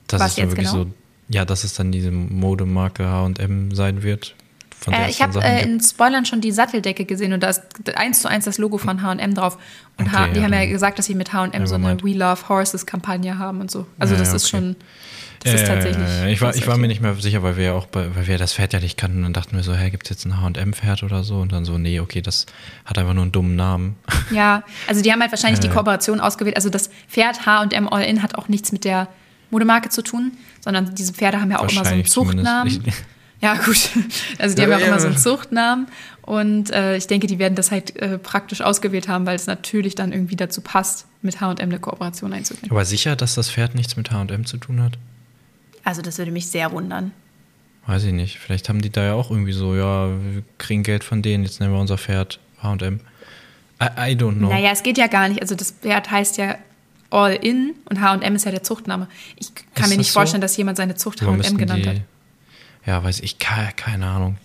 dass 0.08 0.20
Was 0.20 0.30
es 0.32 0.36
jetzt 0.36 0.50
wirklich 0.50 0.70
genau? 0.70 0.84
so, 0.84 0.90
ja, 1.28 1.44
dass 1.44 1.64
es 1.64 1.74
dann 1.74 1.90
diese 1.92 2.10
Modemarke 2.10 3.06
H&M 3.06 3.74
sein 3.74 4.02
wird? 4.02 4.34
Äh, 4.90 5.10
ich 5.10 5.20
habe 5.22 5.42
äh, 5.42 5.62
in 5.64 5.80
Spoilern 5.80 6.24
schon 6.26 6.40
die 6.40 6.52
Satteldecke 6.52 7.04
gesehen 7.04 7.32
und 7.32 7.42
da 7.42 7.48
ist 7.48 7.62
eins 7.96 8.20
zu 8.20 8.28
eins 8.28 8.44
das 8.44 8.58
Logo 8.58 8.78
von 8.78 9.02
H&M 9.02 9.34
drauf. 9.34 9.58
Und 9.98 10.12
H 10.12 10.22
Okay, 10.24 10.32
die 10.34 10.38
ja, 10.38 10.44
haben 10.44 10.52
ja 10.52 10.66
gesagt, 10.66 10.98
dass 10.98 11.06
sie 11.06 11.14
mit 11.14 11.32
H&M 11.32 11.66
so 11.66 11.74
eine. 11.74 11.96
We 12.02 12.12
Love 12.12 12.48
Horses 12.48 12.86
Kampagne 12.86 13.38
haben 13.38 13.60
und 13.60 13.70
so. 13.70 13.86
Also 13.98 14.14
Ja, 14.14 14.20
das 14.20 14.28
ja, 14.30 14.36
ist 14.36 14.44
okay. 14.44 14.56
schon, 14.56 14.76
das 15.42 15.54
ist 15.54 15.62
Äh, 15.62 15.66
tatsächlich. 15.66 16.06
Ich 16.28 16.40
war, 16.40 16.54
ich 16.54 16.66
war 16.66 16.76
mir 16.76 16.86
nicht 16.88 17.00
mehr 17.00 17.14
sicher, 17.14 17.42
weil 17.42 17.56
wir 17.56 17.64
ja 17.64 17.72
auch, 17.72 17.86
bei, 17.86 18.14
weil 18.14 18.26
wir 18.26 18.38
das 18.38 18.52
Pferd 18.54 18.72
ja 18.74 18.80
nicht 18.80 18.96
kannten. 18.96 19.18
Und 19.18 19.24
dann 19.24 19.32
dachten 19.32 19.56
wir 19.56 19.62
so, 19.64 19.74
hä, 19.74 19.90
gibt 19.90 20.04
es 20.06 20.10
jetzt 20.10 20.24
ein 20.24 20.40
H&M-Pferd 20.40 21.02
oder 21.02 21.24
so? 21.24 21.36
Und 21.40 21.52
dann 21.52 21.64
so, 21.64 21.78
nee, 21.78 21.98
okay, 22.00 22.22
das 22.22 22.46
hat 22.84 22.98
einfach 22.98 23.14
nur 23.14 23.22
einen 23.22 23.32
dummen 23.32 23.56
Namen. 23.56 23.96
Ja, 24.30 24.62
also 24.86 25.02
die 25.02 25.10
haben 25.12 25.20
halt 25.20 25.32
wahrscheinlich 25.32 25.60
die 25.60 25.68
Äh. 25.68 25.70
Kooperation 25.72 26.20
ausgewählt. 26.20 26.56
Also 26.56 26.68
das 26.70 26.90
Pferd 27.08 27.44
H&M 27.46 27.88
All-In 27.88 28.22
hat 28.22 28.34
auch 28.36 28.48
nichts 28.48 28.70
mit 28.72 28.84
der 28.84 29.08
Modemarke 29.50 29.88
zu 29.88 30.02
tun, 30.02 30.32
sondern 30.60 30.94
diese 30.94 31.12
Pferde 31.12 31.40
haben 31.40 31.50
ja 31.50 31.60
auch 31.60 31.70
immer 31.70 31.84
so 31.84 31.90
einen. 31.90 32.04
Zuchtnamen. 32.04 32.82
Ja, 33.40 33.54
gut. 33.56 33.90
Also 34.38 34.54
die 34.56 34.62
Ja, 34.62 34.66
haben 34.66 34.78
ja 34.80 34.84
auch 34.84 34.88
immer 34.88 35.00
so 35.00 35.08
einen 35.08 35.18
Zuchtnamen. 35.18 35.86
Und 36.22 36.70
äh, 36.72 36.96
ich 36.96 37.06
denke, 37.06 37.26
die 37.26 37.38
werden 37.38 37.54
das 37.54 37.70
halt 37.70 37.94
äh, 37.96 38.18
praktisch 38.18 38.60
ausgewählt 38.60 39.08
haben, 39.08 39.26
weil 39.26 39.36
es 39.36 39.46
natürlich 39.46 39.94
dann 39.94 40.12
irgendwie 40.12 40.36
dazu 40.36 40.60
passt, 40.60 41.06
mit 41.22 41.40
H&M 41.40 41.56
eine 41.60 41.78
Kooperation 41.78 42.32
einzugehen. 42.32 42.70
Aber 42.70 42.84
sicher, 42.84 43.14
dass 43.14 43.34
das 43.34 43.50
Pferd 43.50 43.74
nichts 43.74 43.96
mit 43.96 44.10
H&M 44.10 44.44
zu 44.46 44.56
tun 44.56 44.82
hat? 44.82 44.98
Also 45.84 46.02
das 46.02 46.18
würde 46.18 46.32
mich 46.32 46.48
sehr 46.48 46.72
wundern. 46.72 47.12
Weiß 47.86 48.02
ich 48.02 48.12
nicht. 48.12 48.38
Vielleicht 48.38 48.68
haben 48.68 48.82
die 48.82 48.90
da 48.90 49.04
ja 49.04 49.12
auch 49.14 49.30
irgendwie 49.30 49.52
so, 49.52 49.76
ja, 49.76 50.08
wir 50.08 50.42
kriegen 50.58 50.82
Geld 50.82 51.04
von 51.04 51.22
denen, 51.22 51.44
jetzt 51.44 51.60
nehmen 51.60 51.72
wir 51.72 51.80
unser 51.80 51.98
Pferd 51.98 52.40
H&M. 52.60 53.00
I, 53.80 53.84
I 53.84 54.16
don't 54.16 54.38
know. 54.38 54.48
Naja, 54.48 54.70
es 54.72 54.82
geht 54.82 54.98
ja 54.98 55.06
gar 55.06 55.28
nicht. 55.28 55.42
Also 55.42 55.54
das 55.54 55.70
Pferd 55.70 56.10
heißt 56.10 56.38
ja 56.38 56.56
All-In 57.10 57.74
und 57.88 58.00
H&M 58.00 58.34
ist 58.34 58.44
ja 58.44 58.50
der 58.50 58.64
Zuchtname. 58.64 59.06
Ich 59.36 59.54
kann 59.54 59.84
Ist 59.84 59.90
mir 59.90 59.98
nicht 59.98 60.10
so? 60.10 60.18
vorstellen, 60.18 60.40
dass 60.40 60.56
jemand 60.56 60.76
seine 60.76 60.96
Zucht 60.96 61.22
H&M 61.22 61.56
genannt 61.56 61.84
die, 61.84 61.88
hat. 61.88 61.96
Ja, 62.86 63.02
weiß 63.02 63.20
ich, 63.20 63.38
keine, 63.38 63.72
keine 63.76 64.06
Ahnung. 64.06 64.36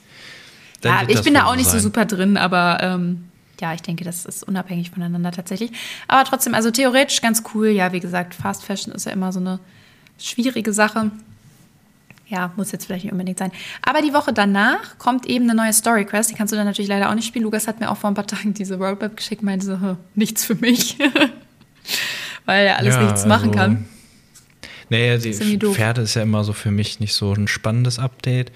Ja, 0.83 1.03
ich 1.07 1.21
bin 1.21 1.35
da 1.35 1.45
auch 1.45 1.55
nicht 1.55 1.65
so 1.67 1.73
sein. 1.73 1.81
super 1.81 2.05
drin, 2.05 2.37
aber 2.37 2.79
ähm, 2.81 3.25
ja, 3.59 3.73
ich 3.75 3.83
denke, 3.83 4.03
das 4.03 4.25
ist 4.25 4.43
unabhängig 4.43 4.89
voneinander 4.89 5.31
tatsächlich. 5.31 5.71
Aber 6.07 6.23
trotzdem, 6.27 6.55
also 6.55 6.71
theoretisch 6.71 7.21
ganz 7.21 7.43
cool. 7.53 7.67
Ja, 7.67 7.91
wie 7.93 7.99
gesagt, 7.99 8.33
Fast 8.33 8.63
Fashion 8.65 8.91
ist 8.93 9.05
ja 9.05 9.11
immer 9.11 9.31
so 9.31 9.39
eine 9.39 9.59
schwierige 10.17 10.73
Sache. 10.73 11.11
Ja, 12.27 12.51
muss 12.55 12.71
jetzt 12.71 12.85
vielleicht 12.85 13.03
nicht 13.03 13.11
unbedingt 13.11 13.37
sein. 13.37 13.51
Aber 13.85 14.01
die 14.01 14.13
Woche 14.13 14.33
danach 14.33 14.97
kommt 14.97 15.27
eben 15.27 15.43
eine 15.49 15.53
neue 15.53 15.73
Story 15.73 16.05
Quest. 16.05 16.31
Die 16.31 16.33
kannst 16.33 16.51
du 16.53 16.55
dann 16.57 16.65
natürlich 16.65 16.89
leider 16.89 17.09
auch 17.09 17.13
nicht 17.15 17.27
spielen. 17.27 17.43
Lukas 17.43 17.67
hat 17.67 17.79
mir 17.79 17.91
auch 17.91 17.97
vor 17.97 18.09
ein 18.09 18.13
paar 18.15 18.25
Tagen 18.25 18.53
diese 18.55 18.77
Roadmap 18.77 19.17
geschickt, 19.17 19.43
meinte 19.43 19.65
so, 19.65 19.73
"Hm, 19.79 19.97
nichts 20.15 20.45
für 20.45 20.55
mich. 20.55 20.97
Weil 22.45 22.65
er 22.67 22.77
alles 22.77 22.95
Ja, 22.95 23.03
nichts 23.03 23.25
machen 23.25 23.49
also- 23.49 23.59
kann. 23.59 23.85
Nee, 24.91 25.17
die 25.19 25.29
Ist. 25.29 25.41
Pferde 25.41 26.01
ist 26.01 26.15
ja 26.15 26.21
immer 26.23 26.43
so 26.43 26.51
für 26.51 26.69
mich 26.69 26.99
nicht 26.99 27.13
so 27.13 27.31
ein 27.31 27.47
spannendes 27.47 27.97
Update. 27.97 28.51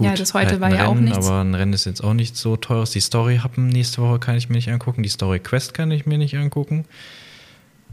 Ja, 0.00 0.14
das 0.14 0.32
heute 0.32 0.52
halt 0.52 0.60
war 0.60 0.70
ja 0.70 0.86
auch 0.86 0.92
Rennen, 0.92 1.04
nichts. 1.04 1.26
Aber 1.26 1.42
ein 1.44 1.54
Rennen 1.54 1.74
ist 1.74 1.84
jetzt 1.84 2.02
auch 2.02 2.14
nicht 2.14 2.34
so 2.34 2.56
teures. 2.56 2.92
Die 2.92 3.00
Story 3.00 3.38
Happen 3.42 3.68
nächste 3.68 4.00
Woche 4.00 4.20
kann 4.20 4.36
ich 4.36 4.48
mir 4.48 4.54
nicht 4.54 4.70
angucken. 4.70 5.02
Die 5.02 5.08
Story 5.10 5.38
Quest 5.40 5.74
kann 5.74 5.90
ich 5.90 6.06
mir 6.06 6.16
nicht 6.16 6.34
angucken. 6.34 6.86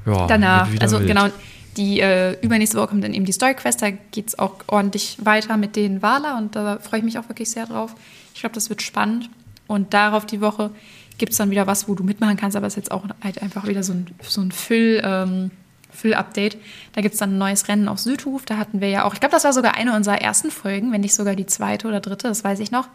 Ja, 0.05 0.27
Danach, 0.27 0.71
wieder 0.71 0.83
also 0.83 0.99
wild. 0.99 1.09
genau, 1.09 1.27
die 1.75 1.99
äh, 1.99 2.39
übernächste 2.41 2.77
Woche 2.77 2.87
kommt 2.87 3.03
dann 3.03 3.13
eben 3.13 3.25
die 3.25 3.33
Story 3.33 3.53
Quest, 3.53 3.81
da 3.81 3.89
geht 3.89 4.29
es 4.29 4.39
auch 4.39 4.55
ordentlich 4.67 5.17
weiter 5.21 5.57
mit 5.57 5.75
den 5.75 6.01
Wala 6.01 6.37
und 6.37 6.55
da 6.55 6.79
freue 6.79 6.99
ich 6.99 7.05
mich 7.05 7.19
auch 7.19 7.27
wirklich 7.27 7.51
sehr 7.51 7.65
drauf. 7.65 7.95
Ich 8.33 8.39
glaube, 8.39 8.55
das 8.55 8.69
wird 8.69 8.81
spannend. 8.81 9.29
Und 9.67 9.93
darauf 9.93 10.25
die 10.25 10.39
Woche 10.39 10.69
gibt 11.17 11.33
es 11.33 11.37
dann 11.37 11.51
wieder 11.51 11.67
was, 11.67 11.89
wo 11.89 11.95
du 11.95 12.05
mitmachen 12.05 12.37
kannst, 12.37 12.55
aber 12.55 12.67
es 12.67 12.73
ist 12.73 12.77
jetzt 12.77 12.91
auch 12.91 13.03
halt 13.21 13.41
einfach 13.41 13.67
wieder 13.67 13.83
so 13.83 13.91
ein, 13.91 14.07
so 14.21 14.39
ein 14.39 14.53
Füll, 14.53 15.01
ähm, 15.03 15.51
Füll-Update. 15.95 16.57
Da 16.93 17.01
gibt 17.01 17.13
es 17.13 17.19
dann 17.19 17.35
ein 17.35 17.37
neues 17.37 17.67
Rennen 17.67 17.87
auf 17.87 17.99
Südhof. 17.99 18.45
Da 18.45 18.57
hatten 18.57 18.81
wir 18.81 18.89
ja 18.89 19.05
auch, 19.05 19.13
ich 19.13 19.19
glaube, 19.19 19.33
das 19.33 19.43
war 19.43 19.53
sogar 19.53 19.75
eine 19.75 19.95
unserer 19.95 20.21
ersten 20.21 20.51
Folgen, 20.51 20.91
wenn 20.91 21.01
nicht 21.01 21.15
sogar 21.15 21.35
die 21.35 21.45
zweite 21.45 21.87
oder 21.87 21.99
dritte, 21.99 22.27
das 22.27 22.43
weiß 22.43 22.59
ich 22.59 22.71
noch. 22.71 22.87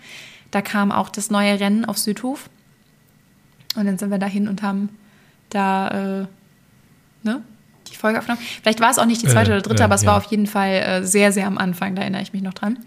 Da 0.50 0.62
kam 0.62 0.92
auch 0.92 1.08
das 1.08 1.30
neue 1.30 1.58
Rennen 1.60 1.84
auf 1.84 1.98
Südhof. 1.98 2.50
Und 3.76 3.86
dann 3.86 3.98
sind 3.98 4.10
wir 4.10 4.18
dahin 4.18 4.48
und 4.48 4.62
haben 4.62 4.88
da 5.48 6.22
äh, 6.22 6.26
ne, 7.22 7.42
die 7.88 7.96
Folge 7.96 8.18
aufgenommen. 8.18 8.42
Vielleicht 8.62 8.80
war 8.80 8.90
es 8.90 8.98
auch 8.98 9.06
nicht 9.06 9.22
die 9.22 9.28
zweite 9.28 9.50
Äh, 9.50 9.54
oder 9.54 9.62
dritte, 9.62 9.82
äh, 9.82 9.84
aber 9.84 9.94
es 9.94 10.02
ja. 10.02 10.08
war 10.08 10.16
auf 10.16 10.24
jeden 10.24 10.46
Fall 10.46 10.70
äh, 10.70 11.04
sehr, 11.04 11.32
sehr 11.32 11.46
am 11.46 11.58
Anfang, 11.58 11.94
da 11.94 12.02
erinnere 12.02 12.22
ich 12.22 12.32
mich 12.32 12.42
noch 12.42 12.54
dran. 12.54 12.78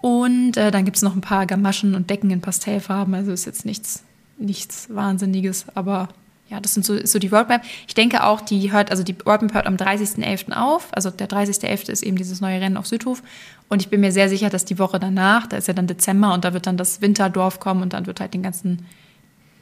Und 0.00 0.56
äh, 0.56 0.70
dann 0.70 0.84
gibt 0.84 0.96
es 0.96 1.02
noch 1.02 1.14
ein 1.14 1.20
paar 1.20 1.46
Gamaschen 1.46 1.94
und 1.94 2.10
Decken 2.10 2.30
in 2.30 2.40
Pastellfarben, 2.40 3.14
also 3.14 3.32
ist 3.32 3.46
jetzt 3.46 3.64
nichts, 3.64 4.04
nichts 4.38 4.88
Wahnsinniges, 4.90 5.66
aber 5.74 6.08
ja, 6.48 6.60
das 6.60 6.74
sind 6.74 6.84
so, 6.84 6.94
ist 6.94 7.12
so 7.12 7.18
die 7.18 7.28
Roadmap. 7.28 7.62
Ich 7.86 7.94
denke 7.94 8.24
auch, 8.24 8.40
die 8.40 8.72
hört, 8.72 8.90
also 8.90 9.02
die 9.02 9.14
Roadmap 9.26 9.54
hört 9.54 9.66
am 9.66 9.76
30.11. 9.76 10.52
auf, 10.52 10.88
also 10.92 11.10
der 11.10 11.28
30.11. 11.28 11.90
ist 11.90 12.02
eben 12.02 12.16
dieses 12.16 12.40
neue 12.40 12.60
Rennen 12.60 12.76
auf 12.76 12.86
Südhof 12.86 13.22
und 13.68 13.82
ich 13.82 13.88
bin 13.88 14.00
mir 14.00 14.12
sehr 14.12 14.28
sicher, 14.28 14.48
dass 14.48 14.64
die 14.64 14.78
Woche 14.78 14.98
danach, 14.98 15.46
da 15.46 15.58
ist 15.58 15.68
ja 15.68 15.74
dann 15.74 15.86
Dezember 15.86 16.32
und 16.32 16.44
da 16.44 16.54
wird 16.54 16.66
dann 16.66 16.76
das 16.76 17.00
Winterdorf 17.02 17.60
kommen 17.60 17.82
und 17.82 17.92
dann 17.92 18.06
wird 18.06 18.20
halt 18.20 18.32
den 18.34 18.42
ganzen 18.42 18.86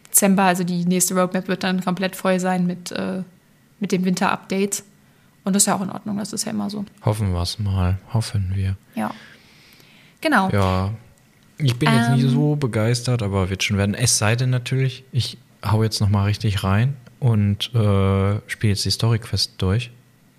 Dezember, 0.06 0.44
also 0.44 0.64
die 0.64 0.84
nächste 0.84 1.14
Roadmap 1.14 1.48
wird 1.48 1.64
dann 1.64 1.82
komplett 1.84 2.14
voll 2.16 2.38
sein 2.40 2.66
mit, 2.66 2.92
äh, 2.92 3.22
mit 3.80 3.92
dem 3.92 4.04
Winter-Update. 4.04 4.84
Und 5.44 5.54
das 5.54 5.64
ist 5.64 5.66
ja 5.66 5.76
auch 5.76 5.82
in 5.82 5.90
Ordnung, 5.90 6.16
das 6.18 6.32
ist 6.32 6.44
ja 6.44 6.52
immer 6.52 6.70
so. 6.70 6.84
Hoffen 7.04 7.32
wir 7.32 7.42
es 7.42 7.58
mal. 7.58 7.98
Hoffen 8.12 8.52
wir. 8.54 8.76
Ja. 8.94 9.12
Genau. 10.20 10.50
Ja. 10.50 10.92
Ich 11.58 11.78
bin 11.78 11.92
jetzt 11.92 12.10
nicht 12.10 12.24
Ähm. 12.24 12.30
so 12.30 12.56
begeistert, 12.56 13.22
aber 13.22 13.48
wird 13.48 13.62
schon 13.62 13.76
werden. 13.76 13.94
Es 13.94 14.18
sei 14.18 14.36
denn 14.36 14.50
natürlich, 14.50 15.04
ich 15.12 15.38
hau 15.64 15.82
jetzt 15.82 16.00
noch 16.00 16.08
mal 16.08 16.24
richtig 16.24 16.64
rein 16.64 16.96
und 17.20 17.74
äh, 17.74 18.40
spiele 18.46 18.72
jetzt 18.72 18.84
die 18.84 18.90
Story 18.90 19.18
Quest 19.18 19.54
durch. 19.58 19.90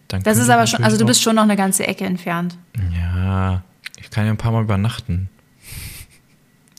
Dann 0.08 0.24
Das 0.24 0.38
ist 0.38 0.50
aber 0.50 0.68
schon, 0.68 0.84
also 0.84 0.98
du 0.98 1.06
bist 1.06 1.22
schon 1.22 1.36
noch 1.36 1.44
eine 1.44 1.56
ganze 1.56 1.86
Ecke 1.86 2.06
entfernt. 2.06 2.58
Ja, 2.96 3.64
ich 4.00 4.10
kann 4.10 4.26
ja 4.26 4.32
ein 4.32 4.38
paar 4.38 4.52
Mal 4.52 4.64
übernachten. 4.64 5.30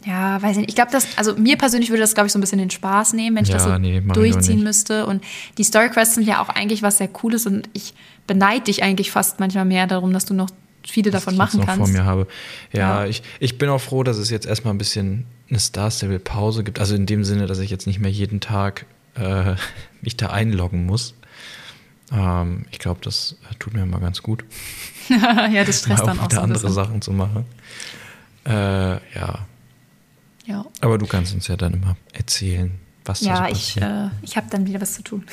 Ja, 0.07 0.40
weiß 0.40 0.53
ich 0.53 0.57
nicht. 0.59 0.68
Ich 0.70 0.74
glaube, 0.74 0.90
das, 0.90 1.07
also 1.18 1.35
mir 1.35 1.59
persönlich 1.59 1.90
würde 1.90 2.01
das, 2.01 2.14
glaube 2.14 2.29
ich, 2.29 2.33
so 2.33 2.38
ein 2.38 2.40
bisschen 2.40 2.59
den 2.59 2.70
Spaß 2.70 3.12
nehmen, 3.12 3.37
wenn 3.37 3.42
ich 3.42 3.51
Ja, 3.51 3.57
das 3.57 3.64
so 3.64 3.79
nee, 3.79 4.01
durchziehen 4.01 4.62
müsste. 4.62 5.05
Und 5.05 5.22
die 5.59 5.64
Story 5.64 5.90
Quests 5.90 6.14
sind 6.14 6.27
ja 6.27 6.40
auch 6.40 6.48
eigentlich 6.48 6.83
was 6.83 6.98
sehr 6.98 7.09
Cooles 7.09 7.46
und 7.46 7.68
ich 7.74 7.92
beneide 8.27 8.64
dich 8.64 8.83
eigentlich 8.83 9.11
fast 9.11 9.40
manchmal 9.40 9.64
mehr 9.66 9.87
darum, 9.87 10.12
dass 10.12 10.24
du 10.24 10.33
noch 10.35 10.48
viele 10.87 11.11
davon 11.11 11.37
machen 11.37 11.61
kannst. 11.64 11.79
vor 11.79 11.88
mir 11.88 12.05
habe. 12.05 12.27
Ja, 12.73 13.03
Ja. 13.03 13.07
Ich, 13.07 13.23
ich 13.41 13.59
bin 13.59 13.69
auch 13.69 13.81
froh, 13.81 14.03
dass 14.03 14.17
es 14.19 14.31
jetzt 14.31 14.47
erstmal 14.47 14.75
ein 14.75 14.79
bisschen 14.79 15.27
eine 15.51 15.59
Star 15.59 15.91
Stable 15.91 16.19
Pause 16.19 16.64
gibt. 16.64 16.79
Also 16.81 16.95
in 16.95 17.07
dem 17.07 17.25
Sinne, 17.25 17.47
dass 17.47 17.59
ich 17.59 17.71
jetzt 17.71 17.87
nicht 17.87 17.99
mehr 18.01 18.11
jeden 18.11 18.41
Tag 18.41 18.87
äh, 19.14 19.55
mich 20.03 20.17
da 20.17 20.29
einloggen 20.31 20.87
muss. 20.87 21.14
Ähm, 22.12 22.64
ich 22.71 22.79
glaube, 22.79 23.01
das 23.03 23.37
tut 23.59 23.75
mir 23.75 23.85
mal 23.85 24.01
ganz 24.01 24.23
gut, 24.23 24.45
ja, 25.09 25.64
das 25.64 25.81
stresst 25.81 26.03
auch 26.03 26.07
dann 26.07 26.21
auch 26.21 26.25
wieder 26.25 26.37
so 26.37 26.41
andere 26.43 26.61
bisschen. 26.61 26.73
Sachen 26.75 27.03
zu 27.03 27.12
machen. 27.12 27.45
Äh, 28.47 28.53
ja, 29.14 29.47
Ja. 30.47 30.64
aber 30.81 30.97
du 30.97 31.07
kannst 31.07 31.35
uns 31.35 31.49
ja 31.49 31.57
dann 31.57 31.75
immer 31.75 31.97
erzählen, 32.14 32.73
was 33.05 33.21
da 33.21 33.25
so 33.25 33.31
Ja, 33.43 33.49
ich, 33.51 33.77
äh, 33.81 34.09
ich 34.23 34.37
habe 34.38 34.47
dann 34.51 34.67
wieder 34.67 34.81
was 34.81 34.95
zu 34.95 35.03
tun. 35.03 35.25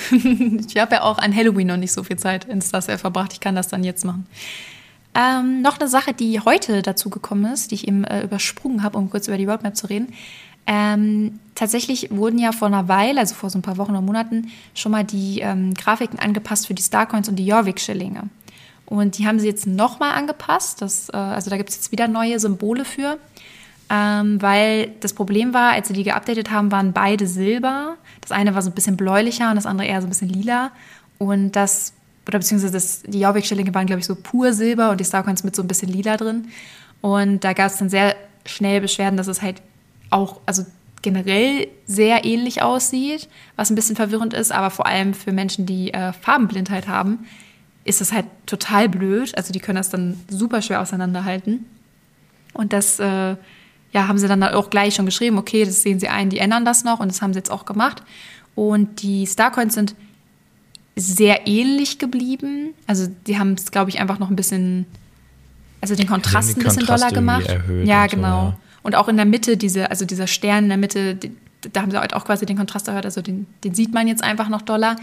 ich 0.68 0.76
habe 0.78 0.96
ja 0.96 1.02
auch 1.04 1.18
an 1.18 1.34
Halloween 1.34 1.68
noch 1.68 1.78
nicht 1.78 1.94
so 1.94 2.04
viel 2.04 2.18
Zeit 2.18 2.44
in 2.46 2.62
Star 2.62 2.82
Stable 2.82 2.98
verbracht. 3.00 3.32
Ich 3.32 3.40
kann 3.40 3.56
das 3.56 3.70
dann 3.70 3.84
jetzt 3.86 4.04
machen. 4.04 4.26
Ähm, 5.16 5.62
noch 5.62 5.80
eine 5.80 5.88
Sache, 5.88 6.14
die 6.14 6.40
heute 6.42 6.82
dazu 6.82 7.10
gekommen 7.10 7.52
ist, 7.54 7.72
die 7.72 7.76
ich 7.76 7.88
eben 7.88 8.04
äh, 8.04 8.24
übersprungen 8.24 8.84
habe, 8.84 8.98
um 8.98 9.10
kurz 9.10 9.28
über 9.28 9.38
die 9.38 9.46
Roadmap 9.46 9.76
zu 9.76 9.88
reden. 9.88 10.14
Ähm, 10.68 11.40
tatsächlich 11.54 12.10
wurden 12.12 12.38
ja 12.40 12.52
vor 12.52 12.68
einer 12.68 12.88
Weile, 12.88 13.20
also 13.20 13.36
vor 13.36 13.50
so 13.50 13.58
ein 13.58 13.62
paar 13.62 13.78
Wochen 13.78 13.92
oder 13.92 14.02
Monaten, 14.02 14.52
schon 14.74 14.92
mal 14.92 15.04
die 15.04 15.40
ähm, 15.40 15.74
Grafiken 15.74 16.20
angepasst 16.20 16.68
für 16.68 16.74
die 16.74 16.82
Starcoins 16.82 17.30
und 17.30 17.38
die 17.38 17.46
Jorvik-Schillinge. 17.46 18.24
Und 18.86 19.18
die 19.18 19.28
haben 19.28 19.40
sie 19.40 19.48
jetzt 19.48 19.68
nochmal 19.68 20.16
angepasst. 20.16 20.82
Das, 20.82 21.10
äh, 21.10 21.18
also 21.18 21.50
da 21.50 21.58
gibt 21.58 21.70
es 21.70 21.76
jetzt 21.76 21.92
wieder 21.92 22.08
neue 22.08 22.40
Symbole 22.40 22.86
für. 22.86 23.18
Ähm, 23.88 24.42
weil 24.42 24.92
das 25.00 25.14
Problem 25.14 25.54
war, 25.54 25.74
als 25.74 25.88
sie 25.88 25.94
die 25.94 26.04
geupdatet 26.04 26.50
haben, 26.50 26.72
waren 26.72 26.92
beide 26.92 27.28
silber. 27.28 27.96
Das 28.22 28.32
eine 28.32 28.56
war 28.56 28.62
so 28.62 28.72
ein 28.72 28.74
bisschen 28.74 28.98
bläulicher 28.98 29.50
und 29.50 29.56
das 29.56 29.68
andere 29.68 29.88
eher 29.88 30.02
so 30.02 30.08
ein 30.08 30.10
bisschen 30.10 30.30
lila. 30.30 30.72
Und 31.20 31.52
das, 31.52 31.94
oder 32.28 32.40
beziehungsweise 32.40 32.74
das, 32.74 33.04
die 33.04 33.20
Jorvik-Schillinge 33.20 33.74
waren, 33.74 33.86
glaube 33.86 34.00
ich, 34.00 34.06
so 34.06 34.16
pur 34.16 34.54
silber 34.54 34.92
und 34.92 35.00
die 35.00 35.06
Starcoins 35.06 35.44
mit 35.44 35.56
so 35.56 35.62
ein 35.62 35.68
bisschen 35.68 35.90
lila 35.90 36.18
drin. 36.18 36.48
Und 37.02 37.44
da 37.44 37.54
gab 37.54 37.68
es 37.68 37.78
dann 37.78 37.90
sehr 37.90 38.16
schnell 38.46 38.82
Beschwerden, 38.82 39.18
dass 39.18 39.28
es 39.28 39.42
halt 39.42 39.62
auch, 40.10 40.42
also 40.46 40.66
generell 41.02 41.68
sehr 41.86 42.26
ähnlich 42.26 42.64
aussieht, 42.64 43.30
was 43.56 43.70
ein 43.70 43.76
bisschen 43.76 43.96
verwirrend 43.96 44.34
ist, 44.34 44.52
aber 44.52 44.72
vor 44.72 44.88
allem 44.88 45.14
für 45.14 45.32
Menschen, 45.32 45.68
die 45.68 45.94
äh, 45.94 46.14
Farbenblindheit 46.14 46.88
haben, 46.88 47.26
ist 47.84 48.02
das 48.02 48.12
halt 48.12 48.26
total 48.48 48.90
blöd. 48.90 49.38
Also 49.38 49.54
die 49.54 49.60
können 49.60 49.76
das 49.76 49.92
dann 49.92 50.20
super 50.28 50.64
schwer 50.64 50.82
auseinanderhalten. 50.82 51.66
Und 52.54 52.74
das 52.74 53.00
äh, 53.00 53.36
ja, 53.96 54.08
haben 54.08 54.18
sie 54.18 54.28
dann 54.28 54.44
auch 54.44 54.72
gleich 54.72 54.96
schon 54.96 55.06
geschrieben, 55.06 55.38
okay, 55.38 55.64
das 55.64 55.84
sehen 55.84 56.00
sie 56.00 56.10
ein, 56.10 56.30
die 56.30 56.40
ändern 56.40 56.66
das 56.66 56.84
noch 56.84 57.00
und 57.00 57.10
das 57.10 57.22
haben 57.22 57.34
sie 57.34 57.40
jetzt 57.40 57.52
auch 57.52 57.66
gemacht. 57.66 58.02
Und 58.56 59.04
die 59.04 59.28
Starcoins 59.28 59.76
sind 59.76 59.96
sehr 60.96 61.48
ähnlich 61.48 62.00
geblieben. 62.00 62.74
Also 62.88 63.08
die 63.28 63.38
haben 63.38 63.54
es, 63.54 63.72
glaube 63.72 63.90
ich, 63.90 64.00
einfach 64.00 64.20
noch 64.20 64.30
ein 64.30 64.36
bisschen, 64.36 64.86
also 65.82 65.96
den 65.96 66.08
Kontrast 66.08 66.58
ein 66.58 66.64
bisschen 66.64 66.86
Kontrast 66.86 67.04
doller 67.04 67.14
gemacht. 67.14 67.48
ja, 67.84 68.04
und 68.04 68.10
so, 68.10 68.16
genau. 68.16 68.28
ja. 68.28 68.58
Und 68.84 68.96
auch 68.96 69.08
in 69.08 69.18
der 69.18 69.26
Mitte, 69.26 69.58
diese, 69.58 69.90
also 69.90 70.06
dieser 70.06 70.28
Stern 70.28 70.66
in 70.66 70.70
der 70.70 70.78
Mitte, 70.78 71.16
die, 71.16 71.32
da 71.74 71.82
haben 71.82 71.92
sie 71.92 71.98
halt 71.98 72.14
auch 72.14 72.26
quasi 72.26 72.46
den 72.46 72.58
Kontrast 72.58 72.88
erhöht, 72.88 73.06
also 73.06 73.22
den, 73.22 73.48
den 73.64 73.74
sieht 73.74 73.94
man 73.94 74.08
jetzt 74.08 74.24
einfach 74.24 74.50
noch 74.50 74.62
doller. 74.62 74.96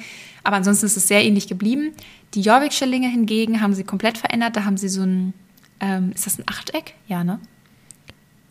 Aber 0.45 0.57
ansonsten 0.57 0.87
ist 0.87 0.97
es 0.97 1.09
sehr 1.09 1.25
ähnlich 1.25 1.49
geblieben. 1.49 1.93
Die 2.35 2.43
Jorvik-Schillinge 2.43 3.09
hingegen 3.09 3.61
haben 3.61 3.75
sie 3.75 3.85
komplett 3.85 4.19
verändert. 4.19 4.57
Da 4.57 4.65
haben 4.65 4.77
sie 4.77 4.89
so 4.89 5.03
ein, 5.03 5.35
ähm, 5.81 6.13
ist 6.15 6.27
das 6.27 6.39
ein 6.39 6.45
Achteck? 6.47 6.95
Ja, 7.09 7.25
ne? 7.25 7.39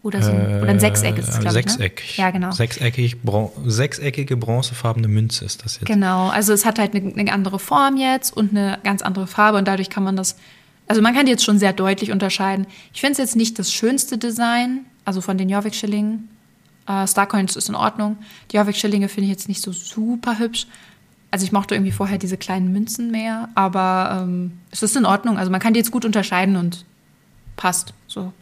Oder, 0.03 0.23
so 0.23 0.31
ein, 0.31 0.61
oder 0.61 0.69
ein 0.71 0.79
Sechseck 0.79 1.17
ist 1.19 1.27
es, 1.29 1.37
Äh, 1.37 1.41
glaube 1.41 1.59
ich. 1.59 1.65
Ne? 1.65 1.71
Sechseckig. 1.73 2.17
Ja, 2.17 2.31
genau. 2.31 2.51
Sechseckig, 2.51 3.21
bron 3.21 3.51
sechseckige 3.65 4.35
bronzefarbene 4.35 5.07
Münze 5.07 5.45
ist 5.45 5.63
das 5.63 5.75
jetzt. 5.75 5.85
Genau, 5.85 6.29
also 6.29 6.53
es 6.53 6.65
hat 6.65 6.79
halt 6.79 6.95
eine, 6.95 7.13
eine 7.15 7.31
andere 7.31 7.59
Form 7.59 7.97
jetzt 7.97 8.35
und 8.35 8.49
eine 8.51 8.79
ganz 8.83 9.03
andere 9.03 9.27
Farbe 9.27 9.59
und 9.59 9.67
dadurch 9.67 9.91
kann 9.91 10.03
man 10.03 10.15
das, 10.15 10.37
also 10.87 11.03
man 11.03 11.13
kann 11.13 11.27
die 11.27 11.31
jetzt 11.31 11.43
schon 11.43 11.59
sehr 11.59 11.71
deutlich 11.73 12.11
unterscheiden. 12.11 12.65
Ich 12.93 13.01
finde 13.01 13.13
es 13.13 13.17
jetzt 13.19 13.35
nicht 13.35 13.59
das 13.59 13.71
schönste 13.71 14.17
Design, 14.17 14.85
also 15.05 15.21
von 15.21 15.37
den 15.37 15.49
Jorvik-Schillingen. 15.49 16.29
Äh, 16.87 17.05
Starcoins 17.05 17.55
ist 17.55 17.69
in 17.69 17.75
Ordnung. 17.75 18.17
Die 18.51 18.55
Jorvik-Schillinge 18.55 19.07
finde 19.07 19.25
ich 19.25 19.31
jetzt 19.31 19.47
nicht 19.49 19.61
so 19.61 19.71
super 19.71 20.39
hübsch. 20.39 20.65
Also 21.29 21.45
ich 21.45 21.51
mochte 21.51 21.75
irgendwie 21.75 21.91
vorher 21.91 22.17
diese 22.17 22.37
kleinen 22.37 22.73
Münzen 22.73 23.11
mehr, 23.11 23.49
aber 23.53 24.23
ähm, 24.23 24.53
es 24.71 24.81
ist 24.81 24.95
in 24.97 25.05
Ordnung. 25.05 25.37
Also 25.37 25.51
man 25.51 25.61
kann 25.61 25.73
die 25.73 25.77
jetzt 25.79 25.91
gut 25.91 26.05
unterscheiden 26.05 26.55
und 26.55 26.85
passt 27.55 27.93
so. 28.07 28.33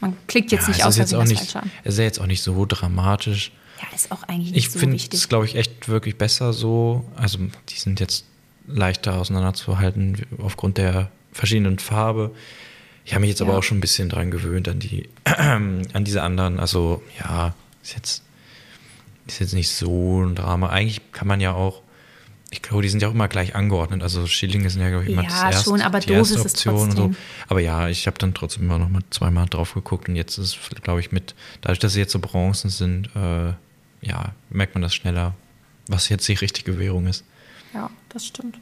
Man 0.00 0.16
klickt 0.26 0.50
jetzt 0.52 0.62
Ja, 0.62 0.68
nicht 0.68 0.84
aus, 0.84 0.96
jetzt 0.96 1.14
auch 1.14 1.24
nicht, 1.24 1.40
es 1.84 1.92
ist 1.94 1.98
ja 1.98 2.04
jetzt 2.04 2.20
auch 2.20 2.26
nicht 2.26 2.42
so 2.42 2.64
dramatisch. 2.66 3.52
Ja, 3.80 3.94
ist 3.94 4.10
auch 4.12 4.22
eigentlich 4.24 4.52
nicht 4.52 4.66
Ich 4.66 4.70
so 4.70 4.78
finde 4.78 4.94
wichtig. 4.94 5.18
es, 5.20 5.28
glaube 5.28 5.44
ich, 5.46 5.54
echt 5.56 5.88
wirklich 5.88 6.16
besser 6.16 6.52
so. 6.52 7.04
Also 7.16 7.38
die 7.68 7.78
sind 7.78 8.00
jetzt 8.00 8.24
leichter 8.66 9.18
auseinanderzuhalten 9.18 10.22
aufgrund 10.42 10.78
der 10.78 11.10
verschiedenen 11.32 11.78
Farbe. 11.78 12.30
Ich 13.04 13.12
habe 13.14 13.20
mich 13.22 13.30
jetzt 13.30 13.40
aber 13.42 13.52
Ja. 13.52 13.58
auch 13.58 13.62
schon 13.62 13.78
ein 13.78 13.80
bisschen 13.80 14.08
dran 14.08 14.30
gewöhnt 14.30 14.68
an 14.68 14.78
die, 14.78 15.08
an 15.24 16.04
diese 16.04 16.22
anderen. 16.22 16.60
Also 16.60 17.02
ja, 17.18 17.54
ist 17.82 17.94
jetzt, 17.96 18.22
ist 19.26 19.40
jetzt 19.40 19.54
nicht 19.54 19.70
so 19.70 20.22
ein 20.24 20.34
Drama. 20.34 20.68
Eigentlich 20.68 21.00
kann 21.12 21.26
man 21.28 21.40
ja 21.40 21.52
auch 21.52 21.82
ich 22.52 22.62
glaube, 22.62 22.82
die 22.82 22.88
sind 22.88 23.00
ja 23.00 23.08
auch 23.08 23.12
immer 23.12 23.28
gleich 23.28 23.54
angeordnet. 23.54 24.02
Also 24.02 24.26
Schillinge 24.26 24.68
sind 24.70 24.82
ja, 24.82 24.88
glaube 24.88 25.04
ich, 25.04 25.10
immer 25.10 25.22
Ja, 25.22 25.28
das 25.28 25.42
erste, 25.42 25.70
schon, 25.70 25.82
aber 25.82 26.00
die 26.00 26.12
erste 26.12 26.40
Option 26.40 26.90
und 26.90 26.96
so. 26.96 27.12
Aber 27.48 27.60
ja, 27.60 27.88
ich 27.88 28.06
habe 28.06 28.18
dann 28.18 28.34
trotzdem 28.34 28.64
immer 28.64 28.78
noch 28.78 28.88
mal 28.88 29.02
zweimal 29.10 29.46
drauf 29.46 29.74
geguckt 29.74 30.08
und 30.08 30.16
jetzt 30.16 30.36
ist, 30.38 30.56
es, 30.56 30.82
glaube 30.82 31.00
ich, 31.00 31.12
mit, 31.12 31.34
dadurch, 31.60 31.78
dass 31.78 31.92
sie 31.92 32.00
jetzt 32.00 32.12
so 32.12 32.18
Bronzen 32.18 32.70
sind, 32.70 33.08
äh, 33.14 33.52
ja, 34.02 34.32
merkt 34.48 34.74
man 34.74 34.82
das 34.82 34.94
schneller, 34.94 35.34
was 35.86 36.08
jetzt 36.08 36.26
die 36.26 36.34
richtige 36.34 36.78
Währung 36.78 37.06
ist. 37.06 37.24
Ja, 37.72 37.88
das 38.08 38.26
stimmt. 38.26 38.58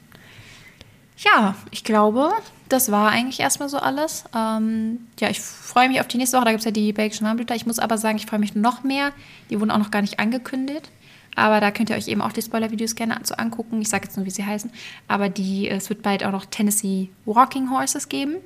Ja, 1.17 1.57
ich 1.71 1.83
glaube, 1.83 2.31
das 2.69 2.93
war 2.93 3.11
eigentlich 3.11 3.41
erstmal 3.41 3.69
so 3.69 3.79
alles. 3.79 4.25
Ähm, 4.37 4.99
ja, 5.19 5.31
ich 5.31 5.41
freue 5.41 5.89
mich 5.89 6.01
auf 6.01 6.09
die 6.09 6.19
nächste 6.19 6.37
Woche. 6.37 6.45
Da 6.45 6.51
gibt 6.53 6.61
es 6.61 6.65
ja 6.65 6.71
die 6.71 6.93
belgischen 6.93 7.27
Warmblüter. 7.27 7.55
Ich 7.57 7.67
muss 7.67 7.79
aber 7.79 7.99
sagen, 7.99 8.19
ich 8.19 8.27
freue 8.27 8.39
mich 8.39 8.55
noch 8.55 8.85
mehr. 8.85 9.13
Die 9.51 9.59
wurden 9.59 9.71
auch 9.71 9.79
noch 9.79 9.91
gar 9.91 10.03
nicht 10.03 10.21
angekündigt. 10.21 10.91
Aber 11.39 11.61
da 11.61 11.71
könnt 11.71 11.89
ihr 11.89 11.97
euch 11.97 12.09
eben 12.09 12.21
auch 12.21 12.33
die 12.33 12.43
Spoiler-Videos 12.43 12.97
gerne 12.97 13.23
zu 13.23 13.39
angucken. 13.39 13.81
Ich 13.81 13.89
sage 13.89 14.05
jetzt 14.05 14.17
nur, 14.17 14.27
wie 14.27 14.31
sie 14.31 14.45
heißen. 14.45 14.71
Aber 15.07 15.29
die, 15.29 15.69
es 15.69 15.89
wird 15.89 16.03
bald 16.03 16.25
auch 16.25 16.33
noch 16.33 16.47
Tennessee 16.47 17.11
Walking 17.27 17.71
Horses 17.71 18.09
geben. 18.09 18.37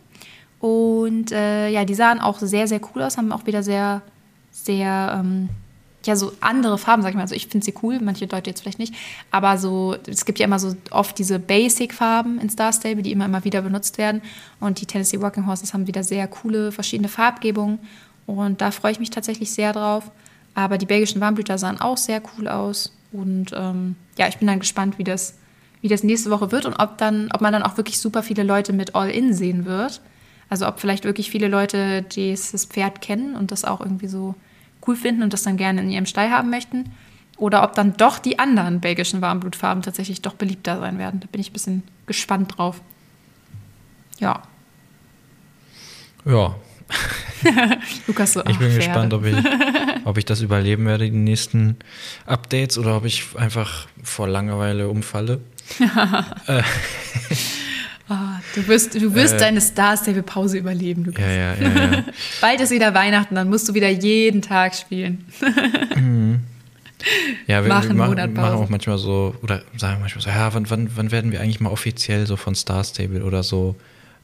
Und 0.60 1.32
äh, 1.32 1.68
ja, 1.70 1.84
die 1.84 1.94
sahen 1.94 2.20
auch 2.20 2.38
sehr, 2.38 2.68
sehr 2.68 2.80
cool 2.94 3.02
aus, 3.02 3.16
haben 3.16 3.32
auch 3.32 3.46
wieder 3.46 3.62
sehr, 3.62 4.02
sehr, 4.50 5.18
ähm, 5.18 5.48
ja, 6.04 6.16
so 6.16 6.32
andere 6.40 6.76
Farben, 6.76 7.02
sag 7.02 7.08
ich 7.10 7.14
mal. 7.14 7.22
Also 7.22 7.34
ich 7.34 7.48
finde 7.48 7.64
sie 7.64 7.74
cool, 7.82 7.98
manche 8.00 8.26
Leute 8.26 8.50
jetzt 8.50 8.60
vielleicht 8.60 8.78
nicht. 8.78 8.94
Aber 9.30 9.56
so, 9.56 9.96
es 10.06 10.26
gibt 10.26 10.38
ja 10.38 10.44
immer 10.44 10.58
so 10.58 10.76
oft 10.90 11.18
diese 11.18 11.38
Basic-Farben 11.38 12.38
in 12.38 12.50
Star 12.50 12.72
Stable, 12.72 13.02
die 13.02 13.12
immer, 13.12 13.24
immer 13.24 13.44
wieder 13.44 13.62
benutzt 13.62 13.96
werden. 13.96 14.20
Und 14.60 14.80
die 14.80 14.86
Tennessee 14.86 15.20
Walking 15.20 15.46
Horses 15.46 15.72
haben 15.72 15.86
wieder 15.86 16.04
sehr 16.04 16.28
coole, 16.28 16.72
verschiedene 16.72 17.08
Farbgebungen. 17.08 17.78
Und 18.26 18.60
da 18.60 18.70
freue 18.70 18.92
ich 18.92 19.00
mich 19.00 19.10
tatsächlich 19.10 19.50
sehr 19.52 19.72
drauf. 19.72 20.10
Aber 20.54 20.78
die 20.78 20.86
belgischen 20.86 21.20
Warmblüter 21.20 21.58
sahen 21.58 21.80
auch 21.80 21.96
sehr 21.96 22.22
cool 22.36 22.48
aus. 22.48 22.92
Und 23.12 23.52
ähm, 23.54 23.96
ja, 24.18 24.28
ich 24.28 24.38
bin 24.38 24.48
dann 24.48 24.60
gespannt, 24.60 24.98
wie 24.98 25.04
das, 25.04 25.38
wie 25.80 25.88
das 25.88 26.02
nächste 26.02 26.30
Woche 26.30 26.52
wird 26.52 26.66
und 26.66 26.74
ob, 26.78 26.98
dann, 26.98 27.28
ob 27.32 27.40
man 27.40 27.52
dann 27.52 27.62
auch 27.62 27.76
wirklich 27.76 27.98
super 27.98 28.22
viele 28.22 28.42
Leute 28.42 28.72
mit 28.72 28.94
All-In 28.94 29.34
sehen 29.34 29.64
wird. 29.64 30.00
Also 30.48 30.66
ob 30.66 30.80
vielleicht 30.80 31.04
wirklich 31.04 31.30
viele 31.30 31.48
Leute 31.48 32.02
dieses 32.02 32.66
Pferd 32.66 33.00
kennen 33.00 33.36
und 33.36 33.50
das 33.50 33.64
auch 33.64 33.80
irgendwie 33.80 34.08
so 34.08 34.34
cool 34.86 34.96
finden 34.96 35.22
und 35.22 35.32
das 35.32 35.42
dann 35.42 35.56
gerne 35.56 35.80
in 35.80 35.90
ihrem 35.90 36.06
Stall 36.06 36.30
haben 36.30 36.50
möchten. 36.50 36.92
Oder 37.38 37.62
ob 37.64 37.74
dann 37.74 37.96
doch 37.96 38.18
die 38.18 38.38
anderen 38.38 38.80
belgischen 38.80 39.22
Warmblutfarben 39.22 39.82
tatsächlich 39.82 40.22
doch 40.22 40.34
beliebter 40.34 40.78
sein 40.78 40.98
werden. 40.98 41.20
Da 41.20 41.26
bin 41.32 41.40
ich 41.40 41.50
ein 41.50 41.54
bisschen 41.54 41.82
gespannt 42.06 42.56
drauf. 42.56 42.80
Ja. 44.18 44.42
Ja, 46.24 46.54
Lukas 48.06 48.32
so, 48.34 48.40
ich 48.40 48.46
ach, 48.46 48.58
bin 48.58 48.68
Pferde. 48.70 48.76
gespannt, 48.76 49.14
ob 49.14 49.24
ich, 49.24 49.36
ob 50.04 50.18
ich 50.18 50.24
das 50.24 50.40
überleben 50.40 50.86
werde, 50.86 51.04
die 51.10 51.16
nächsten 51.16 51.76
Updates, 52.26 52.78
oder 52.78 52.96
ob 52.96 53.04
ich 53.04 53.24
einfach 53.36 53.86
vor 54.02 54.28
Langeweile 54.28 54.88
umfalle. 54.88 55.40
Ah, 58.08 58.40
du 58.54 58.66
wirst, 58.68 58.94
du 58.94 59.14
wirst 59.14 59.34
Äh. 59.34 59.38
deine 59.38 59.60
Star 59.60 59.96
Stable 59.96 60.22
Pause 60.22 60.58
überleben, 60.58 61.04
Lukas. 61.04 61.24
Ja, 61.24 61.32
ja, 61.32 61.54
ja. 61.54 62.04
Bald 62.40 62.60
ist 62.60 62.70
wieder 62.70 62.94
Weihnachten, 62.94 63.34
dann 63.34 63.48
musst 63.48 63.68
du 63.68 63.74
wieder 63.74 63.88
jeden 63.88 64.42
Tag 64.42 64.74
spielen. 64.74 65.24
Ja, 67.48 67.62
wir, 67.64 67.68
Machen 67.68 67.96
wir 67.96 68.06
machen, 68.06 68.32
machen 68.34 68.54
auch 68.54 68.68
manchmal 68.68 68.96
so, 68.98 69.34
oder 69.42 69.62
sagen 69.76 70.00
manchmal 70.00 70.22
so, 70.22 70.30
ja, 70.30 70.54
wann, 70.54 70.70
wann, 70.70 70.88
wann 70.94 71.10
werden 71.10 71.32
wir 71.32 71.40
eigentlich 71.40 71.58
mal 71.58 71.70
offiziell 71.70 72.26
so 72.28 72.36
von 72.36 72.54
Star 72.54 72.84
Stable 72.84 73.24
oder 73.24 73.42
so 73.42 73.74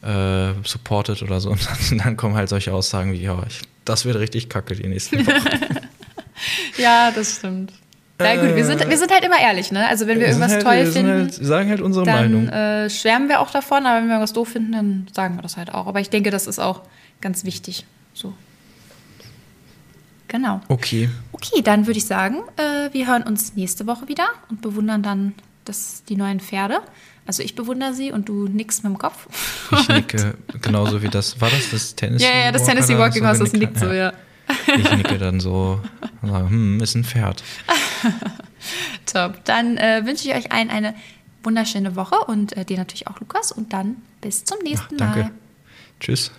äh, 0.02 0.52
supported 0.64 1.22
oder 1.22 1.40
so? 1.40 1.50
Und 1.52 1.60
dann, 1.90 1.98
dann 1.98 2.16
kommen 2.16 2.34
halt 2.34 2.48
solche 2.48 2.72
Aussagen 2.72 3.12
wie, 3.12 3.22
ja, 3.22 3.42
ich, 3.48 3.62
das 3.84 4.04
wird 4.04 4.16
richtig 4.16 4.48
kacke 4.48 4.74
die 4.74 4.88
nächsten 4.88 5.26
Wochen. 5.26 5.34
Ja, 6.76 7.10
das 7.10 7.36
stimmt. 7.38 7.72
Na 8.16 8.36
gut, 8.36 8.54
wir 8.54 8.64
sind, 8.64 8.88
wir 8.88 8.96
sind 8.98 9.12
halt 9.12 9.24
immer 9.24 9.40
ehrlich, 9.40 9.72
ne? 9.72 9.88
Also 9.88 10.06
wenn 10.06 10.20
wir, 10.20 10.26
Wir 10.26 10.28
irgendwas 10.28 10.52
halt, 10.52 10.62
toll 10.62 10.76
wir 10.76 10.86
finden, 10.86 11.12
Halt, 11.22 11.34
sagen 11.34 11.68
halt 11.68 11.80
unsere 11.80 12.04
dann 12.04 12.32
Meinung. 12.32 12.48
äh, 12.48 12.88
schwärmen 12.90 13.28
wir 13.28 13.40
auch 13.40 13.50
davon, 13.50 13.86
aber 13.86 13.96
wenn 13.98 14.06
wir 14.06 14.12
irgendwas 14.14 14.32
doof 14.32 14.48
finden, 14.48 14.72
dann 14.72 15.06
sagen 15.12 15.36
wir 15.36 15.42
das 15.42 15.56
halt 15.56 15.74
auch. 15.74 15.86
Aber 15.88 16.00
ich 16.00 16.10
denke, 16.10 16.30
das 16.30 16.46
ist 16.46 16.58
auch 16.60 16.82
ganz 17.20 17.44
wichtig. 17.44 17.86
So. 18.14 18.34
Genau. 20.28 20.60
Okay. 20.68 21.08
Okay, 21.32 21.62
dann 21.62 21.86
würde 21.86 21.98
ich 21.98 22.06
sagen, 22.06 22.38
äh, 22.56 22.92
wir 22.92 23.06
hören 23.06 23.22
uns 23.22 23.54
nächste 23.54 23.86
Woche 23.86 24.08
wieder 24.08 24.28
und 24.50 24.60
bewundern 24.60 25.02
dann 25.02 25.34
das, 25.64 26.02
die 26.08 26.16
neuen 26.16 26.40
Pferde. 26.40 26.80
Also 27.28 27.42
ich 27.42 27.54
bewundere 27.54 27.92
sie 27.92 28.10
und 28.10 28.30
du 28.30 28.48
nickst 28.48 28.84
mit 28.84 28.90
dem 28.90 28.98
Kopf. 28.98 29.28
Ich 29.70 29.88
nicke 29.88 30.38
genauso 30.62 31.02
wie 31.02 31.08
das. 31.08 31.38
War 31.42 31.50
das 31.50 31.70
das 31.70 31.94
Tennessee 31.94 32.24
Ja, 32.24 32.46
ja, 32.46 32.52
das 32.52 32.62
Walker 32.62 32.72
Tennessee 32.72 32.98
Walking 32.98 33.26
Horse, 33.26 33.44
das 33.44 33.52
nickt 33.52 33.78
so, 33.78 33.92
ja. 33.92 34.14
Ich 34.78 34.90
nicke 34.96 35.18
dann 35.18 35.38
so 35.38 35.78
und 36.22 36.30
sage, 36.30 36.48
hm, 36.48 36.80
ist 36.80 36.94
ein 36.94 37.04
Pferd. 37.04 37.44
Top. 39.12 39.44
Dann 39.44 39.76
äh, 39.76 40.06
wünsche 40.06 40.26
ich 40.26 40.34
euch 40.34 40.50
allen 40.52 40.70
eine 40.70 40.94
wunderschöne 41.42 41.96
Woche 41.96 42.16
und 42.26 42.56
äh, 42.56 42.64
dir 42.64 42.78
natürlich 42.78 43.08
auch, 43.08 43.20
Lukas. 43.20 43.52
Und 43.52 43.74
dann 43.74 43.96
bis 44.22 44.46
zum 44.46 44.60
nächsten 44.62 44.96
Danke. 44.96 45.18
Mal. 45.24 45.30
Tschüss. 46.00 46.30